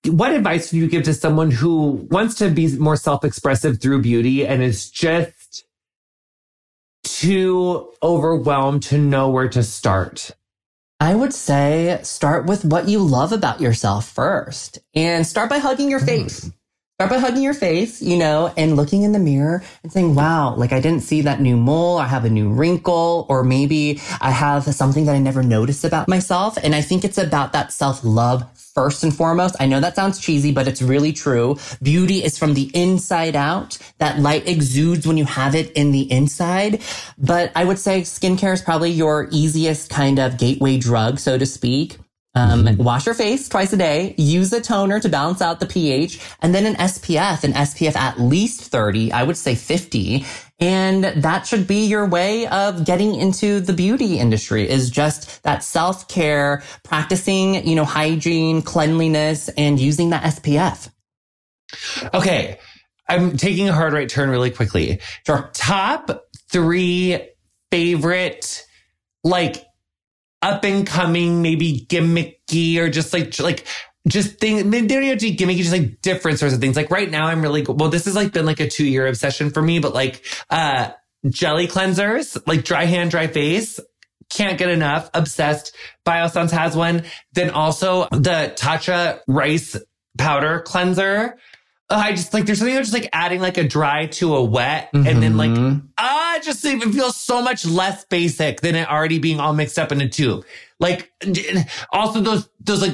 What 0.05 0.34
advice 0.34 0.72
do 0.72 0.78
you 0.78 0.88
give 0.88 1.03
to 1.03 1.14
someone 1.14 1.49
who 1.49 2.07
wants 2.11 2.36
to 2.36 2.49
be 2.49 2.76
more 2.78 2.97
self-expressive 2.97 3.80
through 3.82 4.01
beauty 4.01 4.45
and 4.45 4.61
is 4.61 4.89
just 4.89 5.66
too 7.03 7.93
overwhelmed 8.01 8.84
to 8.84 8.97
know 8.97 9.30
where 9.30 9.47
to 9.49 9.64
start? 9.64 10.32
I 10.99 11.16
would 11.16 11.34
say 11.34 11.99
start 12.03 12.45
with 12.45 12.66
what 12.66 12.88
you 12.88 12.99
love 12.99 13.32
about 13.32 13.61
yourself 13.61 14.07
first 14.07 14.80
and 14.93 15.26
start 15.26 15.49
by 15.49 15.57
hugging 15.57 15.89
your 15.89 15.99
hmm. 15.99 16.05
face. 16.05 16.51
Start 17.04 17.22
by 17.22 17.28
hugging 17.28 17.43
your 17.43 17.54
face, 17.54 18.01
you 18.01 18.16
know, 18.16 18.54
and 18.56 18.78
looking 18.78 19.04
in 19.04 19.12
the 19.12 19.20
mirror 19.20 19.62
and 19.84 19.91
saying, 19.91 20.16
wow, 20.16 20.56
like 20.56 20.72
I 20.72 20.80
didn't 20.80 21.01
see 21.01 21.20
that 21.24 21.41
new 21.41 21.58
mole. 21.58 21.97
I 21.97 22.08
have 22.08 22.24
a 22.24 22.30
new 22.30 22.49
wrinkle, 22.49 23.26
or 23.28 23.43
maybe 23.43 23.99
I 24.22 24.32
have 24.32 24.64
something 24.64 25.06
that 25.08 25.14
I 25.14 25.20
never 25.20 25.43
noticed 25.43 25.84
about 25.84 26.08
myself. 26.08 26.58
And 26.64 26.74
I 26.74 26.80
think 26.80 27.04
it's 27.04 27.18
about 27.18 27.51
that 27.51 27.74
self 27.74 28.06
love 28.06 28.45
first 28.56 29.04
and 29.04 29.14
foremost. 29.14 29.58
I 29.60 29.66
know 29.66 29.82
that 29.82 29.97
sounds 29.97 30.18
cheesy, 30.18 30.54
but 30.54 30.66
it's 30.66 30.82
really 30.82 31.12
true. 31.12 31.58
Beauty 31.82 32.24
is 32.24 32.38
from 32.38 32.54
the 32.54 32.72
inside 32.74 33.36
out. 33.36 33.78
That 33.97 34.20
light 34.20 34.47
exudes 34.47 35.06
when 35.06 35.18
you 35.18 35.26
have 35.26 35.56
it 35.56 35.74
in 35.74 35.91
the 35.91 36.10
inside. 36.10 36.82
But 37.18 37.51
I 37.54 37.66
would 37.66 37.80
say 37.80 38.04
skincare 38.04 38.54
is 38.54 38.62
probably 38.62 38.91
your 38.91 39.28
easiest 39.30 39.89
kind 39.89 40.20
of 40.20 40.38
gateway 40.38 40.78
drug, 40.78 41.20
so 41.20 41.38
to 41.38 41.45
speak. 41.45 41.97
Um, 42.36 42.63
mm-hmm. 42.63 42.81
wash 42.81 43.05
your 43.05 43.13
face 43.13 43.47
twice 43.47 43.73
a 43.73 43.77
day, 43.77 44.15
use 44.17 44.51
a 44.53 44.59
toner 44.59 44.99
to 44.99 45.07
balance 45.07 45.39
out 45.39 45.59
the 45.59 45.67
pH, 45.67 46.19
and 46.41 46.53
then 46.53 46.65
an 46.65 46.73
SPF, 46.75 47.43
an 47.43 47.53
SPF 47.53 47.95
at 47.95 48.19
least 48.19 48.61
30, 48.71 49.11
I 49.11 49.21
would 49.21 49.38
say 49.38 49.53
50. 49.53 50.25
And 50.59 51.03
that 51.03 51.45
should 51.45 51.67
be 51.67 51.86
your 51.86 52.07
way 52.07 52.47
of 52.47 52.86
getting 52.86 53.15
into 53.15 53.59
the 53.59 53.73
beauty 53.73 54.17
industry 54.17 54.67
is 54.67 54.89
just 54.89 55.43
that 55.43 55.63
self 55.63 56.07
care, 56.07 56.63
practicing, 56.84 57.67
you 57.67 57.75
know, 57.75 57.86
hygiene, 57.86 58.61
cleanliness, 58.61 59.49
and 59.49 59.79
using 59.79 60.09
that 60.11 60.23
SPF. 60.23 60.89
Okay. 62.13 62.59
I'm 63.07 63.38
taking 63.38 63.67
a 63.69 63.73
hard 63.73 63.93
right 63.93 64.09
turn 64.09 64.29
really 64.29 64.51
quickly. 64.51 65.01
Sure. 65.25 65.49
Top 65.53 66.25
three 66.49 67.19
favorite, 67.71 68.65
like 69.23 69.65
up 70.43 70.63
and 70.63 70.85
coming, 70.85 71.41
maybe 71.41 71.85
gimmicky 71.89 72.77
or 72.77 72.89
just 72.89 73.13
like, 73.13 73.39
like, 73.39 73.65
just 74.07 74.39
things, 74.39 74.63
they 74.69 74.81
don't 74.85 75.03
have 75.03 75.17
to 75.19 75.31
be 75.31 75.35
gimmicky, 75.37 75.57
just 75.57 75.71
like 75.71 76.01
different 76.01 76.37
sorts 76.37 76.53
of 76.53 76.59
things. 76.59 76.75
Like 76.75 76.91
right 76.91 77.09
now, 77.09 77.27
I'm 77.27 77.41
really, 77.41 77.63
well, 77.63 77.89
this 77.89 78.05
has 78.05 78.15
like 78.15 78.33
been 78.33 78.45
like 78.45 78.59
a 78.59 78.69
two 78.69 78.85
year 78.85 79.07
obsession 79.07 79.49
for 79.49 79.61
me, 79.61 79.79
but 79.79 79.93
like, 79.93 80.25
uh, 80.49 80.91
jelly 81.29 81.67
cleansers, 81.67 82.41
like 82.47 82.65
dry 82.65 82.85
hand, 82.85 83.11
dry 83.11 83.27
face. 83.27 83.79
Can't 84.29 84.57
get 84.57 84.69
enough. 84.69 85.09
Obsessed. 85.13 85.75
Biossance 86.05 86.51
has 86.51 86.75
one. 86.75 87.03
Then 87.33 87.51
also 87.51 88.07
the 88.11 88.53
Tatcha 88.57 89.19
rice 89.27 89.77
powder 90.17 90.61
cleanser. 90.61 91.37
Uh, 91.89 91.95
I 91.95 92.11
just 92.11 92.34
like 92.34 92.45
there's 92.45 92.59
something 92.59 92.75
about 92.75 92.84
just 92.86 92.93
like 92.93 93.09
adding 93.13 93.41
like 93.41 93.57
a 93.57 93.63
dry 93.67 94.07
to 94.07 94.36
a 94.36 94.43
wet, 94.43 94.89
and 94.93 95.21
then 95.21 95.38
like 95.38 95.51
ah, 95.97 96.36
it 96.38 96.43
just 96.43 96.63
even 96.65 96.91
feels 96.93 97.15
so 97.15 97.41
much 97.41 97.65
less 97.65 98.05
basic 98.05 98.61
than 98.61 98.75
it 98.75 98.89
already 98.89 99.19
being 99.19 99.39
all 99.39 99.53
mixed 99.53 99.77
up 99.77 99.91
in 99.91 99.99
a 100.01 100.07
tube. 100.09 100.45
Like 100.79 101.13
also 101.93 102.19
those 102.19 102.49
those 102.59 102.81
like 102.81 102.93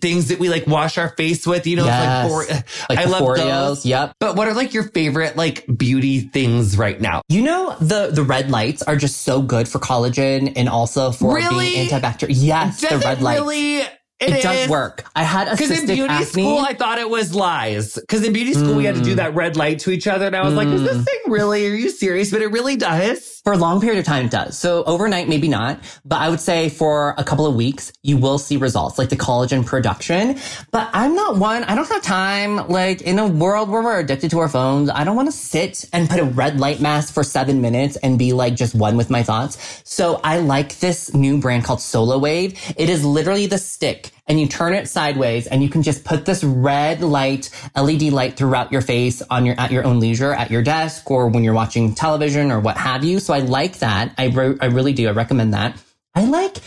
things 0.00 0.28
that 0.28 0.38
we 0.40 0.48
like 0.48 0.66
wash 0.66 0.98
our 0.98 1.10
face 1.10 1.46
with, 1.46 1.66
you 1.66 1.76
know, 1.76 1.84
Yes. 1.84 2.30
like 2.30 2.48
for, 2.48 2.64
like 2.90 2.98
I 2.98 3.04
love 3.04 3.22
Foreos. 3.22 3.36
those. 3.36 3.86
Yep. 3.86 4.14
But 4.18 4.34
what 4.36 4.48
are 4.48 4.54
like 4.54 4.72
your 4.74 4.84
favorite 4.84 5.36
like 5.36 5.66
beauty 5.76 6.20
things 6.20 6.76
right 6.76 7.00
now? 7.00 7.22
You 7.28 7.42
know 7.42 7.76
the 7.80 8.08
the 8.12 8.22
red 8.22 8.50
lights 8.50 8.82
are 8.82 8.96
just 8.96 9.22
so 9.22 9.40
good 9.42 9.68
for 9.68 9.78
collagen 9.78 10.52
and 10.56 10.68
also 10.68 11.12
for 11.12 11.34
Really? 11.36 11.74
being 11.74 11.88
antibacterial. 11.88 12.28
Yes, 12.30 12.80
Does 12.80 12.90
the 13.00 13.06
red 13.06 13.18
it 13.18 13.22
lights. 13.22 13.40
really? 13.40 13.82
It 14.20 14.42
does 14.42 14.68
work. 14.68 15.04
I 15.16 15.22
had 15.22 15.48
a 15.48 15.52
Because 15.52 15.70
in 15.80 15.86
beauty 15.86 16.02
acne. 16.12 16.26
school, 16.26 16.58
I 16.58 16.74
thought 16.74 16.98
it 16.98 17.08
was 17.08 17.34
lies. 17.34 17.94
Because 17.94 18.22
in 18.22 18.32
beauty 18.34 18.52
school, 18.52 18.74
we 18.74 18.84
had 18.84 18.94
to 18.96 19.00
do 19.00 19.14
Mm. 19.14 19.16
that 19.16 19.34
red 19.34 19.56
light 19.56 19.78
to 19.80 19.90
each 19.90 20.06
other. 20.06 20.26
And 20.26 20.36
I 20.36 20.44
was 20.44 20.54
like, 20.54 20.68
is 20.68 20.82
this 20.82 20.98
Mm. 20.98 21.04
thing 21.06 21.18
really? 21.28 21.66
Are 21.66 21.74
you 21.74 21.88
serious? 21.88 22.30
But 22.30 22.42
it 22.42 22.48
really 22.52 22.76
does. 22.76 23.28
for 23.42 23.54
a 23.54 23.56
long 23.56 23.80
period 23.80 23.98
of 23.98 24.04
time, 24.04 24.26
it 24.26 24.30
does. 24.30 24.58
So 24.58 24.84
overnight, 24.84 25.26
maybe 25.26 25.48
not, 25.48 25.78
but 26.04 26.16
I 26.20 26.28
would 26.28 26.40
say 26.40 26.68
for 26.68 27.14
a 27.16 27.24
couple 27.24 27.46
of 27.46 27.54
weeks, 27.54 27.90
you 28.02 28.18
will 28.18 28.36
see 28.36 28.58
results 28.58 28.98
like 28.98 29.08
the 29.08 29.16
collagen 29.16 29.64
production. 29.64 30.36
But 30.70 30.90
I'm 30.92 31.14
not 31.14 31.38
one, 31.38 31.64
I 31.64 31.74
don't 31.74 31.88
have 31.88 32.02
time. 32.02 32.68
Like 32.68 33.00
in 33.00 33.18
a 33.18 33.26
world 33.26 33.70
where 33.70 33.80
we're 33.80 33.98
addicted 33.98 34.30
to 34.32 34.40
our 34.40 34.48
phones, 34.50 34.90
I 34.90 35.04
don't 35.04 35.16
want 35.16 35.28
to 35.28 35.32
sit 35.32 35.86
and 35.94 36.06
put 36.10 36.20
a 36.20 36.24
red 36.24 36.60
light 36.60 36.80
mask 36.82 37.14
for 37.14 37.24
seven 37.24 37.62
minutes 37.62 37.96
and 38.02 38.18
be 38.18 38.34
like 38.34 38.56
just 38.56 38.74
one 38.74 38.98
with 38.98 39.08
my 39.08 39.22
thoughts. 39.22 39.56
So 39.84 40.20
I 40.22 40.36
like 40.40 40.78
this 40.80 41.14
new 41.14 41.38
brand 41.38 41.64
called 41.64 41.78
Solawave. 41.78 42.58
It 42.76 42.90
is 42.90 43.06
literally 43.06 43.46
the 43.46 43.56
stick 43.58 44.09
and 44.26 44.40
you 44.40 44.46
turn 44.46 44.74
it 44.74 44.88
sideways 44.88 45.46
and 45.46 45.62
you 45.62 45.68
can 45.68 45.82
just 45.82 46.04
put 46.04 46.24
this 46.24 46.44
red 46.44 47.02
light, 47.02 47.50
LED 47.76 48.02
light 48.12 48.36
throughout 48.36 48.70
your 48.70 48.80
face 48.80 49.22
on 49.22 49.44
your, 49.44 49.58
at 49.58 49.70
your 49.70 49.84
own 49.84 50.00
leisure, 50.00 50.32
at 50.32 50.50
your 50.50 50.62
desk 50.62 51.10
or 51.10 51.28
when 51.28 51.42
you're 51.42 51.54
watching 51.54 51.94
television 51.94 52.50
or 52.50 52.60
what 52.60 52.76
have 52.76 53.04
you. 53.04 53.18
So 53.20 53.34
I 53.34 53.40
like 53.40 53.78
that. 53.78 54.14
I, 54.18 54.26
re- 54.26 54.56
I 54.60 54.66
really 54.66 54.92
do. 54.92 55.08
I 55.08 55.12
recommend 55.12 55.54
that. 55.54 55.76
I 56.14 56.24
like 56.24 56.58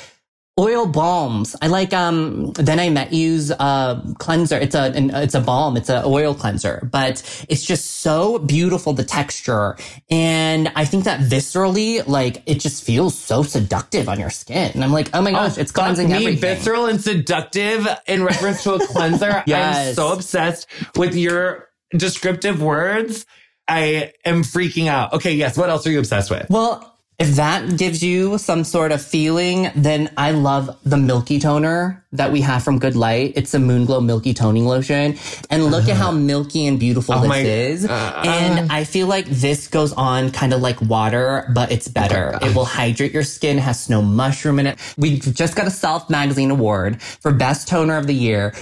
oil 0.60 0.86
balms. 0.86 1.56
I 1.62 1.68
like, 1.68 1.94
um, 1.94 2.52
then 2.54 2.80
I 2.80 2.90
met 2.90 3.12
you's, 3.12 3.52
uh, 3.52 4.02
cleanser. 4.20 4.58
It's 4.58 4.76
a, 4.76 4.92
an, 4.92 5.10
it's 5.10 5.34
a 5.34 5.40
balm. 5.40 5.78
It's 5.78 5.90
an 5.90 6.04
oil 6.06 6.36
cleanser, 6.36 6.88
but 6.92 7.46
it's 7.50 7.66
just 7.66 8.02
so 8.02 8.38
beautiful, 8.38 8.94
the 8.94 9.04
texture. 9.04 9.76
And 10.12 10.72
I 10.76 10.86
think 10.86 11.06
that 11.06 11.22
viscerally, 11.22 12.06
like, 12.08 12.44
it 12.46 12.60
just 12.60 12.84
feels 12.84 13.18
so 13.18 13.42
seductive 13.42 14.08
on 14.08 14.20
your 14.20 14.30
skin. 14.30 14.72
And 14.76 14.84
I'm 14.84 14.92
like, 14.92 15.10
oh 15.14 15.22
my 15.22 15.32
gosh, 15.32 15.58
it's 15.58 15.72
cleansing 15.72 16.10
me, 16.10 16.14
everything. 16.14 16.40
visceral 16.40 16.86
and 16.86 17.02
seductive 17.02 17.88
in 18.06 18.24
reference 18.24 18.64
to 18.64 18.76
a 18.76 18.88
cleanser. 18.88 19.44
I'm 19.48 19.94
so 19.96 20.14
obsessed 20.14 20.68
with 20.96 21.16
your 21.16 21.70
descriptive 21.98 22.62
words. 22.62 23.26
I 23.68 24.14
am 24.26 24.44
freaking 24.44 24.88
out. 24.88 25.14
Okay, 25.14 25.34
yes. 25.34 25.58
What 25.58 25.70
else 25.70 25.88
are 25.88 25.92
you 25.92 26.00
obsessed 26.00 26.30
with? 26.30 26.48
Well, 26.50 26.93
if 27.20 27.36
that 27.36 27.78
gives 27.78 28.02
you 28.04 28.38
some 28.38 28.64
sort 28.64 28.92
of 28.92 29.02
feeling, 29.02 29.70
then 29.76 30.12
I 30.18 30.32
love 30.32 30.78
the 30.84 30.98
milky 30.98 31.40
toner 31.40 32.04
that 32.12 32.32
we 32.32 32.42
have 32.42 32.64
from 32.64 32.80
Good 32.80 32.96
Light. 32.96 33.34
It's 33.36 33.54
a 33.54 33.60
Moon 33.60 33.86
Glow 33.86 34.02
Milky 34.02 34.34
Toning 34.34 34.66
Lotion. 34.66 35.18
And 35.50 35.66
look 35.66 35.88
at 35.88 35.96
how 35.96 36.12
milky 36.12 36.66
and 36.66 36.80
beautiful 36.80 37.14
Oh 37.16 37.20
this 37.22 37.30
my- 37.30 37.40
is. 37.40 37.86
uh, 37.86 38.22
and 38.26 38.72
I 38.72 38.84
feel 38.84 39.08
like 39.08 39.26
this 39.28 39.68
goes 39.68 39.94
on 39.94 40.32
kind 40.32 40.54
of 40.54 40.62
like 40.62 40.82
water, 40.82 41.50
but 41.54 41.72
it's 41.72 41.88
better. 41.88 42.38
it 42.42 42.56
will 42.56 42.66
hydrate 42.66 43.14
your 43.14 43.24
skin, 43.24 43.58
has 43.58 43.80
snow 43.84 44.02
mushroom 44.02 44.60
in 44.60 44.68
it. 44.68 44.80
We 44.98 45.20
just 45.20 45.56
got 45.56 45.68
a 45.68 45.72
Self 45.72 46.10
Magazine 46.10 46.52
Award 46.52 47.02
for 47.02 47.32
Best 47.32 47.68
Toner 47.68 47.98
of 47.98 48.08
the 48.08 48.16
Year. 48.16 48.54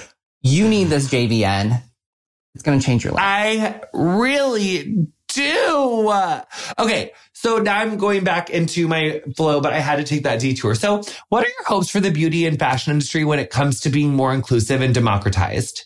You 0.41 0.67
need 0.67 0.85
this 0.85 1.07
JVN. 1.09 1.81
It's 2.53 2.63
going 2.63 2.79
to 2.79 2.85
change 2.85 3.03
your 3.05 3.13
life. 3.13 3.21
I 3.23 3.81
really 3.93 5.07
do. 5.33 6.13
Okay, 6.79 7.11
so 7.33 7.57
now 7.57 7.77
I'm 7.79 7.97
going 7.97 8.23
back 8.23 8.49
into 8.49 8.87
my 8.87 9.21
flow, 9.35 9.61
but 9.61 9.73
I 9.73 9.79
had 9.79 9.97
to 9.97 10.03
take 10.03 10.23
that 10.23 10.39
detour. 10.39 10.75
So, 10.75 11.03
what 11.29 11.45
are 11.45 11.49
your 11.49 11.65
hopes 11.65 11.89
for 11.89 11.99
the 11.99 12.11
beauty 12.11 12.45
and 12.45 12.59
fashion 12.59 12.91
industry 12.91 13.25
when 13.25 13.39
it 13.39 13.49
comes 13.49 13.79
to 13.81 13.89
being 13.89 14.13
more 14.13 14.33
inclusive 14.33 14.81
and 14.81 14.93
democratized? 14.93 15.85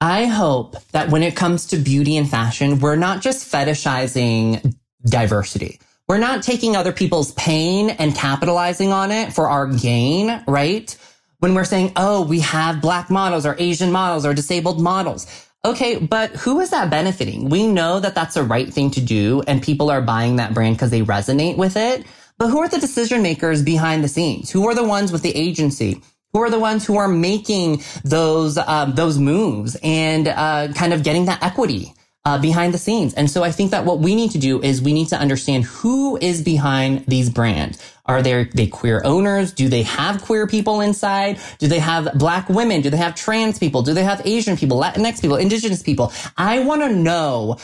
I 0.00 0.26
hope 0.26 0.76
that 0.92 1.08
when 1.10 1.22
it 1.22 1.36
comes 1.36 1.66
to 1.68 1.76
beauty 1.76 2.16
and 2.16 2.28
fashion, 2.28 2.78
we're 2.80 2.96
not 2.96 3.22
just 3.22 3.50
fetishizing 3.50 4.74
diversity. 5.04 5.80
We're 6.08 6.18
not 6.18 6.42
taking 6.42 6.76
other 6.76 6.92
people's 6.92 7.32
pain 7.32 7.90
and 7.90 8.14
capitalizing 8.14 8.92
on 8.92 9.10
it 9.10 9.32
for 9.32 9.48
our 9.48 9.66
gain, 9.66 10.42
right? 10.46 10.94
When 11.38 11.54
we're 11.54 11.64
saying, 11.64 11.92
oh, 11.96 12.26
we 12.26 12.40
have 12.40 12.82
black 12.82 13.08
models 13.08 13.46
or 13.46 13.56
Asian 13.58 13.90
models 13.90 14.26
or 14.26 14.34
disabled 14.34 14.80
models. 14.80 15.26
Okay, 15.64 15.96
but 15.96 16.30
who 16.32 16.60
is 16.60 16.70
that 16.70 16.90
benefiting? 16.90 17.48
We 17.48 17.66
know 17.66 17.98
that 17.98 18.14
that's 18.14 18.34
the 18.34 18.42
right 18.42 18.70
thing 18.72 18.90
to 18.92 19.00
do 19.00 19.42
and 19.46 19.62
people 19.62 19.90
are 19.90 20.02
buying 20.02 20.36
that 20.36 20.52
brand 20.52 20.76
because 20.76 20.90
they 20.90 21.00
resonate 21.00 21.56
with 21.56 21.76
it. 21.76 22.04
But 22.36 22.48
who 22.48 22.58
are 22.58 22.68
the 22.68 22.78
decision 22.78 23.22
makers 23.22 23.62
behind 23.62 24.04
the 24.04 24.08
scenes? 24.08 24.50
Who 24.50 24.68
are 24.68 24.74
the 24.74 24.84
ones 24.84 25.10
with 25.10 25.22
the 25.22 25.34
agency? 25.34 26.02
Who 26.34 26.42
are 26.42 26.50
the 26.50 26.58
ones 26.58 26.84
who 26.84 26.98
are 26.98 27.08
making 27.08 27.82
those 28.04 28.58
um, 28.58 28.94
those 28.94 29.18
moves 29.18 29.76
and 29.82 30.28
uh, 30.28 30.68
kind 30.74 30.92
of 30.92 31.02
getting 31.02 31.26
that 31.26 31.42
equity 31.42 31.94
uh, 32.24 32.38
behind 32.38 32.74
the 32.74 32.78
scenes? 32.78 33.14
And 33.14 33.30
so 33.30 33.42
I 33.42 33.50
think 33.50 33.70
that 33.70 33.84
what 33.84 34.00
we 34.00 34.14
need 34.14 34.30
to 34.32 34.38
do 34.38 34.62
is 34.62 34.80
we 34.80 34.92
need 34.92 35.08
to 35.08 35.16
understand 35.16 35.64
who 35.64 36.16
is 36.16 36.42
behind 36.42 37.04
these 37.06 37.30
brands. 37.30 37.78
Are 38.06 38.22
there 38.22 38.44
they 38.44 38.66
queer 38.66 39.02
owners? 39.04 39.52
Do 39.52 39.68
they 39.68 39.82
have 39.82 40.22
queer 40.22 40.46
people 40.46 40.80
inside? 40.80 41.38
Do 41.58 41.68
they 41.68 41.78
have 41.78 42.18
black 42.18 42.48
women? 42.48 42.82
Do 42.82 42.90
they 42.90 42.96
have 42.98 43.14
trans 43.14 43.58
people? 43.58 43.82
Do 43.82 43.94
they 43.94 44.04
have 44.04 44.20
Asian 44.26 44.56
people, 44.56 44.80
Latinx 44.80 45.20
people, 45.20 45.36
indigenous 45.36 45.82
people? 45.82 46.12
I 46.36 46.60
want 46.60 46.82
to 46.82 46.94
know 46.94 47.56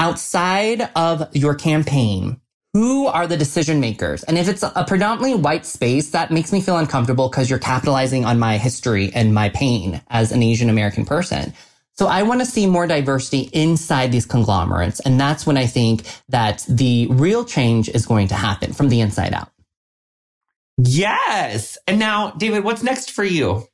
outside 0.00 0.88
of 0.94 1.34
your 1.34 1.54
campaign 1.54 2.40
who 2.74 3.06
are 3.06 3.26
the 3.26 3.36
decision 3.36 3.80
makers? 3.80 4.22
And 4.24 4.36
if 4.36 4.46
it's 4.46 4.62
a 4.62 4.84
predominantly 4.86 5.34
white 5.34 5.64
space, 5.64 6.10
that 6.10 6.30
makes 6.30 6.52
me 6.52 6.60
feel 6.60 6.76
uncomfortable 6.76 7.28
because 7.28 7.48
you're 7.48 7.58
capitalizing 7.58 8.24
on 8.24 8.38
my 8.38 8.58
history 8.58 9.10
and 9.14 9.34
my 9.34 9.48
pain 9.48 10.02
as 10.08 10.32
an 10.32 10.42
Asian 10.42 10.68
American 10.68 11.04
person. 11.04 11.54
So 11.98 12.06
I 12.06 12.22
want 12.22 12.40
to 12.40 12.46
see 12.46 12.68
more 12.68 12.86
diversity 12.86 13.50
inside 13.52 14.12
these 14.12 14.24
conglomerates. 14.24 15.00
And 15.00 15.18
that's 15.18 15.44
when 15.44 15.56
I 15.56 15.66
think 15.66 16.04
that 16.28 16.64
the 16.68 17.08
real 17.10 17.44
change 17.44 17.88
is 17.88 18.06
going 18.06 18.28
to 18.28 18.36
happen 18.36 18.72
from 18.72 18.88
the 18.88 19.00
inside 19.00 19.34
out. 19.34 19.50
Yes. 20.76 21.76
And 21.88 21.98
now, 21.98 22.30
David, 22.30 22.62
what's 22.62 22.84
next 22.84 23.10
for 23.10 23.24
you? 23.24 23.66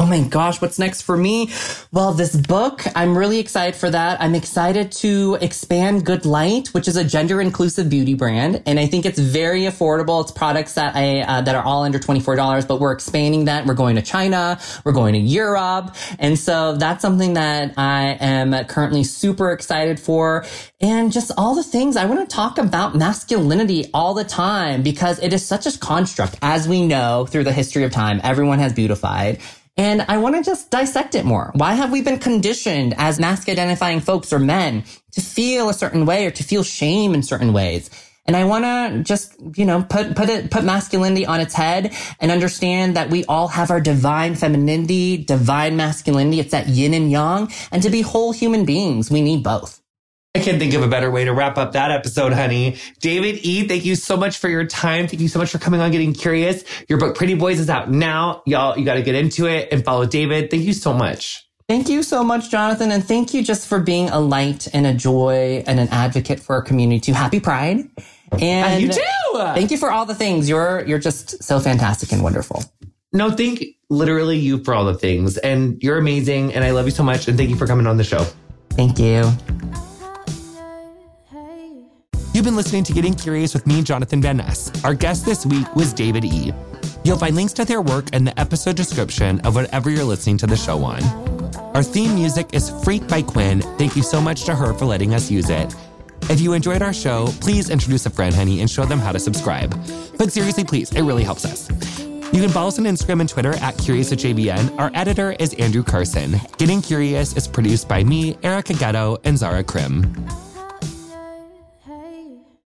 Oh 0.00 0.06
my 0.06 0.22
gosh, 0.22 0.62
what's 0.62 0.78
next 0.78 1.02
for 1.02 1.14
me? 1.14 1.50
Well, 1.92 2.14
this 2.14 2.34
book, 2.34 2.82
I'm 2.96 3.18
really 3.18 3.38
excited 3.38 3.76
for 3.76 3.90
that. 3.90 4.18
I'm 4.18 4.34
excited 4.34 4.92
to 4.92 5.36
expand 5.42 6.06
Good 6.06 6.24
Light, 6.24 6.68
which 6.68 6.88
is 6.88 6.96
a 6.96 7.04
gender 7.04 7.38
inclusive 7.38 7.90
beauty 7.90 8.14
brand. 8.14 8.62
And 8.64 8.80
I 8.80 8.86
think 8.86 9.04
it's 9.04 9.18
very 9.18 9.64
affordable. 9.64 10.22
It's 10.22 10.32
products 10.32 10.72
that 10.72 10.96
I, 10.96 11.20
uh, 11.20 11.42
that 11.42 11.54
are 11.54 11.62
all 11.62 11.82
under 11.82 11.98
$24, 11.98 12.66
but 12.66 12.80
we're 12.80 12.92
expanding 12.92 13.44
that. 13.44 13.66
We're 13.66 13.74
going 13.74 13.96
to 13.96 14.00
China. 14.00 14.58
We're 14.84 14.92
going 14.92 15.12
to 15.12 15.20
Europe. 15.20 15.94
And 16.18 16.38
so 16.38 16.76
that's 16.76 17.02
something 17.02 17.34
that 17.34 17.74
I 17.76 18.16
am 18.20 18.54
currently 18.68 19.04
super 19.04 19.52
excited 19.52 20.00
for. 20.00 20.46
And 20.80 21.12
just 21.12 21.30
all 21.36 21.54
the 21.54 21.62
things 21.62 21.96
I 21.96 22.06
want 22.06 22.26
to 22.26 22.34
talk 22.34 22.56
about 22.56 22.96
masculinity 22.96 23.90
all 23.92 24.14
the 24.14 24.24
time 24.24 24.82
because 24.82 25.18
it 25.18 25.34
is 25.34 25.44
such 25.44 25.66
a 25.66 25.78
construct. 25.78 26.38
As 26.40 26.66
we 26.66 26.86
know 26.86 27.26
through 27.26 27.44
the 27.44 27.52
history 27.52 27.84
of 27.84 27.92
time, 27.92 28.18
everyone 28.24 28.60
has 28.60 28.72
beautified. 28.72 29.40
And 29.76 30.02
I 30.02 30.18
want 30.18 30.36
to 30.36 30.42
just 30.42 30.70
dissect 30.70 31.14
it 31.14 31.24
more. 31.24 31.52
Why 31.54 31.74
have 31.74 31.90
we 31.90 32.02
been 32.02 32.18
conditioned 32.18 32.94
as 32.98 33.18
masc 33.18 33.48
identifying 33.48 34.00
folks 34.00 34.32
or 34.32 34.38
men 34.38 34.84
to 35.12 35.20
feel 35.20 35.68
a 35.68 35.74
certain 35.74 36.04
way 36.06 36.26
or 36.26 36.30
to 36.30 36.42
feel 36.42 36.62
shame 36.62 37.14
in 37.14 37.22
certain 37.22 37.52
ways? 37.52 37.88
And 38.26 38.36
I 38.36 38.44
want 38.44 38.64
to 38.64 39.02
just, 39.02 39.34
you 39.56 39.64
know, 39.64 39.82
put, 39.82 40.14
put 40.14 40.28
it, 40.28 40.50
put 40.50 40.64
masculinity 40.64 41.26
on 41.26 41.40
its 41.40 41.54
head 41.54 41.94
and 42.20 42.30
understand 42.30 42.94
that 42.96 43.10
we 43.10 43.24
all 43.24 43.48
have 43.48 43.70
our 43.70 43.80
divine 43.80 44.34
femininity, 44.36 45.16
divine 45.24 45.76
masculinity. 45.76 46.38
It's 46.40 46.52
that 46.52 46.68
yin 46.68 46.94
and 46.94 47.10
yang. 47.10 47.50
And 47.72 47.82
to 47.82 47.90
be 47.90 48.02
whole 48.02 48.32
human 48.32 48.64
beings, 48.64 49.10
we 49.10 49.22
need 49.22 49.42
both. 49.42 49.79
I 50.36 50.38
can't 50.38 50.60
think 50.60 50.74
of 50.74 50.82
a 50.82 50.86
better 50.86 51.10
way 51.10 51.24
to 51.24 51.32
wrap 51.32 51.58
up 51.58 51.72
that 51.72 51.90
episode, 51.90 52.32
honey. 52.32 52.76
David 53.00 53.40
E., 53.42 53.66
thank 53.66 53.84
you 53.84 53.96
so 53.96 54.16
much 54.16 54.38
for 54.38 54.48
your 54.48 54.64
time. 54.64 55.08
Thank 55.08 55.20
you 55.20 55.26
so 55.26 55.40
much 55.40 55.50
for 55.50 55.58
coming 55.58 55.80
on 55.80 55.90
Getting 55.90 56.12
Curious. 56.12 56.62
Your 56.88 56.98
book, 57.00 57.16
Pretty 57.16 57.34
Boys, 57.34 57.58
is 57.58 57.68
out 57.68 57.90
now. 57.90 58.42
Y'all, 58.46 58.78
you 58.78 58.84
got 58.84 58.94
to 58.94 59.02
get 59.02 59.16
into 59.16 59.46
it 59.46 59.68
and 59.72 59.84
follow 59.84 60.06
David. 60.06 60.48
Thank 60.48 60.62
you 60.62 60.72
so 60.72 60.92
much. 60.92 61.48
Thank 61.68 61.88
you 61.88 62.04
so 62.04 62.22
much, 62.22 62.48
Jonathan. 62.48 62.92
And 62.92 63.04
thank 63.04 63.34
you 63.34 63.42
just 63.42 63.66
for 63.66 63.80
being 63.80 64.08
a 64.10 64.20
light 64.20 64.68
and 64.72 64.86
a 64.86 64.94
joy 64.94 65.64
and 65.66 65.80
an 65.80 65.88
advocate 65.88 66.38
for 66.38 66.54
our 66.54 66.62
community 66.62 67.00
too. 67.00 67.12
Happy 67.12 67.40
Pride. 67.40 67.90
And 68.40 68.66
ah, 68.66 68.76
you 68.76 68.88
too. 68.88 69.54
Thank 69.54 69.72
you 69.72 69.78
for 69.78 69.90
all 69.90 70.06
the 70.06 70.14
things. 70.14 70.48
You're, 70.48 70.84
you're 70.86 71.00
just 71.00 71.42
so 71.42 71.58
fantastic 71.58 72.12
and 72.12 72.22
wonderful. 72.22 72.62
No, 73.12 73.32
thank 73.32 73.64
literally 73.88 74.38
you 74.38 74.62
for 74.62 74.74
all 74.74 74.84
the 74.84 74.94
things. 74.94 75.38
And 75.38 75.82
you're 75.82 75.98
amazing. 75.98 76.54
And 76.54 76.62
I 76.62 76.70
love 76.70 76.84
you 76.84 76.92
so 76.92 77.02
much. 77.02 77.26
And 77.26 77.36
thank 77.36 77.50
you 77.50 77.56
for 77.56 77.66
coming 77.66 77.88
on 77.88 77.96
the 77.96 78.04
show. 78.04 78.24
Thank 78.70 79.00
you. 79.00 79.32
You've 82.40 82.46
been 82.46 82.56
listening 82.56 82.84
to 82.84 82.94
Getting 82.94 83.12
Curious 83.12 83.52
with 83.52 83.66
me, 83.66 83.82
Jonathan 83.82 84.22
Van 84.22 84.38
Ness. 84.38 84.72
Our 84.82 84.94
guest 84.94 85.26
this 85.26 85.44
week 85.44 85.76
was 85.76 85.92
David 85.92 86.24
E. 86.24 86.54
You'll 87.04 87.18
find 87.18 87.36
links 87.36 87.52
to 87.52 87.66
their 87.66 87.82
work 87.82 88.14
in 88.14 88.24
the 88.24 88.40
episode 88.40 88.76
description 88.76 89.40
of 89.40 89.54
whatever 89.54 89.90
you're 89.90 90.04
listening 90.04 90.38
to 90.38 90.46
the 90.46 90.56
show 90.56 90.82
on. 90.82 91.02
Our 91.74 91.82
theme 91.82 92.14
music 92.14 92.48
is 92.54 92.70
Freak 92.82 93.06
by 93.08 93.20
QUIÑ. 93.20 93.62
Thank 93.76 93.94
you 93.94 94.02
so 94.02 94.22
much 94.22 94.44
to 94.44 94.54
her 94.54 94.72
for 94.72 94.86
letting 94.86 95.12
us 95.12 95.30
use 95.30 95.50
it. 95.50 95.74
If 96.30 96.40
you 96.40 96.54
enjoyed 96.54 96.80
our 96.80 96.94
show, 96.94 97.26
please 97.42 97.68
introduce 97.68 98.06
a 98.06 98.10
friend, 98.10 98.34
honey, 98.34 98.62
and 98.62 98.70
show 98.70 98.86
them 98.86 99.00
how 99.00 99.12
to 99.12 99.18
subscribe. 99.18 99.78
But 100.16 100.32
seriously, 100.32 100.64
please, 100.64 100.90
it 100.92 101.02
really 101.02 101.24
helps 101.24 101.44
us. 101.44 101.68
You 102.32 102.40
can 102.40 102.48
follow 102.48 102.68
us 102.68 102.78
on 102.78 102.86
Instagram 102.86 103.20
and 103.20 103.28
Twitter 103.28 103.52
at 103.56 103.74
CuriousJVN. 103.74 104.78
Our 104.78 104.90
editor 104.94 105.32
is 105.38 105.52
Andrew 105.58 105.82
Carson. 105.82 106.40
Getting 106.56 106.80
Curious 106.80 107.36
is 107.36 107.46
produced 107.46 107.86
by 107.86 108.02
me, 108.02 108.38
Erica 108.42 108.72
Getto, 108.72 109.18
and 109.24 109.36
Zara 109.36 109.62
Krim. 109.62 110.10